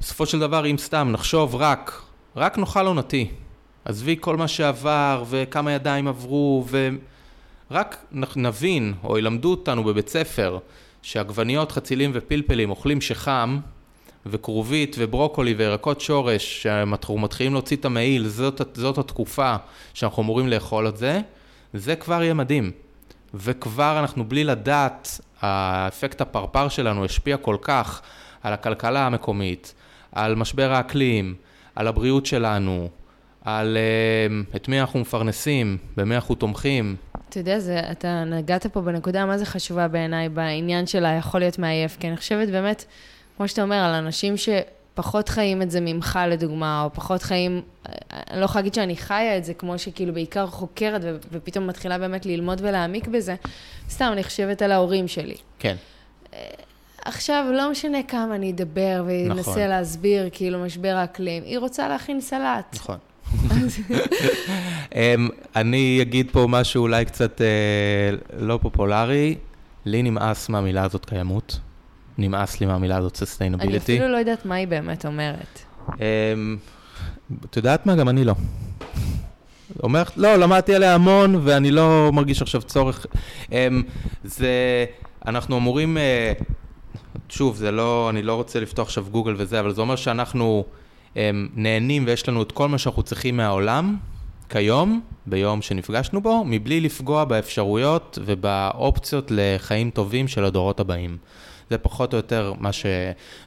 בסופו 0.00 0.26
של 0.26 0.38
דבר, 0.38 0.66
אם 0.66 0.78
סתם 0.78 1.08
נחשוב 1.12 1.54
רק 1.54 2.02
רק 2.36 2.58
נאכל 2.58 2.86
עונתי. 2.86 3.28
עזבי 3.84 4.16
כל 4.20 4.36
מה 4.36 4.48
שעבר 4.48 5.24
וכמה 5.28 5.72
ידיים 5.72 6.08
עברו, 6.08 6.66
ורק 7.70 8.04
נבין, 8.36 8.94
או 9.04 9.18
ילמדו 9.18 9.50
אותנו 9.50 9.84
בבית 9.84 10.08
ספר, 10.08 10.58
שעגבניות, 11.02 11.72
חצילים 11.72 12.10
ופלפלים 12.14 12.70
אוכלים 12.70 13.00
שחם, 13.00 13.58
וכרובית 14.26 14.96
וברוקולי 14.98 15.54
וירקות 15.54 16.00
שורש, 16.00 16.62
שאנחנו 16.62 17.18
מתחילים 17.18 17.52
להוציא 17.52 17.76
את 17.76 17.84
המעיל, 17.84 18.28
זאת, 18.28 18.60
זאת 18.74 18.98
התקופה 18.98 19.56
שאנחנו 19.94 20.22
אמורים 20.22 20.48
לאכול 20.48 20.88
את 20.88 20.96
זה, 20.96 21.20
זה 21.74 21.96
כבר 21.96 22.22
יהיה 22.22 22.34
מדהים. 22.34 22.70
וכבר 23.34 23.98
אנחנו 23.98 24.28
בלי 24.28 24.44
לדעת, 24.44 25.20
האפקט 25.40 26.20
הפרפר 26.20 26.68
שלנו 26.68 27.04
השפיע 27.04 27.36
כל 27.36 27.56
כך 27.62 28.02
על 28.42 28.52
הכלכלה 28.52 29.06
המקומית, 29.06 29.74
על 30.12 30.34
משבר 30.34 30.72
האקלים, 30.72 31.34
על 31.76 31.88
הבריאות 31.88 32.26
שלנו, 32.26 32.88
על 33.44 33.76
uh, 33.76 34.56
את 34.56 34.68
מי 34.68 34.80
אנחנו 34.80 35.00
מפרנסים, 35.00 35.78
במי 35.96 36.14
אנחנו 36.14 36.34
תומכים. 36.34 36.96
אתה 37.28 37.38
יודע, 37.38 37.58
זה, 37.58 37.80
אתה 37.90 38.24
נגעת 38.24 38.66
פה 38.66 38.80
בנקודה 38.80 39.26
מה 39.26 39.38
זה 39.38 39.46
חשובה 39.46 39.88
בעיניי, 39.88 40.28
בעניין 40.28 40.86
של 40.86 41.04
היכול 41.04 41.40
להיות 41.40 41.58
מעייף, 41.58 41.96
כי 42.00 42.08
אני 42.08 42.16
חושבת 42.16 42.48
באמת, 42.48 42.84
כמו 43.36 43.48
שאתה 43.48 43.62
אומר, 43.62 43.76
על 43.76 43.94
אנשים 43.94 44.34
שפחות 44.36 45.28
חיים 45.28 45.62
את 45.62 45.70
זה 45.70 45.80
ממך 45.80 46.18
לדוגמה, 46.28 46.82
או 46.84 46.90
פחות 46.92 47.22
חיים, 47.22 47.62
אני 48.12 48.40
לא 48.40 48.44
יכולה 48.44 48.60
להגיד 48.60 48.74
שאני 48.74 48.96
חיה 48.96 49.36
את 49.38 49.44
זה, 49.44 49.54
כמו 49.54 49.78
שכאילו 49.78 50.14
בעיקר 50.14 50.46
חוקרת, 50.46 51.00
ו- 51.04 51.16
ופתאום 51.32 51.66
מתחילה 51.66 51.98
באמת 51.98 52.26
ללמוד 52.26 52.60
ולהעמיק 52.64 53.08
בזה, 53.08 53.34
סתם, 53.90 54.10
אני 54.12 54.24
חושבת 54.24 54.62
על 54.62 54.72
ההורים 54.72 55.08
שלי. 55.08 55.36
כן. 55.58 55.76
עכשיו, 57.04 57.44
לא 57.52 57.70
משנה 57.70 58.02
כמה 58.02 58.34
אני 58.34 58.50
אדבר 58.50 59.04
ואנסה 59.06 59.50
נכון. 59.50 59.62
להסביר, 59.62 60.28
כאילו, 60.32 60.58
משבר 60.58 60.94
האקלים, 60.96 61.42
היא 61.42 61.58
רוצה 61.58 61.88
להכין 61.88 62.20
סלט. 62.20 62.74
נכון. 62.74 62.98
אמ, 64.94 65.28
אני 65.56 65.98
אגיד 66.02 66.30
פה 66.32 66.46
משהו 66.48 66.82
אולי 66.82 67.04
קצת 67.04 67.40
אה, 67.40 68.16
לא 68.38 68.58
פופולרי. 68.62 69.36
לי 69.84 70.02
נמאס 70.02 70.48
מהמילה 70.48 70.82
הזאת 70.82 71.04
קיימות. 71.04 71.58
נמאס 72.18 72.60
לי 72.60 72.66
מהמילה 72.66 72.96
הזאת 72.96 73.16
sustainability. 73.16 73.62
אני 73.62 73.76
אפילו 73.76 74.08
לא 74.08 74.16
יודעת 74.16 74.46
מה 74.46 74.54
היא 74.54 74.68
באמת 74.68 75.06
אומרת. 75.06 75.58
אמ, 75.88 76.56
את 77.50 77.56
יודעת 77.56 77.86
מה? 77.86 77.94
גם 77.94 78.08
אני 78.08 78.24
לא. 78.24 78.34
אומרת, 79.82 80.16
לא, 80.16 80.36
למדתי 80.36 80.74
עליה 80.74 80.94
המון 80.94 81.40
ואני 81.44 81.70
לא 81.70 82.10
מרגיש 82.12 82.42
עכשיו 82.42 82.62
צורך. 82.62 83.06
אמ, 83.52 83.82
זה, 84.24 84.84
אנחנו 85.26 85.56
אמורים, 85.56 85.98
אה, 85.98 86.32
שוב, 87.28 87.56
זה 87.56 87.70
לא, 87.70 88.10
אני 88.10 88.22
לא 88.22 88.34
רוצה 88.34 88.60
לפתוח 88.60 88.86
עכשיו 88.86 89.04
גוגל 89.10 89.34
וזה, 89.36 89.60
אבל 89.60 89.74
זה 89.74 89.80
אומר 89.80 89.96
שאנחנו... 89.96 90.64
הם 91.16 91.48
נהנים 91.54 92.04
ויש 92.06 92.28
לנו 92.28 92.42
את 92.42 92.52
כל 92.52 92.68
מה 92.68 92.78
שאנחנו 92.78 93.02
צריכים 93.02 93.36
מהעולם, 93.36 93.96
כיום, 94.48 95.00
ביום 95.26 95.62
שנפגשנו 95.62 96.20
בו, 96.20 96.44
מבלי 96.46 96.80
לפגוע 96.80 97.24
באפשרויות 97.24 98.18
ובאופציות 98.24 99.30
לחיים 99.30 99.90
טובים 99.90 100.28
של 100.28 100.44
הדורות 100.44 100.80
הבאים. 100.80 101.16
זה 101.70 101.78
פחות 101.78 102.12
או 102.12 102.16
יותר 102.16 102.52
מה 102.58 102.72
ש... 102.72 102.86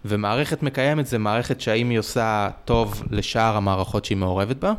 ומערכת 0.06 0.64
מקיימת 0.64 1.06
זה 1.06 1.18
מערכת 1.18 1.62
שהאם 1.62 1.90
היא 1.90 2.00
עושה 2.00 2.50
טוב 2.66 3.04
לשאר 3.12 3.56
המערכות 3.58 4.06
שהיא 4.06 4.18
מעורבת 4.18 4.56
בה, 4.56 4.74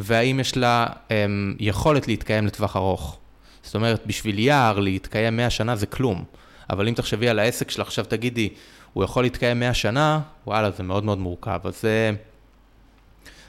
והאם 0.00 0.40
יש 0.40 0.56
לה 0.56 0.86
הם, 1.10 1.56
יכולת 1.60 2.08
להתקיים 2.08 2.46
לטווח 2.46 2.76
ארוך. 2.76 3.18
זאת 3.62 3.74
אומרת, 3.74 4.06
בשביל 4.06 4.38
יער 4.38 4.78
להתקיים 4.78 5.36
100 5.36 5.50
שנה 5.50 5.76
זה 5.76 5.86
כלום. 5.86 6.24
אבל 6.72 6.88
אם 6.88 6.94
תחשבי 6.94 7.28
על 7.28 7.38
העסק 7.38 7.70
שלך, 7.70 7.86
עכשיו 7.86 8.04
תגידי, 8.04 8.48
הוא 8.92 9.04
יכול 9.04 9.22
להתקיים 9.22 9.60
100 9.60 9.74
שנה, 9.74 10.20
וואלה, 10.46 10.70
זה 10.70 10.82
מאוד 10.82 11.04
מאוד 11.04 11.18
מורכב. 11.18 11.60
אז 11.64 11.82
זה, 11.82 12.12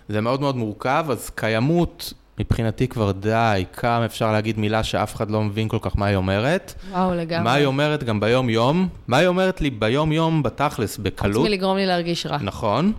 זה 0.09 0.21
מאוד 0.21 0.41
מאוד 0.41 0.55
מורכב, 0.55 1.05
אז 1.09 1.29
קיימות, 1.29 2.13
מבחינתי 2.39 2.87
כבר 2.87 3.11
די, 3.11 3.65
כמה 3.73 4.05
אפשר 4.05 4.31
להגיד 4.31 4.59
מילה 4.59 4.83
שאף 4.83 5.15
אחד 5.15 5.31
לא 5.31 5.41
מבין 5.41 5.67
כל 5.67 5.77
כך 5.81 5.97
מה 5.97 6.05
היא 6.05 6.15
אומרת. 6.15 6.73
וואו, 6.91 7.13
לגמרי. 7.13 7.43
מה 7.43 7.53
היא 7.53 7.65
אומרת 7.65 8.03
גם 8.03 8.19
ביום-יום, 8.19 8.87
מה 9.07 9.17
היא 9.17 9.27
אומרת 9.27 9.61
לי 9.61 9.69
ביום-יום, 9.69 10.43
בתכלס, 10.43 10.97
בקלות. 10.97 11.35
חוץ 11.35 11.45
מלגרום 11.45 11.77
לי 11.77 11.85
להרגיש 11.85 12.25
רע. 12.25 12.37
נכון. 12.41 12.93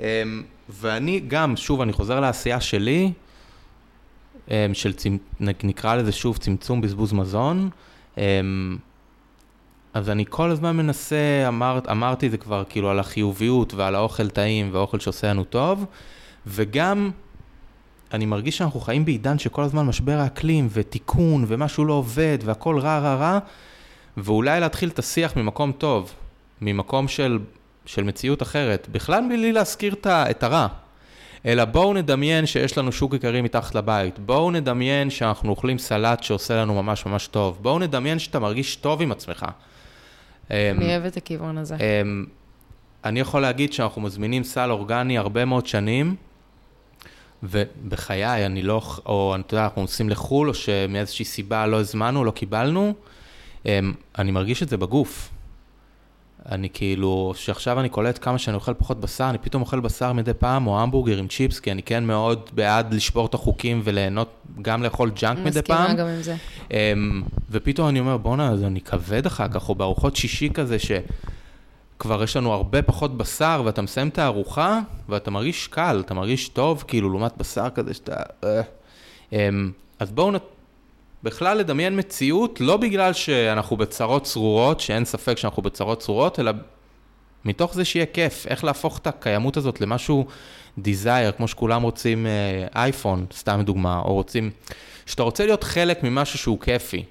אמ, 0.00 0.04
ואני 0.68 1.20
גם, 1.28 1.56
שוב, 1.56 1.80
אני 1.80 1.92
חוזר 1.92 2.20
לעשייה 2.20 2.60
שלי, 2.60 3.12
אמ, 4.50 4.54
של, 4.72 4.92
צמצ... 4.92 5.20
נקרא 5.40 5.94
לזה 5.94 6.12
שוב, 6.12 6.36
צמצום 6.36 6.80
בזבוז 6.80 7.12
מזון. 7.12 7.70
אז 9.94 10.10
אני 10.10 10.24
כל 10.28 10.50
הזמן 10.50 10.76
מנסה, 10.76 11.44
אמר, 11.48 11.78
אמרתי 11.90 12.30
זה 12.30 12.38
כבר 12.38 12.64
כאילו 12.68 12.90
על 12.90 12.98
החיוביות 12.98 13.74
ועל 13.74 13.94
האוכל 13.94 14.28
טעים 14.28 14.68
ואוכל 14.72 14.98
שעושה 15.00 15.30
לנו 15.30 15.44
טוב, 15.44 15.84
וגם 16.46 17.10
אני 18.12 18.26
מרגיש 18.26 18.58
שאנחנו 18.58 18.80
חיים 18.80 19.04
בעידן 19.04 19.38
שכל 19.38 19.62
הזמן 19.62 19.86
משבר 19.86 20.18
האקלים 20.18 20.68
ותיקון 20.72 21.44
ומשהו 21.48 21.84
לא 21.84 21.92
עובד 21.92 22.38
והכל 22.44 22.78
רע 22.78 22.98
רע 22.98 23.14
רע, 23.14 23.38
ואולי 24.16 24.60
להתחיל 24.60 24.88
את 24.88 24.98
השיח 24.98 25.36
ממקום 25.36 25.72
טוב, 25.72 26.12
ממקום 26.60 27.08
של, 27.08 27.38
של 27.86 28.04
מציאות 28.04 28.42
אחרת, 28.42 28.88
בכלל 28.92 29.24
בלי 29.28 29.52
להזכיר 29.52 29.94
את 30.06 30.42
הרע. 30.42 30.66
אלא 31.46 31.64
בואו 31.64 31.94
נדמיין 31.94 32.46
שיש 32.46 32.78
לנו 32.78 32.92
שוק 32.92 33.12
עיקרי 33.12 33.40
מתחת 33.40 33.74
לבית, 33.74 34.18
בואו 34.18 34.50
נדמיין 34.50 35.10
שאנחנו 35.10 35.50
אוכלים 35.50 35.78
סלט 35.78 36.22
שעושה 36.22 36.56
לנו 36.56 36.82
ממש 36.82 37.06
ממש 37.06 37.26
טוב, 37.26 37.58
בואו 37.62 37.78
נדמיין 37.78 38.18
שאתה 38.18 38.38
מרגיש 38.38 38.76
טוב 38.76 39.02
עם 39.02 39.12
עצמך. 39.12 39.46
אני 40.50 40.70
אמ, 40.70 40.82
אוהבת 40.82 41.12
את 41.12 41.16
הכיוון 41.16 41.58
הזה. 41.58 41.76
אמ, 41.76 42.24
אני 43.04 43.20
יכול 43.20 43.42
להגיד 43.42 43.72
שאנחנו 43.72 44.02
מזמינים 44.02 44.44
סל 44.44 44.70
אורגני 44.70 45.18
הרבה 45.18 45.44
מאוד 45.44 45.66
שנים, 45.66 46.16
ובחיי, 47.42 48.46
אני 48.46 48.62
לא, 48.62 48.82
או 49.06 49.36
אתה 49.40 49.54
יודע, 49.54 49.64
אנחנו 49.64 49.82
נוסעים 49.82 50.08
לחו"ל, 50.08 50.48
או 50.48 50.54
שמאיזושהי 50.54 51.24
סיבה 51.24 51.66
לא 51.66 51.80
הזמנו, 51.80 52.24
לא 52.24 52.30
קיבלנו, 52.30 52.94
אמ, 53.66 53.92
אני 54.18 54.30
מרגיש 54.30 54.62
את 54.62 54.68
זה 54.68 54.76
בגוף. 54.76 55.30
אני 56.50 56.68
כאילו, 56.70 57.32
שעכשיו 57.36 57.80
אני 57.80 57.88
קולט 57.88 58.18
כמה 58.22 58.38
שאני 58.38 58.54
אוכל 58.54 58.74
פחות 58.74 59.00
בשר, 59.00 59.30
אני 59.30 59.38
פתאום 59.38 59.62
אוכל 59.62 59.80
בשר 59.80 60.12
מדי 60.12 60.34
פעם, 60.34 60.66
או 60.66 60.80
המבורגר 60.80 61.18
עם 61.18 61.28
צ'יפס, 61.28 61.60
כי 61.60 61.72
אני 61.72 61.82
כן 61.82 62.04
מאוד 62.04 62.50
בעד 62.52 62.94
לשבור 62.94 63.26
את 63.26 63.34
החוקים 63.34 63.80
וליהנות, 63.84 64.28
גם 64.62 64.82
לאכול 64.82 65.10
ג'אנק 65.10 65.38
מדי 65.38 65.62
פעם. 65.62 65.82
מסכימה 65.82 66.00
גם 66.00 66.06
עם 66.06 66.22
זה. 66.22 66.36
אמ, 66.68 66.72
ופתאום 67.50 67.88
אני 67.88 68.00
אומר, 68.00 68.16
בואנה, 68.16 68.48
אז 68.48 68.64
אני 68.64 68.80
כבד 68.80 69.26
אחר 69.26 69.48
כך, 69.48 69.68
או 69.68 69.74
בארוחות 69.74 70.16
שישי 70.16 70.50
כזה, 70.54 70.76
שכבר 70.78 72.22
יש 72.22 72.36
לנו 72.36 72.52
הרבה 72.52 72.82
פחות 72.82 73.16
בשר, 73.16 73.62
ואתה 73.64 73.82
מסיים 73.82 74.08
את 74.08 74.18
הארוחה, 74.18 74.80
ואתה 75.08 75.30
מרגיש 75.30 75.68
קל, 75.68 76.02
אתה 76.06 76.14
מרגיש 76.14 76.48
טוב, 76.48 76.84
כאילו, 76.88 77.10
לעומת 77.10 77.36
בשר 77.36 77.70
כזה 77.74 77.94
שאתה... 77.94 78.16
אמ, 79.30 79.34
אז 79.98 80.12
בואו 80.12 80.30
בכלל 81.22 81.58
לדמיין 81.58 81.98
מציאות, 81.98 82.60
לא 82.60 82.76
בגלל 82.76 83.12
שאנחנו 83.12 83.76
בצרות 83.76 84.24
צרורות, 84.24 84.80
שאין 84.80 85.04
ספק 85.04 85.38
שאנחנו 85.38 85.62
בצרות 85.62 86.00
צרורות, 86.00 86.40
אלא 86.40 86.52
מתוך 87.44 87.74
זה 87.74 87.84
שיהיה 87.84 88.06
כיף, 88.06 88.46
איך 88.46 88.64
להפוך 88.64 88.98
את 88.98 89.06
הקיימות 89.06 89.56
הזאת 89.56 89.80
למשהו 89.80 90.26
desire, 90.78 91.32
כמו 91.36 91.48
שכולם 91.48 91.82
רוצים 91.82 92.26
אייפון, 92.74 93.26
אה, 93.30 93.34
סתם 93.34 93.60
דוגמה, 93.64 93.98
או 94.04 94.14
רוצים, 94.14 94.50
שאתה 95.06 95.22
רוצה 95.22 95.46
להיות 95.46 95.64
חלק 95.64 96.02
ממשהו 96.02 96.38
שהוא 96.38 96.60
כיפי, 96.60 97.04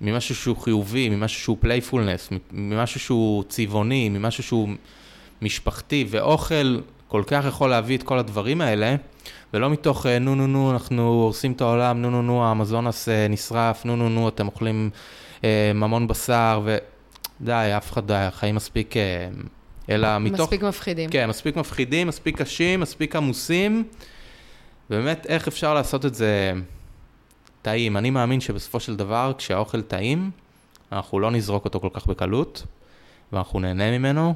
ממשהו 0.00 0.34
שהוא 0.34 0.56
חיובי, 0.56 1.08
ממשהו 1.08 1.40
שהוא 1.40 1.56
playfulness, 1.60 2.28
ממשהו 2.52 3.00
שהוא 3.00 3.44
צבעוני, 3.48 4.08
ממשהו 4.08 4.42
שהוא 4.42 4.68
משפחתי, 5.42 6.06
ואוכל 6.08 6.80
כל 7.08 7.22
כך 7.26 7.44
יכול 7.48 7.70
להביא 7.70 7.96
את 7.96 8.02
כל 8.02 8.18
הדברים 8.18 8.60
האלה. 8.60 8.96
ולא 9.54 9.70
מתוך 9.70 10.06
אה, 10.06 10.18
נו 10.18 10.34
נו 10.34 10.46
נו, 10.46 10.70
אנחנו 10.70 11.02
הורסים 11.08 11.52
את 11.52 11.60
העולם, 11.60 12.02
נו 12.02 12.10
נו 12.10 12.22
נו, 12.22 12.44
האמזונס 12.44 13.08
נשרף, 13.30 13.84
נו 13.84 13.96
נו 13.96 14.08
נו, 14.08 14.28
אתם 14.28 14.46
אוכלים 14.46 14.90
אה, 15.44 15.72
ממון 15.74 16.08
בשר, 16.08 16.62
ודי, 16.64 17.72
אף 17.76 17.92
אחד 17.92 18.06
די, 18.06 18.14
החיים 18.14 18.54
מספיק, 18.54 18.96
אה, 18.96 19.28
אלא 19.90 20.18
מתוך... 20.18 20.40
מספיק 20.40 20.62
מפחידים. 20.62 21.10
כן, 21.10 21.28
מספיק 21.28 21.56
מפחידים, 21.56 22.06
מספיק 22.06 22.42
קשים, 22.42 22.80
מספיק 22.80 23.16
עמוסים. 23.16 23.84
באמת, 24.90 25.26
איך 25.26 25.48
אפשר 25.48 25.74
לעשות 25.74 26.06
את 26.06 26.14
זה 26.14 26.52
טעים? 27.62 27.96
אני 27.96 28.10
מאמין 28.10 28.40
שבסופו 28.40 28.80
של 28.80 28.96
דבר, 28.96 29.32
כשהאוכל 29.38 29.82
טעים, 29.82 30.30
אנחנו 30.92 31.20
לא 31.20 31.30
נזרוק 31.30 31.64
אותו 31.64 31.80
כל 31.80 31.88
כך 31.92 32.06
בקלות, 32.06 32.66
ואנחנו 33.32 33.60
נהנה 33.60 33.98
ממנו, 33.98 34.34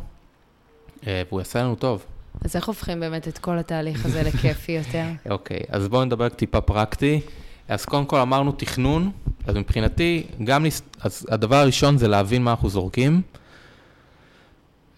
אה, 1.07 1.23
והוא 1.29 1.41
יעשה 1.41 1.63
לנו 1.63 1.75
טוב. 1.75 2.07
אז 2.45 2.57
איך 2.57 2.67
הופכים 2.67 3.01
באמת 3.01 3.29
את 3.29 3.39
כל 3.39 3.59
התהליך 3.59 4.07
הזה 4.07 4.23
לכיפי 4.23 4.73
יותר? 4.73 5.05
אוקיי, 5.31 5.57
okay, 5.57 5.67
אז 5.69 5.89
בואו 5.89 6.05
נדבר 6.05 6.29
טיפה 6.29 6.61
פרקטי. 6.61 7.21
אז 7.69 7.85
קודם 7.85 8.05
כל 8.05 8.19
אמרנו 8.19 8.53
תכנון, 8.53 9.11
אז 9.47 9.57
מבחינתי, 9.57 10.27
גם, 10.45 10.67
אז 11.01 11.27
הדבר 11.31 11.57
הראשון 11.57 11.99
זה 11.99 12.09
להבין 12.09 12.45
מה 12.45 12.51
אנחנו 12.51 12.69
זורקים. 12.69 13.23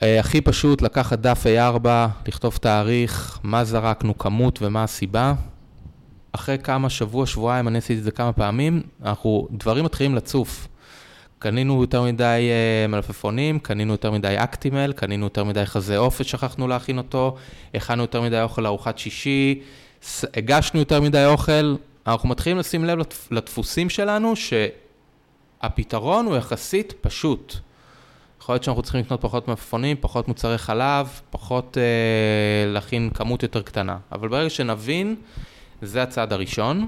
Uh, 0.01 0.05
הכי 0.21 0.41
פשוט 0.41 0.83
לקחת 0.83 1.19
דף 1.19 1.47
A4, 1.47 1.89
לכתוב 2.29 2.57
תאריך, 2.57 3.39
מה 3.43 3.65
זרקנו, 3.65 4.19
כמות 4.19 4.59
ומה 4.63 4.83
הסיבה. 4.85 5.35
אחרי 6.33 6.59
כמה 6.59 6.91
שבוע, 6.91 7.27
שבועיים, 7.27 7.69
אני 7.69 7.79
עשיתי 7.79 7.99
את 7.99 8.05
זה 8.05 8.11
כמה 8.11 8.33
פעמים, 8.33 8.83
אנחנו, 9.03 9.49
דברים 9.51 9.85
מתחילים 9.85 10.15
לצוף. 10.15 10.69
קנינו 11.39 11.81
יותר 11.81 12.03
מדי 12.03 12.51
uh, 12.85 12.91
מלפפונים, 12.91 13.59
קנינו 13.59 13.93
יותר 13.93 14.11
מדי 14.11 14.35
אקטימל, 14.39 14.93
קנינו 14.93 15.27
יותר 15.27 15.45
מדי 15.45 15.67
חזה 15.67 15.99
עוף 15.99 16.21
ושכחנו 16.21 16.69
להכין 16.69 16.99
אותו, 16.99 17.37
הכנו 17.75 18.03
יותר 18.03 18.23
מדי 18.23 18.43
אוכל 18.43 18.63
לארוחת 18.63 18.99
שישי, 18.99 19.61
הגשנו 20.35 20.81
יותר 20.81 21.01
מדי 21.01 21.25
אוכל, 21.25 21.75
אנחנו 22.07 22.29
מתחילים 22.29 22.59
לשים 22.59 22.85
לב 22.85 22.99
לדפוסים 23.31 23.91
שלנו, 23.91 24.35
שהפתרון 24.37 26.27
הוא 26.27 26.37
יחסית 26.37 26.95
פשוט. 27.01 27.55
יכול 28.41 28.55
להיות 28.55 28.65
שאנחנו 28.65 28.83
צריכים 28.83 29.01
לקנות 29.01 29.21
פחות 29.21 29.49
מלפפונים, 29.49 29.97
פחות 30.01 30.29
מוצרי 30.29 30.59
חלב, 30.59 31.21
פחות 31.31 31.79
אה, 31.79 32.73
להכין 32.73 33.11
כמות 33.15 33.43
יותר 33.43 33.63
קטנה. 33.63 33.99
אבל 34.13 34.29
ברגע 34.29 34.51
שנבין, 34.51 35.17
זה 35.83 36.03
הצעד 36.03 36.33
הראשון. 36.33 36.87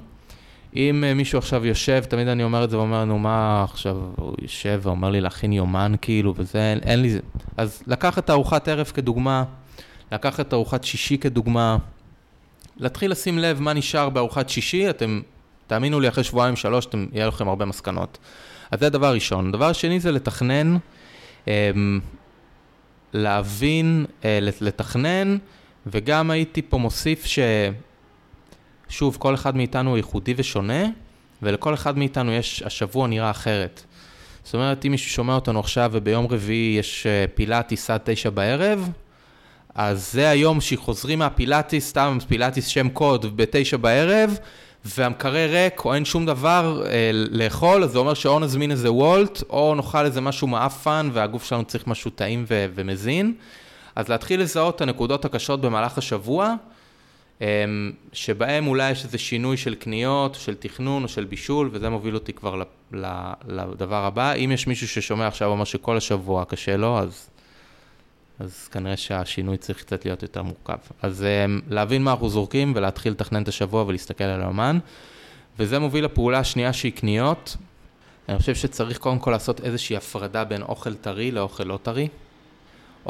אם 0.76 1.04
אה, 1.04 1.14
מישהו 1.14 1.38
עכשיו 1.38 1.66
יושב, 1.66 2.04
תמיד 2.08 2.28
אני 2.28 2.42
אומר 2.42 2.64
את 2.64 2.70
זה 2.70 2.78
ואומר, 2.78 3.04
נו 3.04 3.18
מה 3.18 3.64
עכשיו, 3.64 3.96
הוא 4.16 4.34
יושב 4.42 4.80
ואומר 4.82 5.10
לי 5.10 5.20
להכין 5.20 5.52
יומן 5.52 5.94
כאילו, 6.02 6.34
וזה, 6.36 6.70
אין, 6.70 6.78
אין 6.78 7.02
לי 7.02 7.10
זה. 7.10 7.20
אז 7.56 7.82
לקחת 7.86 8.30
ארוחת 8.30 8.68
ערב 8.68 8.86
כדוגמה, 8.94 9.44
לקחת 10.12 10.52
ארוחת 10.52 10.84
שישי 10.84 11.18
כדוגמה, 11.18 11.76
להתחיל 12.76 13.10
לשים 13.10 13.38
לב 13.38 13.60
מה 13.60 13.72
נשאר 13.72 14.08
בארוחת 14.08 14.48
שישי, 14.48 14.90
אתם, 14.90 15.20
תאמינו 15.66 16.00
לי, 16.00 16.08
אחרי 16.08 16.24
שבועיים, 16.24 16.56
שלוש, 16.56 16.86
אתם, 16.86 17.06
יהיה 17.12 17.26
לכם 17.26 17.48
הרבה 17.48 17.64
מסקנות. 17.64 18.18
אז 18.70 18.80
זה 18.80 18.90
דבר 18.90 19.14
ראשון. 19.14 19.52
דבר 19.52 19.72
שני 19.72 20.00
זה 20.00 20.12
לתכנן, 20.12 20.76
אמ, 21.46 22.00
להבין, 23.12 24.06
אה, 24.24 24.38
לתכנן, 24.60 25.36
וגם 25.86 26.30
הייתי 26.30 26.62
פה 26.62 26.78
מוסיף 26.78 27.24
ש... 27.24 27.38
שוב, 28.90 29.16
כל 29.20 29.34
אחד 29.34 29.56
מאיתנו 29.56 29.96
ייחודי 29.96 30.34
ושונה, 30.36 30.84
ולכל 31.42 31.74
אחד 31.74 31.98
מאיתנו 31.98 32.32
יש, 32.32 32.62
השבוע 32.62 33.08
נראה 33.08 33.30
אחרת. 33.30 33.82
זאת 34.44 34.54
אומרת, 34.54 34.86
אם 34.86 34.90
מישהו 34.90 35.10
שומע 35.10 35.34
אותנו 35.34 35.60
עכשיו 35.60 35.90
וביום 35.92 36.26
רביעי 36.26 36.78
יש 36.78 37.06
אה, 37.06 37.24
פילאטיס 37.34 37.90
עד 37.90 38.00
תשע 38.04 38.30
בערב, 38.30 38.88
אז 39.74 40.12
זה 40.12 40.28
היום 40.28 40.60
שחוזרים 40.60 41.18
מהפילאטיס, 41.18 41.88
סתם 41.88 42.18
פילאטיס 42.28 42.66
שם 42.66 42.88
קוד, 42.88 43.36
בתשע 43.36 43.76
בערב, 43.76 44.38
והמקרר 44.84 45.50
ריק, 45.50 45.84
או 45.84 45.94
אין 45.94 46.04
שום 46.04 46.26
דבר 46.26 46.82
אה, 46.86 47.10
לאכול, 47.12 47.84
אז 47.84 47.90
זה 47.90 47.98
אומר 47.98 48.14
שאו 48.14 48.38
נזמין 48.38 48.70
איזה 48.70 48.92
וולט, 48.92 49.42
או 49.50 49.74
נאכל 49.74 50.04
איזה 50.04 50.20
משהו 50.20 50.46
מעפן, 50.46 51.10
והגוף 51.12 51.44
שלנו 51.44 51.64
צריך 51.64 51.86
משהו 51.86 52.10
טעים 52.10 52.44
ו- 52.48 52.66
ומזין. 52.74 53.34
אז 53.96 54.08
להתחיל 54.08 54.40
לזהות 54.40 54.76
את 54.76 54.80
הנקודות 54.80 55.24
הקשות 55.24 55.60
במהלך 55.60 55.98
השבוע, 55.98 56.54
שבהם 58.12 58.66
אולי 58.66 58.90
יש 58.90 59.04
איזה 59.04 59.18
שינוי 59.18 59.56
של 59.56 59.74
קניות, 59.74 60.34
של 60.34 60.54
תכנון 60.54 61.02
או 61.02 61.08
של 61.08 61.24
בישול, 61.24 61.70
וזה 61.72 61.90
מוביל 61.90 62.14
אותי 62.14 62.32
כבר 62.32 62.62
לדבר 63.48 64.04
הבא. 64.04 64.32
אם 64.32 64.50
יש 64.52 64.66
מישהו 64.66 64.88
ששומע 64.88 65.26
עכשיו 65.26 65.48
ואומר 65.48 65.64
שכל 65.64 65.96
השבוע 65.96 66.44
קשה 66.44 66.76
לו, 66.76 66.98
אז 66.98 67.30
אז 68.40 68.68
כנראה 68.68 68.96
שהשינוי 68.96 69.56
צריך 69.56 69.78
קצת 69.78 70.04
להיות 70.04 70.22
יותר 70.22 70.42
מורכב. 70.42 70.76
אז 71.02 71.24
um, 71.24 71.62
להבין 71.70 72.02
מה 72.02 72.10
אנחנו 72.10 72.28
זורקים 72.28 72.72
ולהתחיל 72.76 73.12
לתכנן 73.12 73.42
את 73.42 73.48
השבוע 73.48 73.84
ולהסתכל 73.86 74.24
על 74.24 74.42
האמן. 74.42 74.78
וזה 75.58 75.78
מוביל 75.78 76.04
לפעולה 76.04 76.38
השנייה 76.38 76.72
שהיא 76.72 76.92
קניות. 76.92 77.56
אני 78.28 78.38
חושב 78.38 78.54
שצריך 78.54 78.98
קודם 78.98 79.18
כל 79.18 79.30
לעשות 79.30 79.60
איזושהי 79.60 79.96
הפרדה 79.96 80.44
בין 80.44 80.62
אוכל 80.62 80.94
טרי 80.94 81.30
לאוכל 81.30 81.64
לא 81.64 81.78
טרי. 81.82 82.08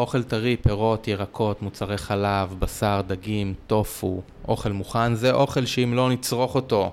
אוכל 0.01 0.23
טרי, 0.23 0.57
פירות, 0.57 1.09
ירקות, 1.09 1.63
מוצרי 1.63 1.99
חלב, 1.99 2.55
בשר, 2.59 3.01
דגים, 3.07 3.55
טופו, 3.67 4.21
אוכל 4.49 4.73
מוכן, 4.73 5.15
זה 5.15 5.33
אוכל 5.33 5.67
שאם 5.67 5.95
לא 5.95 6.11
נצרוך 6.11 6.55
אותו 6.55 6.93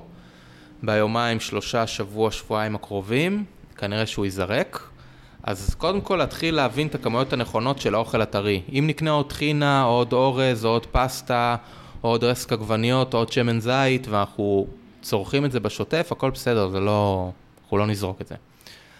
ביומיים, 0.84 1.39
שלושה, 1.39 1.88
שבוע, 1.88 2.32
שבועיים 2.32 2.76
הקרובים, 2.76 3.45
כנראה 3.78 4.05
שהוא 4.05 4.26
ייזרק. 4.26 4.89
אז 5.43 5.76
קודם 5.76 6.01
כל 6.01 6.16
להתחיל 6.16 6.55
להבין 6.55 6.88
את 6.88 6.95
הכמויות 6.95 7.34
הנכונות 7.34 7.82
של 7.82 7.95
האוכל 7.95 8.22
הטרי. 8.22 8.62
אם 8.70 8.84
נקנה 8.88 9.12
עוד 9.12 9.32
חינה, 9.32 9.86
או 9.86 9.89
עוד 9.89 10.14
אורז, 10.14 10.66
או 10.66 10.70
עוד 10.70 10.86
פסטה, 10.86 11.55
או 12.03 12.10
עוד 12.10 12.24
רסק 12.24 12.53
עגבניות, 12.53 13.14
או 13.14 13.20
עוד 13.20 13.32
שמן 13.32 13.60
זית, 13.60 14.08
ואנחנו 14.08 14.68
צורכים 15.01 15.45
את 15.45 15.51
זה 15.51 15.60
בשוטף, 15.60 16.08
הכל 16.12 16.30
בסדר, 16.30 16.70
זה 16.70 16.80
לא... 16.80 17.32
אנחנו 17.64 17.78
לא 17.78 17.88
נזרוק 17.88 18.22
את 18.22 18.28
זה. 18.28 18.36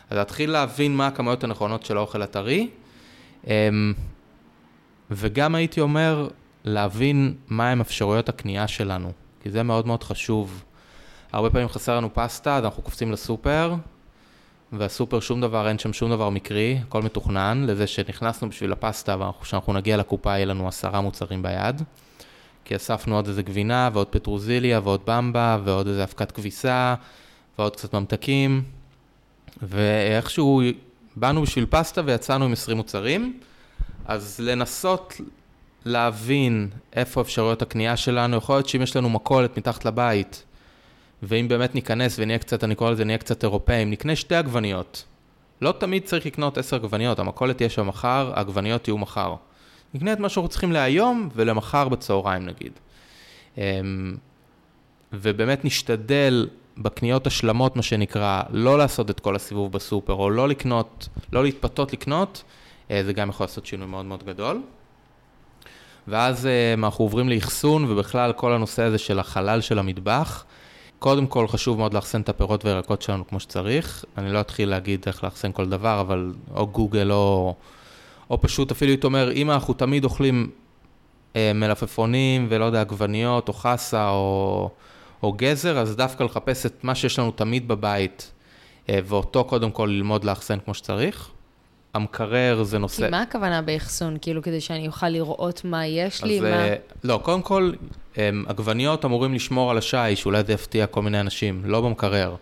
אז 0.10 0.18
להתחיל 0.18 0.52
להבין 0.52 0.96
מה 0.96 1.08
הכמויות 1.08 1.44
הנכונות 1.44 1.86
של 1.86 1.98
האוכל 1.98 2.22
הטרי, 2.22 2.70
וגם 5.12 5.56
הייתי 5.56 5.82
אומר, 5.82 6.28
להבין 6.64 7.36
מהם 7.48 7.82
אפשרויות 7.82 8.30
הקנייה 8.30 8.68
שלנו, 8.68 9.12
כי 9.42 9.50
זה 9.50 9.64
מאוד 9.64 9.88
מאוד 9.88 10.04
חשוב. 10.04 10.64
הרבה 11.32 11.50
פעמים 11.50 11.68
חסר 11.68 11.98
לנו 11.98 12.10
פסטה, 12.14 12.56
אז 12.56 12.66
אנחנו 12.66 12.84
קופצים 12.84 13.12
לסופר, 13.12 13.76
והסופר 14.72 15.20
שום 15.20 15.42
דבר, 15.42 15.68
אין 15.68 15.80
שם 15.80 15.94
שום 15.94 16.12
דבר 16.12 16.30
מקרי, 16.30 16.80
הכל 16.88 17.02
מתוכנן, 17.02 17.66
לזה 17.68 17.88
שנכנסנו 17.88 18.50
בשביל 18.50 18.72
הפסטה 18.72 19.16
וכשאנחנו 19.20 19.74
נגיע 19.74 19.98
לקופה 19.98 20.30
יהיה 20.30 20.46
לנו 20.46 20.68
עשרה 20.68 21.02
מוצרים 21.02 21.42
ביד. 21.42 21.82
כי 22.66 22.76
אספנו 22.76 23.16
עוד 23.16 23.28
איזה 23.28 23.44
גבינה 23.44 23.90
ועוד 23.94 24.08
פטרוזיליה 24.08 24.80
ועוד 24.84 25.02
במבה 25.06 25.58
ועוד 25.64 25.88
איזה 25.88 26.04
אבקת 26.04 26.32
כביסה 26.32 26.96
ועוד 27.60 27.76
קצת 27.76 27.96
ממתקים. 27.96 28.64
ואיכשהו 29.62 30.62
באנו 31.20 31.42
בשביל 31.42 31.66
פסטה 31.70 32.02
ויצאנו 32.06 32.46
עם 32.46 32.52
20 32.54 32.78
מוצרים. 32.78 33.40
אז 34.06 34.40
לנסות 34.44 35.22
להבין 35.86 36.70
איפה 36.94 37.22
אפשרויות 37.22 37.62
הקנייה 37.62 37.98
שלנו, 37.98 38.38
יכול 38.38 38.56
להיות 38.56 38.70
שאם 38.70 38.82
יש 38.82 38.96
לנו 38.96 39.10
מכולת 39.10 39.58
מתחת 39.58 39.86
לבית, 39.86 40.44
ואם 41.24 41.48
באמת 41.48 41.76
ניכנס 41.76 42.16
ונהיה 42.20 42.40
קצת, 42.40 42.64
אני 42.64 42.76
קורא 42.76 42.92
לזה, 42.92 43.06
נהיה 43.06 43.18
קצת 43.18 43.44
אירופאים, 43.44 43.92
נקנה 43.92 44.16
שתי 44.16 44.36
עגבניות. 44.36 45.06
לא 45.62 45.72
תמיד 45.72 46.04
צריך 46.04 46.26
לקנות 46.26 46.58
עשר 46.58 46.76
עגבניות, 46.76 47.20
המכולת 47.20 47.58
תהיה 47.58 47.70
שם 47.70 47.88
מחר, 47.88 48.32
העגבניות 48.36 48.88
יהיו 48.88 48.98
מחר. 48.98 49.36
נקנה 49.94 50.14
את 50.14 50.20
מה 50.20 50.30
שאנחנו 50.30 50.50
צריכים 50.50 50.72
להיום 50.72 51.30
ולמחר 51.36 51.90
בצהריים 51.90 52.46
נגיד. 52.46 52.72
אמ, 53.58 54.16
ובאמת 55.14 55.66
נשתדל 55.66 56.48
בקניות 56.78 57.28
השלמות, 57.28 57.76
מה 57.76 57.82
שנקרא, 57.82 58.42
לא 58.50 58.78
לעשות 58.78 59.10
את 59.10 59.20
כל 59.20 59.36
הסיבוב 59.36 59.72
בסופר, 59.72 60.14
או 60.14 60.30
לא 60.30 60.50
לקנות, 60.50 61.08
לא 61.34 61.44
להתפתות 61.44 61.94
לקנות, 61.94 62.44
אה, 62.92 63.04
זה 63.04 63.14
גם 63.14 63.30
יכול 63.30 63.44
לעשות 63.44 63.66
שינוי 63.66 63.88
מאוד 63.88 64.06
מאוד 64.06 64.24
גדול. 64.24 64.62
ואז 66.08 66.46
אה, 66.46 66.74
אנחנו 66.74 67.06
עוברים 67.06 67.30
לאחסון, 67.30 67.92
ובכלל 67.92 68.34
כל 68.34 68.54
הנושא 68.54 68.84
הזה 68.84 68.98
של 68.98 69.20
החלל 69.20 69.62
של 69.62 69.80
המטבח. 69.80 70.46
קודם 71.00 71.28
כל 71.28 71.48
חשוב 71.48 71.78
מאוד 71.78 71.94
לאחסן 71.94 72.22
את 72.22 72.30
הפירות 72.30 72.66
והירקות 72.66 73.02
שלנו 73.02 73.28
כמו 73.28 73.40
שצריך. 73.40 74.06
אני 74.18 74.34
לא 74.34 74.42
אתחיל 74.42 74.70
להגיד 74.70 75.04
איך 75.08 75.24
לאחסן 75.24 75.52
כל 75.52 75.70
דבר, 75.70 76.02
אבל 76.02 76.34
או 76.56 76.68
גוגל 76.68 77.12
או, 77.12 77.56
או 78.30 78.42
פשוט 78.42 78.72
אפילו 78.72 78.92
הייתי 78.92 79.08
אומר, 79.08 79.32
אם 79.32 79.52
אנחנו 79.52 79.74
תמיד 79.74 80.04
אוכלים 80.04 80.50
אה, 81.36 81.52
מלפפונים 81.56 82.48
ולא 82.50 82.66
יודע, 82.66 82.82
עגבניות 82.82 83.48
או 83.48 83.54
חסה 83.54 84.10
או, 84.10 84.70
או 85.24 85.34
גזר, 85.34 85.78
אז 85.78 85.96
דווקא 85.96 86.24
לחפש 86.24 86.66
את 86.66 86.84
מה 86.84 86.96
שיש 86.96 87.20
לנו 87.20 87.32
תמיד 87.32 87.68
בבית, 87.68 88.32
אה, 88.90 89.00
ואותו 89.06 89.44
קודם 89.44 89.72
כל 89.72 89.90
ללמוד 89.92 90.24
לאחסן 90.24 90.60
כמו 90.66 90.74
שצריך. 90.74 91.30
המקרר 91.94 92.64
זה 92.64 92.78
נושא... 92.78 93.06
כי 93.06 93.12
מה 93.12 93.22
הכוונה 93.22 93.62
באחסון? 93.62 94.18
כאילו, 94.22 94.42
כדי 94.42 94.62
שאני 94.62 94.88
אוכל 94.88 95.10
לראות 95.10 95.62
מה 95.66 95.86
יש 95.86 96.24
לי? 96.24 96.38
אז 96.38 96.44
מה... 96.44 96.50
אה, 96.50 96.76
לא, 97.04 97.20
קודם 97.24 97.42
כל, 97.42 97.72
אמ, 98.18 98.44
עגבניות 98.48 99.06
אמורים 99.06 99.34
לשמור 99.34 99.72
על 99.72 99.78
השיש, 99.78 100.26
אולי 100.26 100.44
זה 100.44 100.54
יפתיע 100.54 100.88
כל 100.88 101.02
מיני 101.02 101.20
אנשים, 101.20 101.62
לא 101.66 101.82
במקרר. 101.82 102.36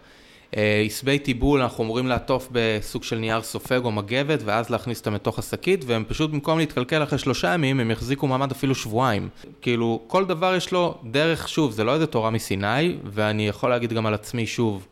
אה, 0.58 0.84
עשבי 0.86 1.20
טיבול 1.20 1.62
אנחנו 1.62 1.84
אמורים 1.84 2.08
לעטוף 2.08 2.50
בסוג 2.52 3.04
של 3.04 3.18
נייר 3.18 3.42
סופג 3.42 3.80
או 3.84 3.92
מגבת 3.92 4.40
ואז 4.46 4.70
להכניס 4.70 5.00
אותם 5.00 5.14
לתוך 5.14 5.40
השקית 5.40 5.86
והם 5.86 6.04
פשוט 6.08 6.32
במקום 6.32 6.58
להתקלקל 6.58 7.04
אחרי 7.04 7.20
שלושה 7.20 7.54
ימים 7.54 7.80
הם 7.80 7.92
יחזיקו 7.92 8.28
מעמד 8.28 8.52
אפילו 8.52 8.76
שבועיים. 8.76 9.30
כאילו 9.62 10.02
כל 10.08 10.26
דבר 10.26 10.56
יש 10.56 10.72
לו 10.72 10.98
דרך, 11.04 11.50
שוב, 11.50 11.72
זה 11.72 11.84
לא 11.84 11.94
איזה 11.94 12.08
תורה 12.08 12.30
מסיני 12.30 12.98
ואני 13.04 13.48
יכול 13.48 13.70
להגיד 13.70 13.94
גם 13.94 14.06
על 14.06 14.14
עצמי 14.14 14.48
שוב, 14.48 14.88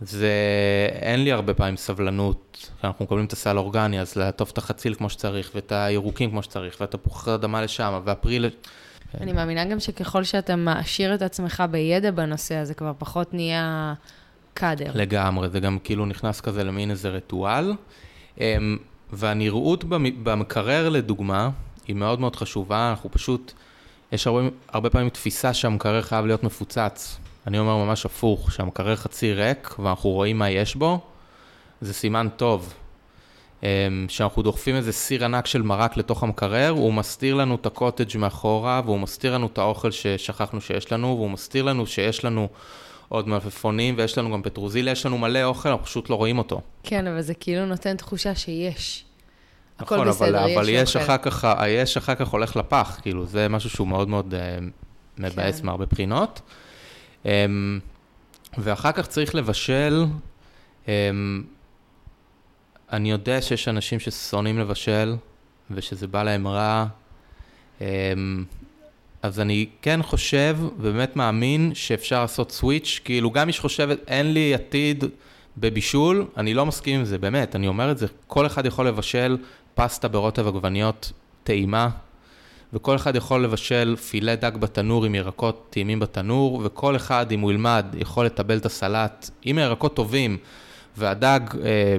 זה 0.00 0.32
אין 0.92 1.24
לי 1.24 1.32
הרבה 1.32 1.54
פעמים 1.54 1.76
סבלנות, 1.76 2.68
כשאנחנו 2.78 3.04
מקבלים 3.04 3.24
את 3.24 3.32
הסל 3.32 3.56
האורגני 3.56 4.00
אז 4.00 4.16
לעטוף 4.16 4.50
את 4.50 4.58
החציל 4.58 4.94
כמו 4.94 5.10
שצריך 5.10 5.50
ואת 5.54 5.72
הירוקים 5.72 6.30
כמו 6.30 6.42
שצריך 6.42 6.76
והתפוחי 6.80 7.34
אדמה 7.34 7.62
לשם 7.62 8.00
והפרי 8.04 8.38
כן. 9.12 9.18
אני 9.20 9.32
מאמינה 9.32 9.64
גם 9.64 9.80
שככל 9.80 10.24
שאתה 10.24 10.56
מעשיר 10.56 11.14
את 11.14 11.22
עצמך 11.22 11.62
בידע 11.70 12.10
בנושא, 12.10 12.54
אז 12.54 12.68
זה 12.68 12.74
כבר 12.74 12.92
פחות 12.98 13.34
נהיה 13.34 13.94
קאדר. 14.58 14.90
לגמרי, 14.94 15.48
זה 15.48 15.60
גם 15.60 15.78
כאילו 15.84 16.06
נכנס 16.06 16.40
כזה 16.40 16.64
למין 16.64 16.90
איזה 16.90 17.08
ריטואל. 17.08 17.72
אמ, 18.40 18.76
והנראות 19.12 19.84
במקרר, 20.22 20.88
לדוגמה, 20.88 21.50
היא 21.88 21.96
מאוד 21.96 22.20
מאוד 22.20 22.36
חשובה, 22.36 22.90
אנחנו 22.90 23.10
פשוט, 23.10 23.52
יש 24.12 24.26
הרבה, 24.26 24.40
הרבה 24.68 24.90
פעמים 24.90 25.08
תפיסה 25.08 25.54
שהמקרר 25.54 26.02
חייב 26.02 26.26
להיות 26.26 26.44
מפוצץ. 26.44 27.18
אני 27.46 27.58
אומר 27.58 27.76
ממש 27.76 28.06
הפוך, 28.06 28.52
שהמקרר 28.52 28.96
חצי 28.96 29.32
ריק 29.32 29.74
ואנחנו 29.78 30.10
רואים 30.10 30.38
מה 30.38 30.50
יש 30.50 30.74
בו, 30.74 31.00
זה 31.80 31.94
סימן 31.94 32.28
טוב. 32.36 32.74
אמ, 33.62 34.06
שאנחנו 34.08 34.42
דוחפים 34.42 34.76
איזה 34.76 34.92
סיר 34.92 35.24
ענק 35.24 35.46
של 35.46 35.62
מרק 35.62 35.96
לתוך 35.96 36.22
המקרר, 36.22 36.70
הוא 36.70 36.92
מסתיר 36.92 37.34
לנו 37.34 37.54
את 37.54 37.66
הקוטג' 37.66 38.18
מאחורה, 38.18 38.80
והוא 38.84 39.00
מסתיר 39.00 39.34
לנו 39.34 39.46
את 39.46 39.58
האוכל 39.58 39.90
ששכחנו 39.90 40.60
שיש 40.60 40.92
לנו, 40.92 41.06
והוא 41.06 41.30
מסתיר 41.30 41.64
לנו 41.64 41.86
שיש 41.86 42.24
לנו 42.24 42.48
עוד 43.08 43.28
מלפפונים, 43.28 43.94
ויש 43.98 44.18
לנו 44.18 44.32
גם 44.32 44.42
פטרוזיליה, 44.42 44.92
יש 44.92 45.06
לנו 45.06 45.18
מלא 45.18 45.44
אוכל, 45.44 45.68
אנחנו 45.68 45.84
פשוט 45.84 46.10
לא 46.10 46.14
רואים 46.14 46.38
אותו. 46.38 46.60
כן, 46.82 47.06
אבל 47.06 47.20
זה 47.20 47.34
כאילו 47.34 47.66
נותן 47.66 47.96
תחושה 47.96 48.34
שיש. 48.34 49.04
הכל 49.78 49.94
נכון, 49.94 50.08
בסדר, 50.08 50.38
אבל, 50.38 50.48
יש 50.48 50.56
אבל 50.56 50.68
יש 50.68 50.96
אחר 50.96 51.18
כך, 51.18 51.44
היש 51.44 51.96
אחר 51.96 52.14
כך 52.14 52.28
הולך 52.28 52.56
לפח, 52.56 52.98
כאילו, 53.02 53.26
זה 53.26 53.48
משהו 53.48 53.70
שהוא 53.70 53.88
מאוד 53.88 54.08
מאוד 54.08 54.34
uh, 54.34 54.64
מבאס 55.18 55.60
כן. 55.60 55.66
מהרבה 55.66 55.86
בחינות. 55.86 56.40
אמ, 57.24 57.80
ואחר 58.58 58.92
כך 58.92 59.06
צריך 59.06 59.34
לבשל. 59.34 60.04
אמ, 60.88 61.42
אני 62.92 63.10
יודע 63.10 63.42
שיש 63.42 63.68
אנשים 63.68 64.00
ששונאים 64.00 64.58
לבשל, 64.58 65.16
ושזה 65.70 66.06
בא 66.06 66.22
להם 66.22 66.48
רע. 66.48 66.86
אמ, 67.80 67.86
אז 69.22 69.40
אני 69.40 69.66
כן 69.82 70.00
חושב, 70.02 70.56
ובאמת 70.78 71.16
מאמין, 71.16 71.70
שאפשר 71.74 72.20
לעשות 72.20 72.50
סוויץ', 72.50 73.00
כאילו 73.04 73.30
גם 73.30 73.46
מי 73.46 73.52
שחושבת, 73.52 73.98
אין 74.08 74.32
לי 74.32 74.54
עתיד 74.54 75.04
בבישול, 75.58 76.26
אני 76.36 76.54
לא 76.54 76.66
מסכים 76.66 76.98
עם 76.98 77.04
זה, 77.04 77.18
באמת, 77.18 77.56
אני 77.56 77.68
אומר 77.68 77.90
את 77.90 77.98
זה, 77.98 78.06
כל 78.26 78.46
אחד 78.46 78.66
יכול 78.66 78.86
לבשל 78.88 79.36
פסטה 79.74 80.08
ברוטב 80.08 80.46
עגבניות 80.46 81.12
טעימה, 81.44 81.88
וכל 82.72 82.96
אחד 82.96 83.16
יכול 83.16 83.44
לבשל 83.44 83.96
פילה 83.96 84.36
דג 84.36 84.56
בתנור 84.56 85.04
עם 85.04 85.14
ירקות 85.14 85.66
טעימים 85.70 86.00
בתנור, 86.00 86.60
וכל 86.64 86.96
אחד, 86.96 87.32
אם 87.32 87.40
הוא 87.40 87.50
ילמד, 87.50 87.86
יכול 87.98 88.26
לטבל 88.26 88.58
את 88.58 88.66
הסלט 88.66 89.30
עם 89.42 89.58
ירקות 89.58 89.96
טובים, 89.96 90.36
והדג, 90.96 91.40
אה, 91.64 91.96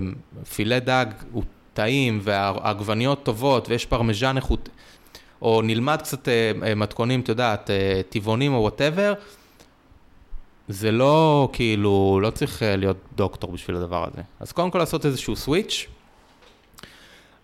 פילה 0.55 0.79
דג 0.79 1.05
הוא 1.31 1.43
טעים, 1.73 2.19
והעגבניות 2.23 3.23
טובות, 3.23 3.69
ויש 3.69 3.85
פרמיז'ן 3.85 4.37
איכות, 4.37 4.69
או 5.41 5.61
נלמד 5.61 6.01
קצת 6.01 6.27
אה, 6.27 6.51
אה, 6.63 6.75
מתכונים, 6.75 7.21
את 7.21 7.29
יודעת, 7.29 7.69
אה, 7.69 8.01
טבעונים 8.09 8.53
או 8.53 8.59
whatever, 8.59 9.13
זה 10.67 10.91
לא 10.91 11.49
כאילו, 11.53 12.19
לא 12.21 12.29
צריך 12.29 12.63
להיות 12.65 12.97
דוקטור 13.15 13.51
בשביל 13.51 13.75
הדבר 13.75 14.07
הזה. 14.07 14.21
אז 14.39 14.51
קודם 14.51 14.71
כל 14.71 14.79
לעשות 14.79 15.05
איזשהו 15.05 15.35
סוויץ'. 15.35 15.87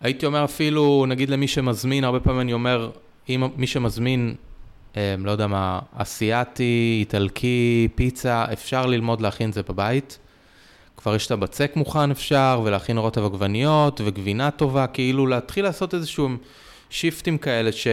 הייתי 0.02 0.26
אומר 0.26 0.44
אפילו, 0.44 1.06
נגיד 1.08 1.30
למי 1.30 1.48
שמזמין, 1.48 2.04
הרבה 2.04 2.20
פעמים 2.20 2.42
אני 2.42 2.54
אומר, 2.54 2.90
אם 3.30 3.44
מי 3.56 3.68
שמזמין, 3.68 4.36
לא 4.96 5.32
יודע 5.32 5.48
מה, 5.48 5.80
אסיאתי, 5.94 6.98
איטלקי, 7.00 7.88
פיצה, 7.96 8.46
אפשר 8.54 8.86
ללמוד 8.86 9.22
להכין 9.22 9.50
את 9.50 9.54
זה 9.54 9.62
בבית. 9.70 10.20
כבר 10.98 11.16
יש 11.16 11.26
את 11.26 11.32
הבצק 11.32 11.72
מוכן 11.76 12.12
אפשר, 12.12 12.62
ולהכין 12.64 12.98
רוטב 12.98 13.26
עגבניות, 13.26 14.02
וגבינה 14.06 14.52
טובה, 14.52 14.88
כאילו 14.88 15.28
להתחיל 15.28 15.66
לעשות 15.66 15.94
איזשהו 15.94 16.30
שיפטים 16.96 17.38
כאלה, 17.38 17.72
ש... 17.72 17.88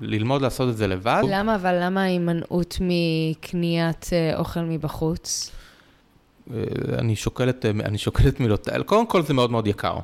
ללמוד 0.00 0.42
לעשות 0.42 0.68
את 0.68 0.76
זה 0.76 0.86
לבד. 0.86 1.22
למה, 1.30 1.54
אבל 1.54 1.84
למה 1.84 2.02
ההימנעות 2.02 2.78
מקניית 2.80 4.10
אה, 4.12 4.38
אוכל 4.38 4.60
מבחוץ? 4.60 5.50
אה, 6.50 6.62
אני 6.98 7.16
שוקל 7.16 7.48
את, 7.48 7.64
אני 7.84 7.98
שוקל 7.98 8.28
את 8.28 8.40
מילותיי, 8.40 8.84
קודם 8.84 9.06
כל 9.06 9.22
זה 9.22 9.34
מאוד 9.34 9.50
מאוד 9.50 9.66
יקר. 9.66 9.96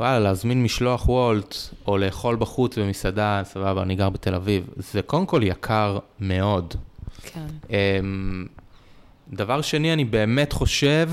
וואלה, 0.00 0.18
להזמין 0.18 0.62
משלוח 0.62 1.08
וולט, 1.08 1.56
או 1.86 1.98
לאכול 1.98 2.36
בחוץ 2.36 2.78
במסעדה, 2.78 3.42
סבבה, 3.44 3.82
אני 3.82 3.94
גר 3.94 4.08
בתל 4.08 4.34
אביב, 4.34 4.66
זה 4.76 5.02
קודם 5.02 5.26
כל 5.26 5.40
יקר 5.44 5.98
מאוד. 6.20 6.74
כן. 7.22 7.46
אמ, 7.70 8.46
דבר 9.32 9.60
שני, 9.60 9.92
אני 9.92 10.04
באמת 10.04 10.52
חושב 10.52 11.10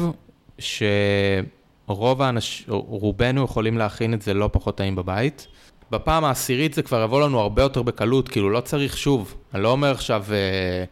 שרוב 0.60 2.22
האנשים, 2.22 2.66
רובנו 2.70 3.44
יכולים 3.44 3.78
להכין 3.78 4.14
את 4.14 4.22
זה 4.22 4.34
לא 4.34 4.50
פחות 4.54 4.78
טעים 4.78 4.96
בבית. 4.96 5.48
בפעם 5.92 6.24
העשירית 6.24 6.74
זה 6.74 6.82
כבר 6.82 7.04
יבוא 7.04 7.22
לנו 7.22 7.40
הרבה 7.40 7.62
יותר 7.62 7.82
בקלות, 7.82 8.30
כאילו 8.30 8.50
לא 8.50 8.60
צריך 8.60 8.98
שוב. 8.98 9.36
אני 9.54 9.64
לא 9.64 9.72
אומר 9.72 9.92
עכשיו 9.92 10.26
אה, 10.32 10.84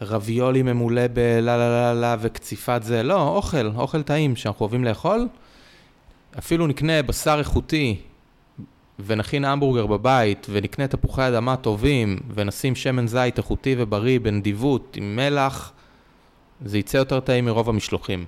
רביולי 0.00 0.62
ממולא 0.62 1.02
בלה 1.12 1.40
לה 1.40 1.56
לה 1.56 1.94
לה 1.94 2.16
וקציפת 2.20 2.80
זה, 2.82 3.02
לא, 3.02 3.28
אוכל, 3.28 3.66
אוכל 3.66 4.02
טעים 4.02 4.36
שאנחנו 4.36 4.60
אוהבים 4.60 4.84
לאכול. 4.84 5.28
אפילו 6.38 6.66
נקנה 6.66 7.02
בשר 7.02 7.38
איכותי 7.38 7.96
ונכין 8.98 9.44
המבורגר 9.44 9.86
בבית 9.86 10.46
ונקנה 10.50 10.88
תפוחי 10.88 11.28
אדמה 11.28 11.56
טובים 11.56 12.18
ונשים 12.34 12.74
שמן 12.74 13.06
זית 13.06 13.38
איכותי 13.38 13.74
ובריא 13.78 14.20
בנדיבות 14.20 14.96
עם 14.96 15.16
מלח, 15.16 15.72
זה 16.64 16.78
יצא 16.78 16.96
יותר 16.96 17.20
טעים 17.20 17.44
מרוב 17.44 17.68
המשלוחים. 17.68 18.24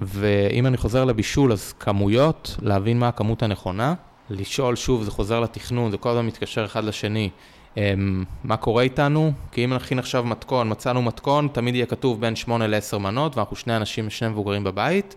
ואם 0.00 0.66
אני 0.66 0.76
חוזר 0.76 1.04
לבישול, 1.04 1.52
אז 1.52 1.72
כמויות, 1.72 2.56
להבין 2.62 2.98
מה 2.98 3.08
הכמות 3.08 3.42
הנכונה. 3.42 3.94
לשאול 4.30 4.76
שוב, 4.76 5.02
זה 5.02 5.10
חוזר 5.10 5.40
לתכנון, 5.40 5.90
זה 5.90 5.96
כל 5.96 6.08
הזמן 6.08 6.26
מתקשר 6.26 6.64
אחד 6.64 6.84
לשני. 6.84 7.30
אמ, 7.76 8.24
מה 8.44 8.56
קורה 8.56 8.82
איתנו? 8.82 9.32
כי 9.52 9.64
אם 9.64 9.74
נכין 9.74 9.98
עכשיו 9.98 10.24
מתכון, 10.24 10.70
מצאנו 10.70 11.02
מתכון, 11.02 11.48
תמיד 11.52 11.74
יהיה 11.74 11.86
כתוב 11.86 12.20
בין 12.20 12.36
8 12.36 12.66
ל-10 12.66 12.98
מנות, 12.98 13.36
ואנחנו 13.36 13.56
שני 13.56 13.76
אנשים, 13.76 14.10
שני 14.10 14.28
מבוגרים 14.28 14.64
בבית. 14.64 15.14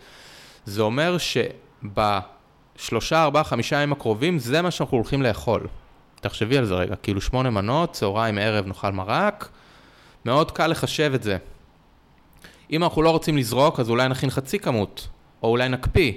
זה 0.66 0.82
אומר 0.82 1.18
שבשלושה, 2.78 3.24
ארבעה, 3.24 3.44
חמישה 3.44 3.76
ימים 3.76 3.92
הקרובים, 3.92 4.40
זה 4.40 4.62
מה 4.62 4.72
שאנחנו 4.72 4.98
הולכים 4.98 5.22
לאכול. 5.22 5.68
תחשבי 6.22 6.58
על 6.58 6.66
זה 6.66 6.76
רגע, 6.76 6.96
כאילו 6.96 7.22
שמונה 7.22 7.50
מנות, 7.50 7.92
צהריים, 7.94 8.38
ערב, 8.38 8.68
נאכל 8.68 8.92
מרק. 8.92 9.50
מאוד 10.26 10.52
קל 10.52 10.68
לחשב 10.68 11.12
את 11.16 11.24
זה. 11.24 11.38
אם 12.72 12.84
אנחנו 12.84 13.02
לא 13.02 13.10
רוצים 13.10 13.38
לזרוק, 13.38 13.80
אז 13.80 13.90
אולי 13.90 14.08
נכין 14.08 14.30
חצי 14.30 14.60
כמות, 14.60 15.08
או 15.44 15.50
אולי 15.50 15.70
נקפיא. 15.70 16.14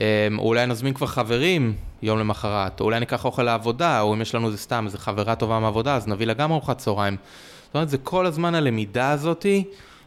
אמ, 0.00 0.38
או 0.38 0.44
אולי 0.48 0.66
נזמין 0.66 0.94
כבר 0.94 1.06
חברים 1.06 1.74
יום 2.02 2.18
למחרת, 2.18 2.80
או 2.80 2.84
אולי 2.84 3.00
ניקח 3.00 3.24
אוכל 3.24 3.42
לעבודה, 3.42 4.00
או 4.00 4.14
אם 4.14 4.20
יש 4.20 4.34
לנו 4.34 4.46
איזה 4.46 4.58
סתם 4.58 4.84
איזה 4.86 4.98
חברה 4.98 5.34
טובה 5.34 5.58
מהעבודה, 5.58 5.96
אז 5.96 6.08
נביא 6.08 6.26
לה 6.26 6.34
גם 6.34 6.52
ארוחת 6.52 6.78
צהריים. 6.78 7.16
זאת 7.64 7.74
אומרת, 7.74 7.88
זה 7.88 7.98
כל 7.98 8.26
הזמן 8.26 8.54
הלמידה 8.54 9.10
הזאתי, 9.10 9.64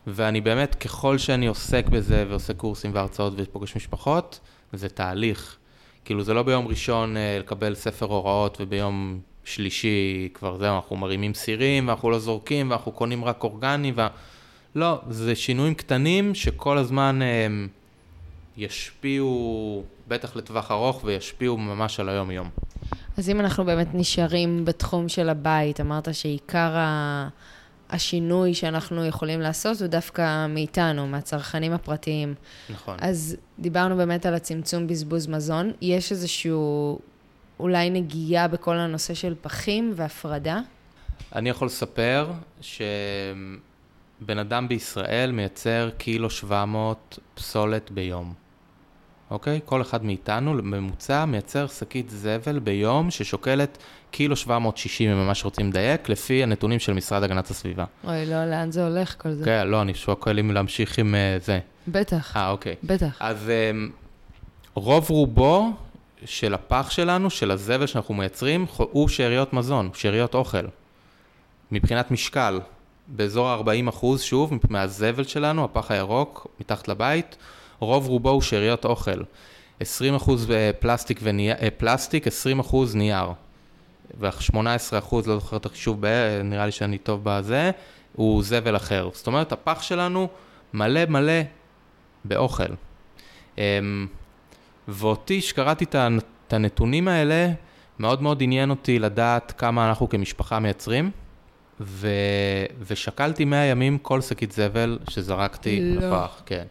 ואני 0.08 0.42
באמת, 0.42 0.76
ככל 0.76 1.18
שאני 1.18 1.48
עוסק 1.48 1.88
בזה, 1.88 2.26
ועושה 2.30 2.54
קורסים 2.54 2.92
והרצאות 2.94 3.34
ופוגש 3.36 3.76
משפחות, 3.76 4.40
זה 4.74 4.90
תהליך. 4.90 5.56
כאילו, 6.06 6.24
זה 6.24 6.34
לא 6.34 6.44
ביום 6.44 6.68
ראשון 6.68 7.18
אה, 7.18 7.38
לקבל 7.40 7.76
ספר 7.76 8.06
הוראות, 8.06 8.58
וביום 8.62 9.20
שלישי 9.44 10.30
כבר 10.34 10.58
זהו, 10.58 10.76
אנחנו 10.76 10.96
מרימים 10.96 11.34
סירים, 11.34 11.88
ואנחנו 11.88 12.10
לא 12.10 12.20
זורקים, 12.20 12.70
ואנחנו 12.70 12.92
קונים 12.92 13.26
רק 13.26 13.44
אורגני, 13.44 13.92
ו... 13.96 14.02
לא, 14.76 15.00
זה 15.10 15.36
שינויים 15.36 15.74
קטנים 15.74 16.36
שכל 16.36 16.78
הזמן... 16.78 17.20
אה, 17.22 17.48
ישפיעו 18.58 19.84
בטח 20.08 20.36
לטווח 20.36 20.72
ארוך 20.72 21.04
וישפיעו 21.04 21.58
ממש 21.58 22.00
על 22.00 22.10
היום-יום. 22.10 22.50
אז 23.18 23.30
אם 23.30 23.40
אנחנו 23.40 23.66
באמת 23.66 23.88
נשארים 23.94 24.66
בתחום 24.66 25.10
של 25.10 25.30
הבית, 25.30 25.82
אמרת 25.82 26.14
שעיקר 26.14 26.76
ה... 26.78 27.28
השינוי 27.90 28.54
שאנחנו 28.54 29.06
יכולים 29.06 29.42
לעשות 29.42 29.82
הוא 29.82 29.88
דווקא 29.88 30.48
מאיתנו, 30.48 31.08
מהצרכנים 31.08 31.74
הפרטיים. 31.74 32.34
נכון. 32.70 32.98
אז 33.02 33.38
דיברנו 33.60 33.96
באמת 33.96 34.26
על 34.26 34.34
הצמצום 34.34 34.88
בזבוז 34.88 35.28
מזון. 35.28 35.72
יש 35.82 36.12
איזשהו 36.12 37.00
אולי 37.60 37.90
נגיעה 37.90 38.48
בכל 38.48 38.78
הנושא 38.78 39.14
של 39.14 39.36
פחים 39.42 39.94
והפרדה? 39.96 40.60
אני 41.36 41.50
יכול 41.50 41.66
לספר 41.66 42.32
שבן 42.62 44.38
אדם 44.40 44.68
בישראל 44.68 45.32
מייצר 45.32 45.90
קילו 45.98 46.30
700 46.30 47.20
פסולת 47.34 47.92
ביום. 47.92 48.45
אוקיי? 49.32 49.60
כל 49.66 49.82
אחד 49.82 50.06
מאיתנו 50.06 50.54
בממוצע 50.58 51.26
מייצר 51.26 51.68
שקית 51.68 52.10
זבל 52.10 52.60
ביום 52.60 53.12
ששוקלת 53.12 53.78
קילו 54.12 54.36
760, 54.36 55.12
אם 55.12 55.18
ממש 55.18 55.46
רוצים 55.46 55.70
לדייק, 55.70 56.10
לפי 56.10 56.44
הנתונים 56.44 56.80
של 56.80 56.94
משרד 56.94 57.24
הגנת 57.24 57.50
הסביבה. 57.50 57.86
אוי, 58.04 58.26
לא, 58.26 58.46
לאן 58.46 58.72
זה 58.72 58.88
הולך 58.88 59.16
כל 59.22 59.32
זה? 59.32 59.46
כן, 59.46 59.68
לא, 59.68 59.82
אני 59.82 59.94
שוקל 59.94 60.40
אם 60.40 60.52
להמשיך 60.52 60.98
עם 60.98 61.16
uh, 61.16 61.44
זה. 61.44 61.60
בטח. 61.88 62.38
אה, 62.38 62.50
אוקיי. 62.50 62.76
בטח. 62.84 63.18
אז 63.20 63.38
um, 63.48 63.92
רוב 64.74 65.10
רובו 65.10 65.72
של 66.26 66.54
הפח 66.54 66.90
שלנו, 66.90 67.30
של 67.30 67.52
הזבל 67.52 67.86
שאנחנו 67.86 68.14
מייצרים, 68.14 68.66
הוא 68.78 69.08
שאריות 69.08 69.54
מזון, 69.54 69.90
שאריות 69.94 70.36
אוכל. 70.36 70.66
מבחינת 71.72 72.12
משקל, 72.12 72.60
באזור 73.08 73.48
ה-40 73.50 73.90
אחוז, 73.90 74.22
שוב, 74.22 74.54
מהזבל 74.70 75.24
שלנו, 75.24 75.64
הפח 75.64 75.92
הירוק, 75.92 76.48
מתחת 76.60 76.88
לבית, 76.88 77.38
רוב 77.80 78.08
רובו 78.08 78.30
הוא 78.30 78.42
שאריות 78.42 78.86
אוכל. 78.86 79.24
20% 79.82 79.84
פלסטיק, 80.80 81.20
ונייר, 81.24 81.56
פלסטיק 81.78 82.28
20% 82.28 82.76
נייר. 82.96 83.28
ו-18%, 84.20 85.16
לא 85.28 85.40
זוכר 85.40 85.58
את 85.58 85.66
החישוב, 85.66 86.04
נראה 86.44 86.66
לי 86.66 86.72
שאני 86.72 86.98
טוב 86.98 87.22
בזה, 87.24 87.72
הוא 88.16 88.44
זבל 88.44 88.76
אחר. 88.76 89.10
זאת 89.14 89.28
אומרת, 89.28 89.52
הפח 89.52 89.82
שלנו 89.82 90.28
מלא 90.74 91.06
מלא 91.06 91.42
באוכל. 92.26 92.74
אמ, 93.58 94.08
ואותי, 94.88 95.42
שקראתי 95.42 95.86
את 95.86 96.54
הנתונים 96.54 97.08
האלה, 97.08 97.52
מאוד 98.00 98.22
מאוד 98.22 98.44
עניין 98.44 98.70
אותי 98.70 99.00
לדעת 99.00 99.54
כמה 99.58 99.90
אנחנו 99.90 100.10
כמשפחה 100.10 100.60
מייצרים, 100.60 101.12
ו... 101.80 102.10
ושקלתי 102.88 103.46
100 103.46 103.66
ימים 103.66 103.98
כל 103.98 104.22
שקית 104.22 104.52
זבל 104.52 105.00
שזרקתי 105.10 105.82
לא. 105.82 106.08
לפח, 106.08 106.42
כן. 106.46 106.66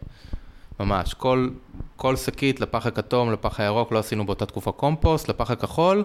ממש, 0.80 1.14
כל, 1.14 1.48
כל 1.96 2.16
שקית 2.16 2.60
לפח 2.60 2.86
הכתום, 2.86 3.32
לפח 3.32 3.60
הירוק, 3.60 3.92
לא 3.92 3.98
עשינו 3.98 4.26
באותה 4.26 4.46
תקופה 4.46 4.72
קומפוסט, 4.72 5.28
לפח 5.28 5.50
הכחול, 5.50 6.04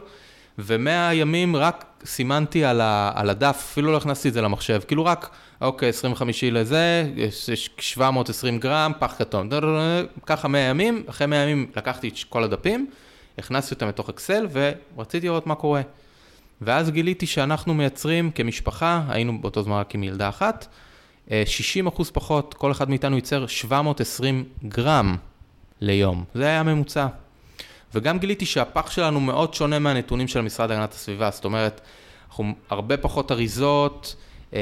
ומאה 0.59 1.13
ימים 1.13 1.55
רק 1.55 1.85
סימנתי 2.05 2.65
על, 2.65 2.81
ה, 2.81 3.11
על 3.15 3.29
הדף, 3.29 3.55
אפילו 3.71 3.91
לא 3.91 3.97
הכנסתי 3.97 4.29
את 4.29 4.33
זה 4.33 4.41
למחשב, 4.41 4.81
כאילו 4.87 5.05
רק, 5.05 5.29
אוקיי, 5.61 5.89
25 5.89 6.43
לזה, 6.43 7.11
יש 7.15 7.49
720 7.79 8.59
גרם, 8.59 8.91
פח 8.99 9.15
כתום, 9.17 9.49
ככה 10.25 10.47
100 10.47 10.61
ימים, 10.61 11.03
אחרי 11.09 11.27
100 11.27 11.39
ימים 11.43 11.71
לקחתי 11.75 12.07
את 12.07 12.13
כל 12.29 12.43
הדפים, 12.43 12.87
הכנסתי 13.37 13.73
אותם 13.73 13.87
לתוך 13.87 14.09
אקסל 14.09 14.47
ורציתי 14.51 15.27
לראות 15.27 15.47
מה 15.47 15.55
קורה. 15.55 15.81
ואז 16.61 16.89
גיליתי 16.89 17.25
שאנחנו 17.25 17.73
מייצרים 17.73 18.31
כמשפחה, 18.31 19.01
היינו 19.07 19.41
באותו 19.41 19.63
זמן 19.63 19.75
רק 19.75 19.95
עם 19.95 20.03
ילדה 20.03 20.29
אחת, 20.29 20.67
60 21.45 21.87
אה, 21.87 21.93
אחוז 21.93 22.11
פחות, 22.11 22.53
כל 22.53 22.71
אחד 22.71 22.89
מאיתנו 22.89 23.15
ייצר 23.15 23.47
720 23.47 24.43
גרם 24.63 25.15
ליום. 25.81 26.23
זה 26.33 26.45
היה 26.45 26.59
הממוצע. 26.59 27.07
וגם 27.93 28.19
גיליתי 28.19 28.45
שהפח 28.45 28.91
שלנו 28.91 29.19
מאוד 29.19 29.53
שונה 29.53 29.79
מהנתונים 29.79 30.27
של 30.27 30.39
המשרד 30.39 30.69
להגנת 30.69 30.93
הסביבה, 30.93 31.31
זאת 31.31 31.45
אומרת, 31.45 31.81
אנחנו 32.29 32.53
הרבה 32.69 32.97
פחות 32.97 33.31
אריזות, 33.31 34.15
אמ, 34.53 34.57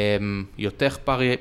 יותר 0.57 0.89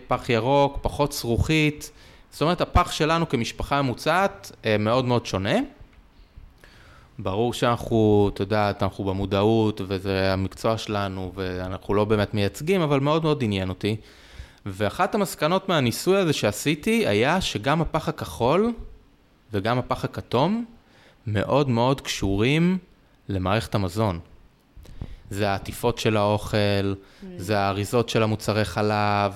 פח 0.08 0.28
ירוק, 0.28 0.78
פחות 0.82 1.12
זרוחית, 1.12 1.90
זאת 2.30 2.42
אומרת, 2.42 2.60
הפח 2.60 2.92
שלנו 2.92 3.28
כמשפחה 3.28 3.82
ממוצעת 3.82 4.52
אה, 4.64 4.78
מאוד 4.78 5.04
מאוד 5.04 5.26
שונה. 5.26 5.54
ברור 7.18 7.52
שאנחנו, 7.52 8.30
אתה 8.34 8.42
יודע, 8.42 8.72
אנחנו 8.82 9.04
במודעות, 9.04 9.80
וזה 9.88 10.32
המקצוע 10.32 10.78
שלנו, 10.78 11.32
ואנחנו 11.34 11.94
לא 11.94 12.04
באמת 12.04 12.34
מייצגים, 12.34 12.80
אבל 12.80 13.00
מאוד 13.00 13.22
מאוד 13.22 13.44
עניין 13.44 13.68
אותי. 13.68 13.96
ואחת 14.66 15.14
המסקנות 15.14 15.68
מהניסוי 15.68 16.16
הזה 16.16 16.32
שעשיתי, 16.32 17.06
היה 17.06 17.40
שגם 17.40 17.80
הפח 17.80 18.08
הכחול 18.08 18.72
וגם 19.52 19.78
הפח 19.78 20.04
הכתום 20.04 20.64
מאוד 21.26 21.68
מאוד 21.68 22.00
קשורים 22.00 22.78
למערכת 23.28 23.74
המזון. 23.74 24.20
זה 25.30 25.48
העטיפות 25.48 25.98
של 25.98 26.16
האוכל, 26.16 26.56
mm. 26.56 27.26
זה 27.36 27.58
האריזות 27.58 28.08
של 28.08 28.22
המוצרי 28.22 28.64
חלב, 28.64 29.32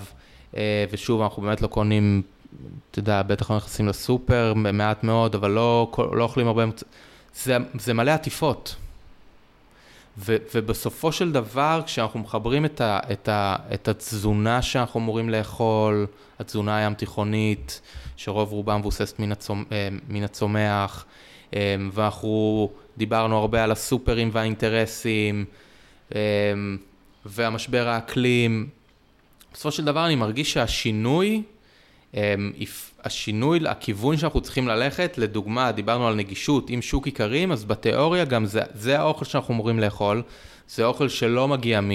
אה, 0.56 0.84
ושוב, 0.90 1.22
אנחנו 1.22 1.42
באמת 1.42 1.62
לא 1.62 1.66
קונים, 1.66 2.22
אתה 2.90 2.98
יודע, 2.98 3.22
בטח 3.22 3.50
לא 3.50 3.56
נכנסים 3.56 3.88
לסופר 3.88 4.54
מעט 4.54 5.04
מאוד, 5.04 5.34
אבל 5.34 5.50
לא, 5.50 5.92
לא 6.12 6.24
אוכלים 6.24 6.46
הרבה 6.46 6.66
מוצרים. 6.66 6.92
זה, 7.34 7.56
זה 7.78 7.94
מלא 7.94 8.10
עטיפות. 8.10 8.76
ו, 10.18 10.36
ובסופו 10.54 11.12
של 11.12 11.32
דבר, 11.32 11.80
כשאנחנו 11.86 12.20
מחברים 12.20 12.64
את, 12.64 12.80
ה, 12.80 12.98
את, 13.12 13.28
ה, 13.28 13.56
את 13.74 13.88
התזונה 13.88 14.62
שאנחנו 14.62 15.00
אמורים 15.00 15.28
לאכול, 15.28 16.06
התזונה 16.38 16.76
הים 16.76 16.94
תיכונית, 16.94 17.80
שרוב 18.16 18.52
רובה 18.52 18.76
מבוססת 18.76 19.18
מן, 19.18 19.32
הצומ, 19.32 19.64
אה, 19.72 19.88
מן 20.08 20.22
הצומח, 20.22 21.04
אה, 21.54 21.76
ואנחנו 21.92 22.70
דיברנו 22.96 23.38
הרבה 23.38 23.64
על 23.64 23.70
הסופרים 23.70 24.30
והאינטרסים, 24.32 25.44
אה, 26.14 26.20
והמשבר 27.26 27.88
האקלים, 27.88 28.68
בסופו 29.52 29.72
של 29.72 29.84
דבר 29.84 30.06
אני 30.06 30.14
מרגיש 30.14 30.52
שהשינוי, 30.52 31.42
השינוי, 33.04 33.60
הכיוון 33.68 34.16
שאנחנו 34.16 34.40
צריכים 34.40 34.68
ללכת, 34.68 35.18
לדוגמה, 35.18 35.72
דיברנו 35.72 36.08
על 36.08 36.14
נגישות 36.14 36.70
עם 36.70 36.82
שוק 36.82 37.06
איכרים, 37.06 37.52
אז 37.52 37.64
בתיאוריה 37.64 38.24
גם 38.24 38.46
זה, 38.46 38.62
זה 38.74 39.00
האוכל 39.00 39.24
שאנחנו 39.24 39.54
אמורים 39.54 39.78
לאכול, 39.78 40.22
זה 40.68 40.84
אוכל 40.84 41.08
שלא 41.08 41.48
מגיע 41.48 41.80
מ... 41.80 41.90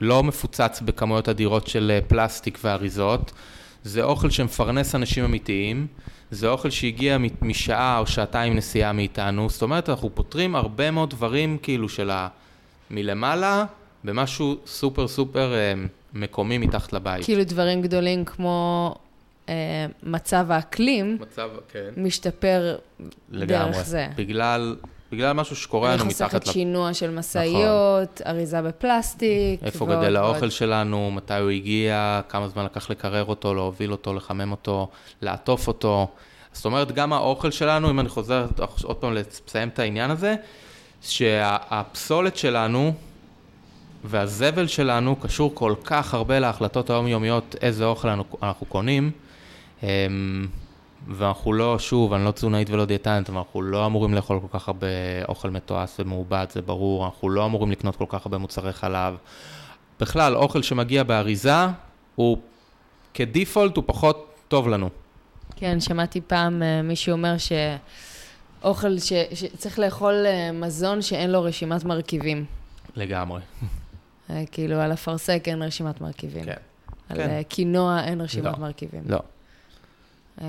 לא 0.00 0.22
מפוצץ 0.22 0.80
בכמויות 0.84 1.28
אדירות 1.28 1.66
של 1.66 1.90
אה, 1.94 2.00
פלסטיק 2.08 2.58
ואריזות, 2.64 3.32
זה 3.84 4.02
אוכל 4.02 4.30
שמפרנס 4.30 4.94
אנשים 4.94 5.24
אמיתיים, 5.24 5.86
זה 6.30 6.48
אוכל 6.48 6.70
שהגיע 6.70 7.18
משעה 7.42 7.98
או 7.98 8.06
שעתיים 8.06 8.56
נסיעה 8.56 8.92
מאיתנו, 8.92 9.48
זאת 9.50 9.62
אומרת, 9.62 9.88
אנחנו 9.88 10.14
פותרים 10.14 10.56
הרבה 10.56 10.90
מאוד 10.90 11.10
דברים 11.10 11.58
כאילו 11.62 11.88
של 11.88 12.10
ה... 12.10 12.28
מלמעלה, 12.90 13.64
במשהו 14.04 14.56
סופר 14.66 15.08
סופר 15.08 15.54
אה, 15.54 15.72
מקומי 16.14 16.58
מתחת 16.58 16.92
לבית. 16.92 17.24
כאילו 17.24 17.44
דברים 17.44 17.82
גדולים 17.82 18.24
כמו 18.24 18.94
מצב 20.02 20.46
האקלים 20.50 21.18
מצב, 21.20 21.48
כן. 21.72 21.88
משתפר 21.96 22.76
לגמרי. 23.30 23.72
דרך 23.72 23.82
זה. 23.82 24.06
בגלל, 24.16 24.76
בגלל 25.12 25.32
משהו 25.32 25.56
שקורה 25.56 25.94
לנו 25.96 26.04
מתחת... 26.04 26.22
חוסכת 26.22 26.46
שינוע 26.46 26.94
של 26.94 27.10
משאיות, 27.10 28.20
נכון. 28.20 28.32
אריזה 28.34 28.62
בפלסטיק. 28.62 29.62
איפה 29.62 29.84
ועוד 29.84 29.98
גדל 29.98 30.16
האוכל 30.16 30.38
ועוד. 30.38 30.50
שלנו, 30.50 31.10
מתי 31.10 31.34
הוא 31.34 31.50
הגיע, 31.50 32.20
כמה 32.28 32.48
זמן 32.48 32.64
לקח 32.64 32.90
לקרר 32.90 33.24
אותו, 33.24 33.54
להוביל 33.54 33.92
אותו, 33.92 34.14
לחמם 34.14 34.50
אותו, 34.50 34.88
לעטוף 35.22 35.68
אותו. 35.68 36.08
זאת 36.52 36.64
אומרת, 36.64 36.92
גם 36.92 37.12
האוכל 37.12 37.50
שלנו, 37.50 37.90
אם 37.90 38.00
אני 38.00 38.08
חוזר 38.08 38.46
עוד 38.82 38.96
פעם 38.96 39.14
לסיים 39.14 39.68
את 39.68 39.78
העניין 39.78 40.10
הזה, 40.10 40.34
שהפסולת 41.02 42.36
שלנו 42.36 42.92
והזבל 44.04 44.66
שלנו 44.66 45.16
קשור 45.16 45.50
כל 45.54 45.74
כך 45.84 46.14
הרבה 46.14 46.38
להחלטות 46.38 46.90
היומיומיות 46.90 47.56
איזה 47.62 47.84
אוכל 47.84 48.08
אנחנו 48.42 48.66
קונים. 48.66 49.10
אמ, 49.82 50.46
ואנחנו 51.08 51.52
לא, 51.52 51.78
שוב, 51.78 52.12
אני 52.12 52.24
לא 52.24 52.30
תזונאית 52.30 52.70
ולא 52.70 52.84
דיאטנט, 52.84 53.28
אבל 53.28 53.38
אנחנו 53.38 53.62
לא 53.62 53.86
אמורים 53.86 54.14
לאכול 54.14 54.40
כל 54.40 54.58
כך 54.58 54.68
הרבה 54.68 54.86
אוכל 55.28 55.50
מתועש 55.50 55.90
ומעובד, 55.98 56.46
זה 56.50 56.62
ברור, 56.62 57.06
אנחנו 57.06 57.30
לא 57.30 57.46
אמורים 57.46 57.70
לקנות 57.70 57.96
כל 57.96 58.04
כך 58.08 58.26
הרבה 58.26 58.38
מוצרי 58.38 58.72
חלב. 58.72 59.16
בכלל, 60.00 60.36
אוכל 60.36 60.62
שמגיע 60.62 61.02
באריזה, 61.02 61.66
הוא 62.14 62.38
כדיפולט 63.14 63.76
הוא 63.76 63.84
פחות 63.86 64.34
טוב 64.48 64.68
לנו. 64.68 64.88
כן, 65.56 65.80
שמעתי 65.80 66.20
פעם 66.20 66.62
אה, 66.62 66.82
מישהו 66.82 67.12
אומר 67.12 67.34
שאוכל, 67.38 68.98
ש... 68.98 69.12
שצריך 69.34 69.78
לאכול 69.78 70.26
אה, 70.26 70.52
מזון 70.52 71.02
שאין 71.02 71.30
לו 71.30 71.42
רשימת 71.42 71.84
מרכיבים. 71.84 72.44
לגמרי. 72.96 73.40
אה, 74.30 74.42
כאילו, 74.52 74.76
על 74.76 74.92
אפרסק 74.92 75.42
אין 75.46 75.62
רשימת 75.62 76.00
מרכיבים. 76.00 76.44
כן. 76.44 76.56
על 77.08 77.16
כן. 77.16 77.42
קינוע 77.48 78.00
אין 78.04 78.20
רשימת 78.20 78.52
לא, 78.52 78.58
מרכיבים. 78.58 79.02
לא. 79.06 79.18
אמ, 80.40 80.46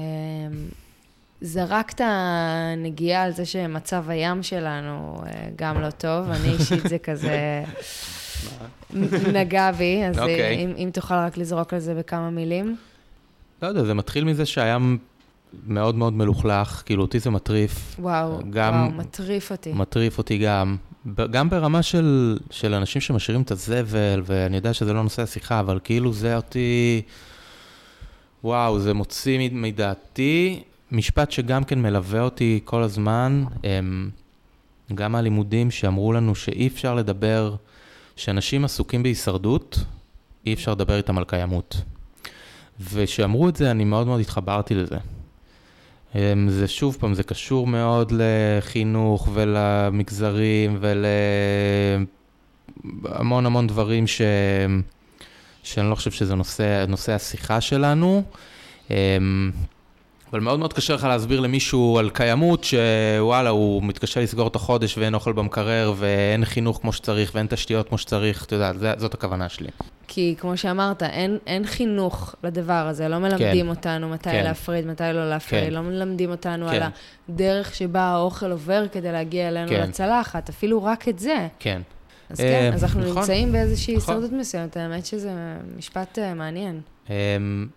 זרקת 1.41 2.01
נגיעה 2.77 3.23
על 3.23 3.31
זה 3.31 3.45
שמצב 3.45 4.09
הים 4.09 4.43
שלנו 4.43 5.21
אה, 5.25 5.49
גם 5.55 5.81
לא 5.81 5.89
טוב, 5.89 6.29
אני 6.29 6.49
אישית 6.49 6.83
זה 6.89 6.97
כזה 6.97 7.63
נגע 9.33 9.71
בי, 9.71 10.03
אז 10.05 10.17
okay. 10.17 10.21
אוקיי. 10.21 10.65
אם, 10.65 10.73
אם 10.77 10.89
תוכל 10.93 11.13
רק 11.13 11.37
לזרוק 11.37 11.73
על 11.73 11.79
זה 11.79 11.95
בכמה 11.95 12.29
מילים. 12.29 12.75
לא 13.61 13.67
יודע, 13.67 13.83
זה 13.83 13.93
מתחיל 13.93 14.23
מזה 14.23 14.45
שהים 14.45 14.97
מאוד 15.67 15.95
מאוד 15.95 16.13
מלוכלך, 16.13 16.83
כאילו 16.85 17.01
אותי 17.01 17.19
זה 17.19 17.29
מטריף. 17.29 17.95
וואו, 17.99 18.39
גם, 18.49 18.73
וואו, 18.73 18.91
מטריף 18.91 19.51
אותי. 19.51 19.73
מטריף 19.73 20.17
אותי 20.17 20.37
גם. 20.37 20.77
גם 21.31 21.49
ברמה 21.49 21.81
של, 21.81 22.37
של 22.51 22.73
אנשים 22.73 23.01
שמשאירים 23.01 23.41
את 23.41 23.51
הזבל, 23.51 24.21
ואני 24.25 24.55
יודע 24.55 24.73
שזה 24.73 24.93
לא 24.93 25.03
נושא 25.03 25.21
השיחה, 25.21 25.59
אבל 25.59 25.79
כאילו 25.83 26.13
זה 26.13 26.35
אותי... 26.35 27.01
וואו, 28.43 28.79
זה 28.79 28.93
מוציא 28.93 29.49
מדעתי. 29.51 30.63
משפט 30.91 31.31
שגם 31.31 31.63
כן 31.63 31.81
מלווה 31.81 32.21
אותי 32.21 32.59
כל 32.65 32.83
הזמן, 32.83 33.43
הם 33.63 34.09
גם 34.95 35.15
הלימודים 35.15 35.71
שאמרו 35.71 36.13
לנו 36.13 36.35
שאי 36.35 36.67
אפשר 36.67 36.95
לדבר, 36.95 37.55
שאנשים 38.15 38.65
עסוקים 38.65 39.03
בהישרדות, 39.03 39.79
אי 40.45 40.53
אפשר 40.53 40.71
לדבר 40.71 40.97
איתם 40.97 41.17
על 41.17 41.23
קיימות. 41.23 41.81
וכשאמרו 42.79 43.49
את 43.49 43.55
זה, 43.55 43.71
אני 43.71 43.83
מאוד 43.83 44.07
מאוד 44.07 44.19
התחברתי 44.19 44.75
לזה. 44.75 44.97
זה 46.47 46.67
שוב 46.67 46.97
פעם, 46.99 47.13
זה 47.13 47.23
קשור 47.23 47.67
מאוד 47.67 48.13
לחינוך 48.17 49.29
ולמגזרים 49.33 50.77
ולהמון 53.05 53.45
המון 53.45 53.67
דברים 53.67 54.07
שהם... 54.07 54.81
שאני 55.64 55.89
לא 55.89 55.95
חושב 55.95 56.12
שזה 56.12 56.36
נושא, 56.36 56.86
נושא 56.88 57.12
השיחה 57.12 57.62
שלנו. 57.62 58.24
אמ, 58.89 59.51
אבל 60.32 60.39
מאוד 60.39 60.60
מאוד 60.60 60.74
קשה 60.74 60.93
לך 60.93 61.03
להסביר 61.03 61.39
למישהו 61.39 61.97
על 61.99 62.10
קיימות, 62.10 62.64
שוואלה, 62.64 63.49
הוא 63.49 63.84
מתקשה 63.84 64.22
לסגור 64.22 64.47
את 64.47 64.55
החודש 64.55 64.97
ואין 64.97 65.14
אוכל 65.14 65.32
במקרר 65.32 65.93
ואין 65.97 66.45
חינוך 66.45 66.80
כמו 66.82 66.93
שצריך 66.93 67.32
ואין 67.36 67.47
תשתיות 67.49 67.89
כמו 67.89 67.97
שצריך, 67.97 68.45
אתה 68.45 68.55
יודע, 68.55 68.93
זאת 68.97 69.14
הכוונה 69.14 69.49
שלי. 69.49 69.68
כי 70.07 70.36
כמו 70.39 70.57
שאמרת, 70.57 71.03
אין, 71.03 71.38
אין 71.47 71.66
חינוך 71.66 72.36
לדבר 72.43 72.74
הזה, 72.74 73.07
לא 73.07 73.20
מלמדים 73.20 73.66
כן. 73.66 73.70
אותנו 73.70 74.10
מתי 74.10 74.30
כן. 74.30 74.43
להפריד, 74.43 74.88
מתי 74.88 75.03
לא 75.14 75.30
להפריד, 75.30 75.64
כן. 75.64 75.74
לא 75.74 75.82
מלמדים 75.82 76.32
אותנו 76.32 76.68
כן. 76.68 76.76
על 76.76 76.89
הדרך 77.30 77.76
שבה 77.76 78.01
האוכל 78.01 78.51
עובר 78.51 78.88
כדי 78.91 79.12
להגיע 79.12 79.47
אלינו 79.47 79.70
כן. 79.70 79.89
לצלחת, 79.89 80.49
אפילו 80.49 80.84
רק 80.84 81.07
את 81.07 81.20
זה. 81.20 81.47
כן. 81.60 81.82
אז 82.30 82.38
כן, 82.38 82.71
אז 82.73 82.84
אנחנו 82.84 83.01
נכון, 83.01 83.17
נמצאים 83.17 83.51
באיזושהי 83.51 83.95
נכון. 83.95 84.15
הישרדות 84.15 84.39
מסוימת, 84.39 84.77
האמת 84.77 85.05
שזה 85.05 85.32
משפט 85.77 86.19
אה, 86.19 86.34
מעניין. 86.34 86.82
אמ, 87.09 87.67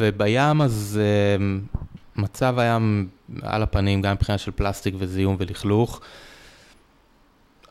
ובים 0.00 0.62
אז 0.62 1.00
אמ, 1.38 1.60
מצב 2.16 2.58
הים 2.58 3.08
על 3.42 3.62
הפנים, 3.62 4.02
גם 4.02 4.12
מבחינה 4.12 4.38
של 4.38 4.50
פלסטיק 4.50 4.94
וזיהום 4.98 5.36
ולכלוך. 5.38 6.00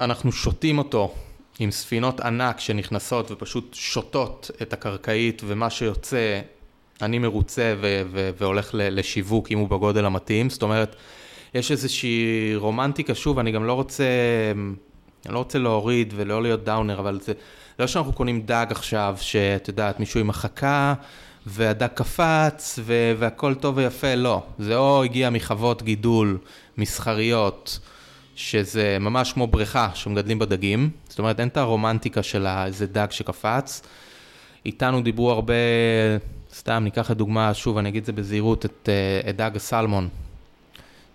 אנחנו 0.02 0.32
שותים 0.32 0.78
אותו 0.78 1.14
עם 1.60 1.72
ספינות 1.72 2.20
ענק 2.20 2.60
שנכנסות 2.60 3.32
ופשוט 3.32 3.74
שותות 3.74 4.52
את 4.62 4.74
הקרקעית, 4.74 5.42
ומה 5.46 5.70
שיוצא, 5.70 6.40
אני 7.02 7.20
מרוצה 7.20 7.76
ו- 7.82 8.02
ו- 8.12 8.30
והולך 8.38 8.70
לשיווק 8.74 9.52
אם 9.52 9.58
הוא 9.58 9.70
בגודל 9.70 10.06
המתאים. 10.06 10.50
זאת 10.50 10.62
אומרת, 10.64 10.96
יש 11.54 11.72
איזושהי 11.72 12.52
רומנטיקה, 12.56 13.16
שוב, 13.16 13.40
אני 13.40 13.52
גם 13.52 13.66
לא 13.66 13.74
רוצה... 13.74 14.06
אני 15.28 15.34
לא 15.34 15.40
רוצה 15.40 15.60
להוריד 15.60 16.14
ולא 16.16 16.42
להיות 16.42 16.64
דאונר, 16.64 17.00
אבל 17.00 17.20
זה 17.22 17.34
לא 17.80 17.88
שאנחנו 17.88 18.14
קונים 18.14 18.42
דג 18.42 18.66
עכשיו, 18.70 19.16
שאת 19.22 19.68
יודעת, 19.68 20.00
מישהו 20.00 20.20
עם 20.20 20.30
החכה, 20.30 20.94
והדג 21.46 21.88
קפץ, 21.94 22.80
ו- 22.84 23.14
והכל 23.20 23.56
טוב 23.56 23.78
ויפה, 23.78 24.16
לא. 24.16 24.44
זה 24.60 24.78
או 24.78 25.04
הגיע 25.04 25.30
מחוות 25.30 25.84
גידול 25.84 26.38
מסחריות, 26.78 27.80
שזה 28.36 28.98
ממש 29.00 29.34
כמו 29.34 29.48
בריכה 29.48 29.90
שמגדלים 29.94 30.40
בדגים, 30.40 30.90
זאת 31.10 31.20
אומרת 31.20 31.40
אין 31.40 31.48
את 31.48 31.58
הרומנטיקה 31.58 32.24
של 32.24 32.48
איזה 32.48 32.88
דג 32.88 33.08
שקפץ. 33.10 33.82
איתנו 34.66 35.02
דיברו 35.02 35.32
הרבה, 35.32 35.54
סתם 36.54 36.84
ניקח 36.84 37.12
לדוגמה, 37.12 37.54
שוב 37.54 37.78
אני 37.78 37.90
אגיד 37.90 38.00
את 38.00 38.06
זה 38.06 38.12
בזהירות, 38.12 38.66
את, 38.66 38.90
אה, 38.90 39.30
את 39.30 39.36
דג 39.36 39.52
הסלמון, 39.56 40.10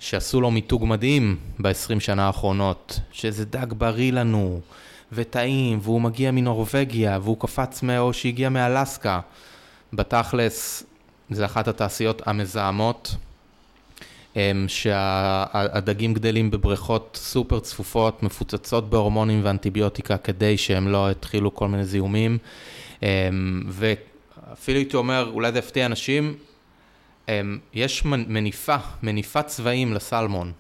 שעשו 0.03 0.41
לו 0.41 0.51
מיתוג 0.51 0.85
מדהים 0.85 1.37
ב-20 1.59 2.01
שנה 2.01 2.27
האחרונות, 2.27 3.01
שזה 3.13 3.45
דג 3.45 3.67
בריא 3.73 4.13
לנו 4.13 4.61
וטעים, 5.13 5.79
והוא 5.83 6.01
מגיע 6.01 6.31
מנורבגיה, 6.31 7.19
והוא 7.23 7.37
קפץ 7.41 7.81
או 7.99 8.13
שהגיע 8.13 8.49
מאלסקה. 8.49 9.21
בתכלס, 9.93 10.85
זה 11.31 11.45
אחת 11.45 11.69
התעשיות 11.69 12.23
המזהמות, 12.27 13.15
אמ, 14.37 14.65
שהדגים 14.69 16.15
גדלים 16.15 16.51
בבריכות 16.51 17.19
סופר 17.23 17.61
צפופות, 17.61 18.23
מפוצצות 18.23 18.91
בהורמונים 18.91 19.41
ואנטיביוטיקה 19.45 20.17
כדי 20.17 20.59
שהם 20.59 20.89
לא 20.89 21.11
יתחילו 21.11 21.55
כל 21.55 21.69
מיני 21.69 21.85
זיהומים. 21.85 22.39
אמ, 23.03 23.09
ואפילו 23.69 24.79
הייתי 24.79 24.97
אומר, 24.97 25.31
אולי 25.35 25.53
זה 25.53 25.59
יפתיע 25.59 25.87
אנשים, 25.87 26.35
יש 27.75 28.05
מניפה, 28.05 28.77
מניפת 29.03 29.47
צבעים 29.47 29.95
לסלמון. 29.95 30.53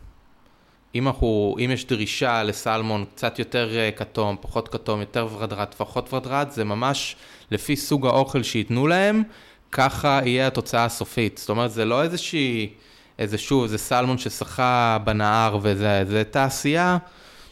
אם, 0.95 1.09
אנחנו, 1.09 1.57
אם 1.65 1.71
יש 1.71 1.87
דרישה 1.87 2.43
לסלמון 2.43 3.05
קצת 3.15 3.39
יותר 3.39 3.77
אה, 3.77 3.91
כתום, 3.91 4.37
פחות 4.41 4.69
כתום, 4.69 5.01
יותר 5.01 5.29
ורדרד, 5.33 5.75
פחות 5.77 6.13
ורדרד, 6.13 6.51
זה 6.51 6.65
ממש 6.65 7.17
לפי 7.51 7.77
סוג 7.77 8.07
האוכל 8.07 8.43
שייתנו 8.43 8.87
להם, 8.87 9.23
ככה 9.73 10.21
יהיה 10.25 10.47
התוצאה 10.47 10.85
הסופית. 10.85 11.39
זאת 11.39 11.49
אומרת, 11.51 11.71
זה 11.71 11.85
לא 11.85 12.03
איזושהי, 12.03 12.71
איזה 13.19 13.39
שוב, 13.39 13.67
זה 13.67 13.79
סלמון 13.79 14.19
ששחה 14.19 14.99
בנהר 15.05 15.59
וזה, 15.63 16.05
זה 16.07 16.25
תעשייה 16.25 16.99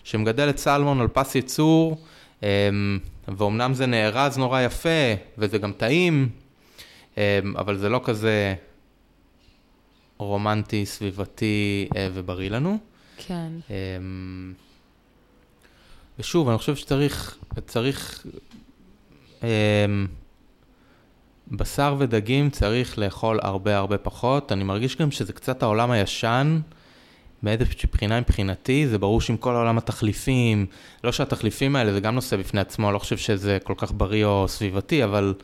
שמגדלת 0.05 0.59
סלמון 0.59 1.01
על 1.01 1.09
פס 1.09 1.35
ייצור, 1.35 2.05
אמ, 2.43 2.99
ואומנם 3.29 3.75
זה 3.75 3.87
נארז 3.87 4.39
נורא 4.39 4.61
יפה, 4.61 5.15
וזה 5.39 5.59
גם 5.59 5.73
טעים, 5.73 6.29
אמ, 7.17 7.23
אבל 7.59 7.77
זה 7.77 7.89
לא 7.89 8.01
כזה 8.05 8.55
רומנטי, 10.25 10.87
סביבתי 10.87 11.89
אה, 11.97 12.09
ובריא 12.13 12.51
לנו. 12.51 12.79
כן. 13.17 13.53
אמ, 13.71 14.53
ושוב, 16.19 16.49
אני 16.49 16.59
חושב 16.59 16.77
שצריך, 16.77 17.37
צריך, 17.67 18.27
בשר 21.51 21.97
ודגים 21.99 22.51
צריך 22.51 22.99
לאכול 22.99 23.39
הרבה 23.43 23.77
הרבה 23.77 23.99
פחות. 23.99 24.53
אני 24.53 24.65
מרגיש 24.65 24.97
גם 24.97 25.11
שזה 25.11 25.33
קצת 25.33 25.63
העולם 25.63 25.91
הישן. 25.91 26.61
מאיזושהי 27.43 27.89
בחינה 27.93 28.21
מבחינתי, 28.21 28.89
זה 28.89 28.99
ברור 28.99 29.21
שעם 29.21 29.37
כל 29.37 29.55
העולם 29.55 29.79
התחליפים, 29.79 30.67
לא 31.05 31.13
שהתחליפים 31.13 31.77
האלה 31.77 31.93
זה 31.93 32.01
גם 32.01 32.15
נושא 32.15 32.37
בפני 32.37 32.61
עצמו, 32.61 32.87
אני 32.87 32.95
לא 32.95 32.99
חושב 32.99 33.17
שזה 33.17 33.59
כל 33.65 33.75
כך 33.77 33.93
בריא 33.97 34.25
או 34.25 34.49
סביבתי, 34.49 35.05
אבל 35.05 35.35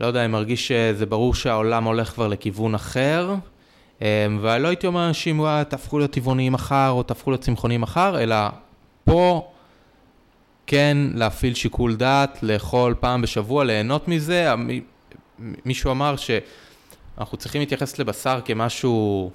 לא 0.00 0.06
יודע, 0.06 0.20
אני 0.20 0.32
מרגיש 0.32 0.68
שזה 0.68 1.06
ברור 1.06 1.34
שהעולם 1.34 1.84
הולך 1.84 2.08
כבר 2.08 2.28
לכיוון 2.28 2.74
אחר, 2.74 3.34
אמ, 4.02 4.06
ולא 4.42 4.68
הייתי 4.68 4.86
אומר 4.86 5.00
לאנשים, 5.00 5.40
וואה, 5.40 5.64
תהפכו 5.64 5.98
להיות 5.98 6.10
טבעוניים 6.10 6.52
מחר, 6.52 6.90
או 6.90 7.02
תהפכו 7.02 7.30
להיות 7.30 7.40
צמחוניים 7.40 7.80
מחר, 7.80 8.22
אלא 8.22 8.36
פה 9.04 9.48
כן 10.66 10.96
להפעיל 11.14 11.54
שיקול 11.54 11.96
דעת, 11.96 12.38
לאכול 12.42 12.94
פעם 13.00 13.22
בשבוע, 13.22 13.64
ליהנות 13.64 14.08
מזה. 14.08 14.48
מישהו 15.38 15.90
אמר 15.90 16.14
שאנחנו 16.16 17.38
צריכים 17.38 17.60
להתייחס 17.60 17.98
לבשר 17.98 18.40
כמשהו... 18.44 19.30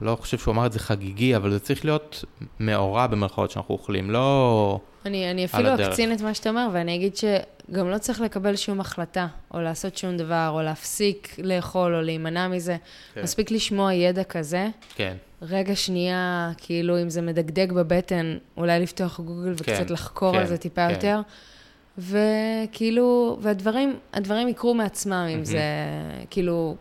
לא 0.00 0.16
חושב 0.20 0.38
שהוא 0.38 0.52
אמר 0.52 0.66
את 0.66 0.72
זה 0.72 0.78
חגיגי, 0.78 1.36
אבל 1.36 1.50
זה 1.50 1.60
צריך 1.60 1.84
להיות 1.84 2.24
מאורע 2.60 3.06
במרכאות 3.06 3.50
שאנחנו 3.50 3.74
אוכלים, 3.74 4.10
לא 4.10 4.80
אני, 5.06 5.30
אני 5.30 5.44
אפילו 5.44 5.74
אקצין 5.74 6.12
את 6.12 6.20
מה 6.20 6.34
שאתה 6.34 6.50
אומר, 6.50 6.68
ואני 6.72 6.94
אגיד 6.94 7.16
שגם 7.16 7.90
לא 7.90 7.98
צריך 7.98 8.20
לקבל 8.20 8.56
שום 8.56 8.80
החלטה, 8.80 9.26
או 9.54 9.60
לעשות 9.60 9.96
שום 9.96 10.16
דבר, 10.16 10.50
או 10.52 10.62
להפסיק 10.62 11.36
לאכול, 11.38 11.94
או 11.94 12.00
להימנע 12.00 12.48
מזה. 12.48 12.76
כן. 13.14 13.22
מספיק 13.22 13.50
לשמוע 13.50 13.94
ידע 13.94 14.24
כזה. 14.24 14.68
כן. 14.94 15.16
רגע 15.42 15.76
שנייה, 15.76 16.52
כאילו, 16.56 17.02
אם 17.02 17.10
זה 17.10 17.22
מדגדג 17.22 17.72
בבטן, 17.72 18.36
אולי 18.56 18.80
לפתוח 18.80 19.20
גוגל 19.20 19.52
וקצת 19.52 19.86
כן, 19.88 19.92
לחקור 19.92 20.32
כן, 20.32 20.38
על 20.38 20.46
זה 20.46 20.58
טיפה 20.58 20.88
כן. 20.88 20.94
יותר. 20.94 21.20
וכאילו, 21.98 23.38
והדברים, 23.42 23.96
הדברים 24.12 24.48
יקרו 24.48 24.74
מעצמם, 24.74 25.26
אם 25.34 25.44
זה, 25.44 25.60
כאילו, 26.30 26.76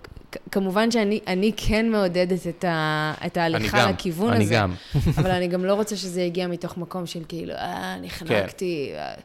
כמובן 0.51 0.91
שאני 0.91 1.51
כן 1.57 1.91
מעודדת 1.91 2.47
את, 2.47 2.63
ה, 2.63 3.13
את 3.25 3.37
ההליכה 3.37 3.91
לכיוון 3.91 4.33
אני 4.33 4.43
הזה. 4.43 4.63
אני 4.63 4.63
גם. 4.63 4.73
אבל 5.19 5.31
אני 5.31 5.47
גם 5.47 5.65
לא 5.65 5.73
רוצה 5.73 5.95
שזה 5.95 6.21
יגיע 6.21 6.47
מתוך 6.47 6.77
מקום 6.77 7.05
של 7.05 7.23
כאילו, 7.27 7.53
אה, 7.53 7.97
נחנקתי. 8.01 8.91
כן. 8.93 9.21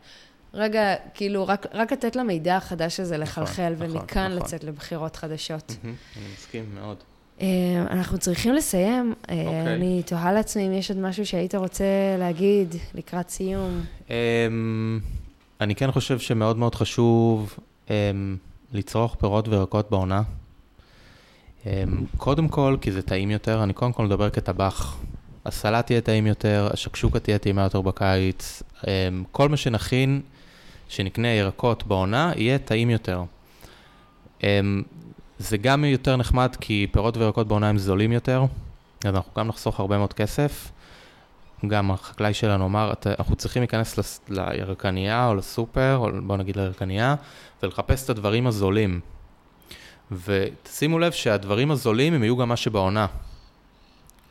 רגע, 0.54 0.94
כאילו, 1.14 1.46
רק, 1.48 1.66
רק 1.74 1.92
לתת 1.92 2.16
למידע 2.16 2.56
החדש 2.56 3.00
הזה 3.00 3.16
נכון, 3.18 3.42
לחלחל, 3.42 3.74
נכון, 3.76 3.96
ומכאן 3.96 4.32
נכון. 4.32 4.46
לצאת 4.46 4.64
לבחירות 4.64 5.16
חדשות. 5.16 5.76
אני 5.84 5.92
מסכים 6.34 6.64
מאוד. 6.74 6.96
Uh, 7.38 7.42
אנחנו 7.90 8.18
צריכים 8.18 8.54
לסיים. 8.54 9.14
Uh, 9.14 9.30
אוקיי. 9.30 9.74
אני 9.74 10.02
תוהה 10.06 10.32
לעצמי 10.32 10.66
אם 10.66 10.72
יש 10.72 10.90
עוד 10.90 11.00
משהו 11.00 11.26
שהיית 11.26 11.54
רוצה 11.54 11.84
להגיד 12.18 12.74
לקראת 12.94 13.30
סיום. 13.30 13.80
Um, 14.08 14.12
אני 15.60 15.74
כן 15.74 15.90
חושב 15.90 16.18
שמאוד 16.18 16.58
מאוד 16.58 16.74
חשוב 16.74 17.58
um, 17.86 17.90
לצרוך 18.72 19.16
פירות 19.20 19.48
וירקות 19.48 19.90
בעונה. 19.90 20.22
אמ, 21.66 22.04
קודם 22.16 22.48
כל, 22.48 22.76
כי 22.80 22.92
זה 22.92 23.02
טעים 23.02 23.30
יותר, 23.30 23.62
אני 23.62 23.72
קודם 23.72 23.92
כל 23.92 24.04
מדבר 24.04 24.30
כטבח. 24.30 24.96
הסלט 25.46 25.86
תהיה 25.86 26.00
טעים 26.00 26.26
יותר, 26.26 26.68
השקשוקה 26.72 27.18
תהיה 27.18 27.38
טעימה 27.38 27.62
יותר 27.62 27.80
בקיץ. 27.80 28.62
אמ, 28.86 29.24
כל 29.32 29.48
מה 29.48 29.56
שנכין, 29.56 30.20
שנקנה 30.88 31.28
ירקות 31.28 31.86
בעונה, 31.86 32.32
יהיה 32.36 32.58
טעים 32.58 32.90
יותר. 32.90 33.24
אמ, 34.42 34.82
זה 35.38 35.56
גם 35.56 35.84
יותר 35.84 36.16
נחמד 36.16 36.56
כי 36.60 36.86
פירות 36.92 37.16
וירקות 37.16 37.48
בעונה 37.48 37.68
הם 37.68 37.78
זולים 37.78 38.12
יותר, 38.12 38.44
אז 39.04 39.14
אנחנו 39.14 39.32
גם 39.36 39.48
נחסוך 39.48 39.80
הרבה 39.80 39.98
מאוד 39.98 40.12
כסף. 40.12 40.70
גם 41.66 41.90
החקלאי 41.90 42.34
שלנו 42.34 42.66
אמר, 42.66 42.92
אנחנו 43.18 43.36
צריכים 43.36 43.62
להיכנס 43.62 44.20
לירקנייה 44.28 45.28
או 45.28 45.34
לסופר, 45.34 45.96
או 45.96 46.08
בוא 46.22 46.36
נגיד 46.36 46.56
לירקנייה, 46.56 47.14
ולחפש 47.62 48.04
את 48.04 48.10
הדברים 48.10 48.46
הזולים. 48.46 49.00
ותשימו 50.10 50.98
לב 50.98 51.12
שהדברים 51.12 51.70
הזולים 51.70 52.14
הם 52.14 52.22
יהיו 52.22 52.36
גם 52.36 52.48
מה 52.48 52.56
שבעונה. 52.56 53.06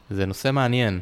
זה 0.09 0.25
נושא 0.25 0.51
מעניין. 0.51 0.99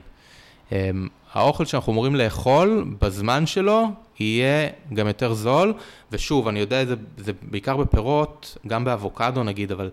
אמ, 0.72 1.08
האוכל 1.34 1.66
שאנחנו 1.66 1.92
אמורים 1.92 2.16
לאכול 2.16 2.86
בזמן 3.02 3.46
שלו 3.46 3.88
יהיה 4.20 4.70
גם 4.94 5.08
יותר 5.08 5.34
זול, 5.34 5.74
ושוב, 6.12 6.48
אני 6.48 6.60
יודע, 6.60 6.86
זה, 6.86 6.96
זה 7.18 7.32
בעיקר 7.42 7.78
בפירות, 7.78 8.58
גם 8.68 8.86
באבוקדו 8.86 9.44
נגיד, 9.44 9.72
אבל 9.72 9.90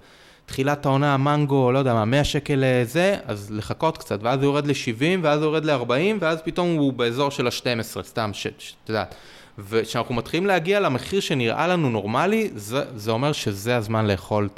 תחילת 0.47 0.87
העונה, 0.87 1.15
המנגו, 1.15 1.73
לא 1.73 1.79
יודע 1.79 1.95
מה, 1.95 2.05
100 2.05 2.25
שקל 2.25 2.55
לזה, 2.57 3.17
אז 3.25 3.51
לחכות 3.51 3.99
קצת, 3.99 4.19
ואז 4.23 4.39
הוא 4.39 4.45
יורד 4.45 4.67
ל-70, 4.67 5.19
ואז 5.23 5.43
הוא 5.43 5.47
יורד 5.47 5.65
ל-40, 5.65 6.17
ואז 6.21 6.43
פתאום 6.45 6.77
הוא 6.77 6.93
באזור 6.93 7.31
של 7.31 7.47
ה-12, 7.47 8.03
סתם, 8.03 8.31
שאת 8.33 8.63
יודעת. 8.89 9.15
וכשאנחנו 9.59 10.15
מתחילים 10.15 10.47
להגיע 10.47 10.81
למחיר 10.81 11.21
שנראה 11.21 11.67
לנו 11.67 11.91
נורמלי, 11.91 12.51
זה, 12.55 12.85
זה 12.97 13.11
אומר 13.11 13.33
שזה 13.33 13.77
הזמן 13.77 14.07
לאכול 14.07 14.49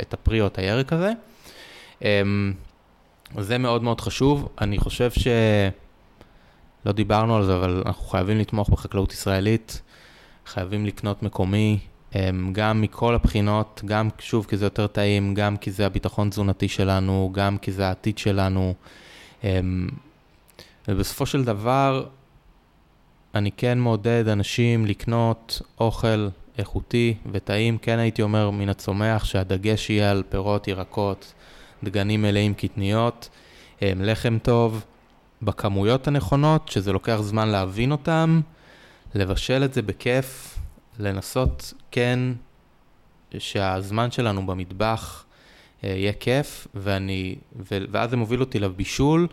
את 0.00 0.14
הפרי 0.14 0.40
או 0.40 0.46
את 0.46 0.58
הירק 0.58 0.92
הזה. 0.92 1.12
אמ, 2.02 2.52
זה 3.38 3.58
מאוד 3.58 3.82
מאוד 3.82 4.00
חשוב. 4.00 4.48
אני 4.60 4.78
חושב 4.78 5.10
ש... 5.10 5.26
לא 6.86 6.92
דיברנו 6.92 7.36
על 7.36 7.44
זה, 7.44 7.56
אבל 7.56 7.82
אנחנו 7.86 8.04
חייבים 8.04 8.38
לתמוך 8.38 8.68
בחקלאות 8.68 9.12
ישראלית, 9.12 9.82
חייבים 10.46 10.86
לקנות 10.86 11.22
מקומי, 11.22 11.78
אמ, 12.14 12.52
גם 12.52 12.80
מכל 12.80 13.14
הבחינות, 13.14 13.82
גם 13.84 14.08
שוב 14.18 14.46
כי 14.46 14.56
זה 14.56 14.66
יותר 14.66 14.86
טעים, 14.86 15.34
גם 15.34 15.56
כי 15.56 15.70
זה 15.70 15.86
הביטחון 15.86 16.30
תזונתי 16.30 16.68
שלנו, 16.68 17.30
גם 17.34 17.58
כי 17.58 17.72
זה 17.72 17.86
העתיד 17.86 18.18
שלנו. 18.18 18.74
אמ, 19.44 19.88
ובסופו 20.88 21.26
של 21.26 21.44
דבר, 21.44 22.04
אני 23.34 23.52
כן 23.52 23.78
מעודד 23.78 24.28
אנשים 24.28 24.86
לקנות 24.86 25.62
אוכל 25.80 26.28
איכותי 26.58 27.14
וטעים, 27.32 27.78
כן 27.78 27.98
הייתי 27.98 28.22
אומר 28.22 28.50
מן 28.50 28.68
הצומח 28.68 29.24
שהדגש 29.24 29.90
יהיה 29.90 30.10
על 30.10 30.22
פירות, 30.28 30.68
ירקות, 30.68 31.32
דגנים 31.84 32.22
מלאים, 32.22 32.54
קטניות, 32.54 33.28
לחם 33.82 34.38
טוב, 34.42 34.84
בכמויות 35.42 36.08
הנכונות, 36.08 36.68
שזה 36.68 36.92
לוקח 36.92 37.16
זמן 37.20 37.48
להבין 37.48 37.92
אותם, 37.92 38.40
לבשל 39.14 39.64
את 39.64 39.74
זה 39.74 39.82
בכיף, 39.82 40.58
לנסות 40.98 41.72
כן 41.90 42.18
שהזמן 43.38 44.10
שלנו 44.10 44.46
במטבח 44.46 45.24
אה, 45.84 45.88
יהיה 45.88 46.12
כיף, 46.12 46.66
ואני, 46.74 47.36
ואז 47.66 48.10
זה 48.10 48.16
מוביל 48.16 48.40
אותי 48.40 48.58
לבישול, 48.58 49.26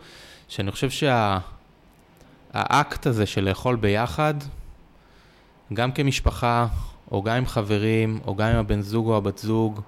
שאני 0.48 0.70
חושב 0.70 0.90
שה... 0.90 1.38
האקט 2.52 3.06
הזה 3.06 3.26
של 3.26 3.44
לאכול 3.44 3.76
ביחד, 3.76 4.34
גם 5.72 5.92
כמשפחה, 5.92 6.66
או 7.12 7.22
גם 7.22 7.36
עם 7.36 7.46
חברים, 7.46 8.20
או 8.26 8.36
גם 8.36 8.48
עם 8.48 8.56
הבן 8.56 8.80
זוג 8.80 9.06
או 9.06 9.16
הבת 9.16 9.38
זוג, 9.38 9.80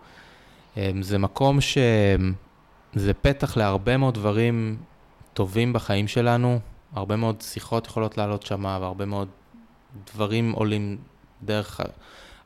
אמ, 0.76 1.02
זה 1.02 1.18
מקום 1.18 1.58
שזה 1.60 3.14
פתח 3.22 3.56
להרבה 3.56 3.96
מאוד 3.96 4.14
דברים 4.14 4.76
טובים 5.34 5.72
בחיים 5.72 6.08
שלנו, 6.08 6.60
הרבה 6.94 7.16
מאוד 7.16 7.40
שיחות 7.40 7.86
יכולות 7.86 8.18
לעלות 8.18 8.42
שם, 8.42 8.64
והרבה 8.64 9.04
מאוד 9.04 9.28
דברים 10.14 10.52
עולים 10.52 10.98
דרך 11.42 11.80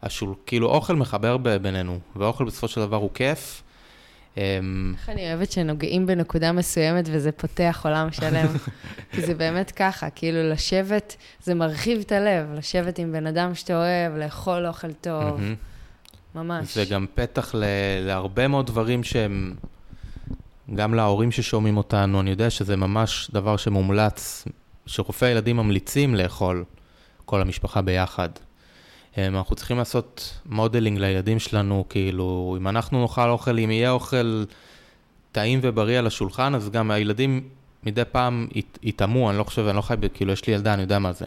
השול... 0.02 0.34
כאילו, 0.46 0.68
אוכל 0.68 0.96
מחבר 0.96 1.36
בינינו, 1.36 1.98
ואוכל 2.16 2.44
בסופו 2.44 2.68
של 2.68 2.80
דבר 2.80 2.96
הוא 2.96 3.10
כיף. 3.14 3.62
אמ, 4.36 4.94
איך 4.98 5.08
אני 5.08 5.28
אוהבת 5.32 5.52
שנוגעים 5.52 6.06
בנקודה 6.06 6.52
מסוימת 6.52 7.04
וזה 7.12 7.32
פותח 7.32 7.80
עולם 7.84 8.12
שלם. 8.12 8.46
כי 9.12 9.20
זה 9.26 9.34
באמת 9.34 9.70
ככה, 9.70 10.10
כאילו 10.10 10.50
לשבת, 10.50 11.16
זה 11.42 11.54
מרחיב 11.54 12.00
את 12.00 12.12
הלב, 12.12 12.52
לשבת 12.54 12.98
עם 12.98 13.12
בן 13.12 13.26
אדם 13.26 13.54
שאתה 13.54 13.76
אוהב, 13.76 14.16
לאכול 14.16 14.66
אוכל 14.66 14.92
טוב, 14.92 15.40
ממש. 16.34 16.74
זה 16.74 16.84
גם 16.84 17.06
פתח 17.14 17.54
ל- 17.54 17.64
להרבה 18.06 18.48
מאוד 18.48 18.66
דברים 18.66 19.04
שהם, 19.04 19.54
גם 20.74 20.94
להורים 20.94 21.32
ששומעים 21.32 21.76
אותנו, 21.76 22.20
אני 22.20 22.30
יודע 22.30 22.50
שזה 22.50 22.76
ממש 22.76 23.30
דבר 23.32 23.56
שמומלץ, 23.56 24.44
שרופאי 24.86 25.28
ילדים 25.28 25.56
ממליצים 25.56 26.14
לאכול 26.14 26.64
כל 27.24 27.40
המשפחה 27.40 27.82
ביחד. 27.82 28.28
אמ, 29.18 29.36
אנחנו 29.36 29.56
צריכים 29.56 29.78
לעשות 29.78 30.38
modeling 30.46 30.98
לילדים 30.98 31.38
שלנו, 31.38 31.84
כאילו, 31.88 32.56
אם 32.60 32.68
אנחנו 32.68 33.02
נאכל 33.02 33.28
אוכל, 33.28 33.58
אם 33.58 33.70
יהיה 33.70 33.90
אוכל 33.90 34.44
טעים 35.32 35.60
ובריא 35.62 35.98
על 35.98 36.06
השולחן, 36.06 36.54
אז 36.54 36.70
גם 36.70 36.90
הילדים 36.90 37.48
מדי 37.82 38.02
פעם 38.12 38.46
יטעמו, 38.82 39.30
אני 39.30 39.38
לא 39.38 39.44
חושב, 39.44 39.66
אני 39.66 39.76
לא 39.76 39.82
חי, 39.82 39.94
כאילו, 40.14 40.32
יש 40.32 40.46
לי 40.46 40.52
ילדה, 40.52 40.74
אני 40.74 40.82
יודע 40.82 40.98
מה 40.98 41.12
זה. 41.12 41.26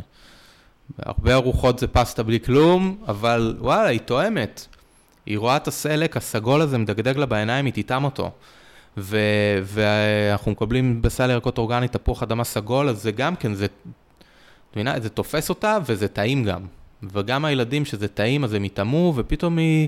הרבה 0.99 1.33
ארוחות 1.33 1.79
זה 1.79 1.87
פסטה 1.87 2.23
בלי 2.23 2.39
כלום, 2.39 2.97
אבל 3.07 3.55
וואלה, 3.59 3.87
היא 3.87 3.99
טועמת. 3.99 4.65
היא 5.25 5.37
רואה 5.37 5.57
את 5.57 5.67
הסלק 5.67 6.17
הסגול 6.17 6.61
הזה 6.61 6.77
מדגדג 6.77 7.17
לה 7.17 7.25
בעיניים, 7.25 7.65
היא 7.65 7.73
תטעם 7.73 8.03
אותו. 8.03 8.31
ו- 8.97 9.59
ואנחנו 9.63 10.51
מקבלים 10.51 11.01
בסל 11.01 11.29
ירקות 11.29 11.57
אורגני 11.57 11.87
תפוח 11.87 12.23
אדמה 12.23 12.43
סגול, 12.43 12.89
אז 12.89 13.03
זה 13.03 13.11
גם 13.11 13.35
כן, 13.35 13.53
זה, 13.53 13.67
מבינה, 14.73 14.99
זה 14.99 15.09
תופס 15.09 15.49
אותה 15.49 15.77
וזה 15.85 16.07
טעים 16.07 16.43
גם. 16.43 16.61
וגם 17.03 17.45
הילדים 17.45 17.85
שזה 17.85 18.07
טעים, 18.07 18.43
אז 18.43 18.53
הם 18.53 18.65
יטעמו, 18.65 19.13
ופתאום 19.15 19.57
היא... 19.57 19.87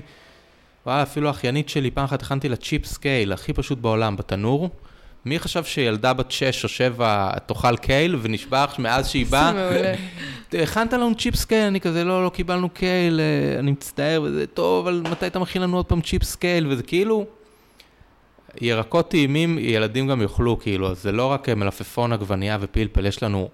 וואלה, 0.86 1.02
אפילו 1.02 1.28
האחיינית 1.28 1.68
שלי, 1.68 1.90
פעם 1.90 2.04
אחת 2.04 2.22
הכנתי 2.22 2.48
לה 2.48 2.56
צ'יפס 2.56 2.86
קייל, 2.86 3.32
הכי 3.32 3.52
פשוט 3.52 3.78
בעולם, 3.78 4.16
בתנור. 4.16 4.70
מי 5.24 5.38
חשב 5.38 5.64
שילדה 5.64 6.12
בת 6.12 6.30
6 6.30 6.64
או 6.64 6.68
7 6.68 7.30
תאכל 7.46 7.76
קייל, 7.76 8.16
ונשבע 8.22 8.64
מאז 8.78 9.08
שהיא 9.08 9.26
באה, 9.26 9.52
הכנת 10.62 10.92
לנו 10.92 11.14
צ'יפס 11.14 11.34
קייל, 11.34 11.66
אני 11.66 11.80
כזה, 11.80 12.04
לא, 12.04 12.24
לא 12.24 12.28
קיבלנו 12.28 12.68
קייל, 12.70 13.20
אה, 13.20 13.58
אני 13.58 13.70
מצטער, 13.70 14.22
וזה 14.24 14.46
טוב, 14.46 14.86
אבל 14.86 15.02
מתי 15.10 15.26
אתה 15.26 15.38
מכין 15.38 15.62
לנו 15.62 15.76
עוד 15.76 15.86
פעם 15.86 16.00
צ'יפס 16.00 16.22
קייל, 16.22 16.66
וזה 16.66 16.82
כאילו, 16.82 17.26
ירקות 18.60 19.10
טעימים, 19.10 19.58
ילדים 19.58 20.08
גם 20.08 20.22
יאכלו, 20.22 20.58
כאילו, 20.58 20.94
זה 20.94 21.12
לא 21.12 21.26
רק 21.26 21.48
מלפפון, 21.48 22.12
עגבנייה 22.12 22.58
ופלפל, 22.60 23.06
יש 23.06 23.22
לנו 23.22 23.48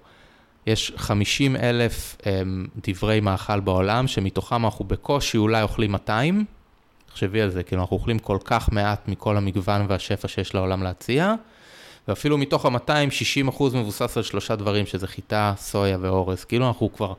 יש 0.68 0.92
50 0.96 1.56
אלף 1.56 2.16
אמ, 2.26 2.66
דברי 2.88 3.20
מאכל 3.20 3.60
בעולם, 3.60 4.06
שמתוכם 4.06 4.64
אנחנו 4.64 4.84
בקושי 4.84 5.38
אולי 5.38 5.62
אוכלים 5.62 5.92
200. 5.92 6.44
תחשבי 7.06 7.40
על 7.40 7.50
זה, 7.50 7.62
כאילו 7.62 7.82
אנחנו 7.82 7.96
אוכלים 7.96 8.18
כל 8.18 8.38
כך 8.44 8.72
מעט 8.72 9.08
מכל 9.08 9.36
המגוון 9.36 9.86
והשפע 9.88 10.28
שיש 10.28 10.54
לעולם 10.54 10.82
להציע, 10.82 11.34
ואפילו 12.08 12.38
מתוך 12.38 12.66
ה-200, 12.66 13.10
60 13.10 13.48
אחוז 13.48 13.74
מבוסס 13.74 14.16
על 14.16 14.22
שלושה 14.22 14.56
דברים, 14.56 14.86
שזה 14.86 15.06
חיטה, 15.06 15.54
סויה 15.56 15.98
ואורז. 16.00 16.44
כאילו 16.44 16.68
אנחנו 16.68 16.92
כבר, 16.92 17.12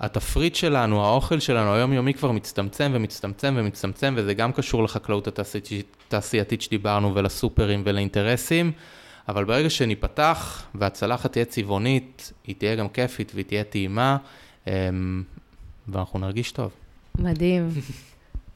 התפריט 0.00 0.54
שלנו, 0.54 1.04
האוכל 1.04 1.40
שלנו 1.40 1.74
היומיומי 1.74 2.14
כבר 2.14 2.32
מצטמצם 2.32 2.90
ומצטמצם 2.94 3.54
ומצטמצם, 3.58 4.14
וזה 4.16 4.34
גם 4.34 4.52
קשור 4.52 4.82
לחקלאות 4.82 5.28
התעשייתית 6.08 6.62
שדיברנו, 6.62 7.14
ולסופרים 7.14 7.82
ולאינטרסים. 7.84 8.72
אבל 9.28 9.44
ברגע 9.44 9.70
שניפתח 9.70 10.66
והצלחת 10.74 11.32
תהיה 11.32 11.44
צבעונית, 11.44 12.32
היא 12.46 12.54
תהיה 12.58 12.74
גם 12.74 12.88
כיפית 12.88 13.32
והיא 13.34 13.44
תהיה 13.44 13.64
טעימה, 13.64 14.16
אמ, 14.66 15.22
ואנחנו 15.88 16.18
נרגיש 16.18 16.52
טוב. 16.52 16.70
מדהים. 17.18 17.68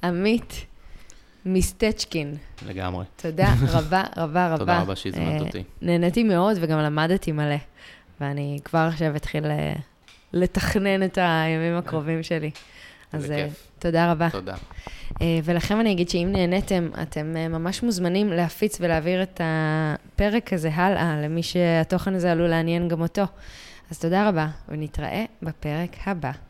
עמית 0.04 0.66
מסטצ'קין. 1.46 2.36
לגמרי. 2.66 3.04
תודה 3.16 3.54
רבה 3.68 4.02
רבה 4.16 4.46
רבה. 4.46 4.58
תודה 4.58 4.80
רבה 4.80 4.96
שהזמנת 4.96 5.40
אותי. 5.40 5.62
נהניתי 5.82 6.22
מאוד 6.22 6.56
וגם 6.60 6.78
למדתי 6.78 7.32
מלא. 7.32 7.56
ואני 8.20 8.58
כבר 8.64 8.78
עכשיו 8.78 9.16
אתחיל 9.16 9.46
אה, 9.46 9.74
לתכנן 10.32 11.02
את 11.02 11.18
הימים 11.20 11.76
הקרובים 11.76 12.22
שלי. 12.22 12.50
אז 13.12 13.30
אה, 13.30 13.48
תודה 13.78 14.12
רבה. 14.12 14.30
תודה. 14.30 14.54
אה, 15.20 15.38
ולכם 15.44 15.80
אני 15.80 15.92
אגיד 15.92 16.08
שאם 16.08 16.28
נהניתם, 16.32 16.88
אתם 17.02 17.34
אה, 17.36 17.48
ממש 17.48 17.82
מוזמנים 17.82 18.32
להפיץ 18.32 18.78
ולהעביר 18.80 19.22
את 19.22 19.40
הפרק 19.44 20.52
הזה 20.52 20.70
הלאה 20.74 21.20
למי 21.22 21.42
שהתוכן 21.42 22.14
הזה 22.14 22.32
עלול 22.32 22.48
לעניין 22.48 22.88
גם 22.88 23.00
אותו. 23.00 23.22
אז 23.90 23.98
תודה 23.98 24.28
רבה, 24.28 24.48
ונתראה 24.68 25.24
בפרק 25.42 25.96
הבא. 26.06 26.30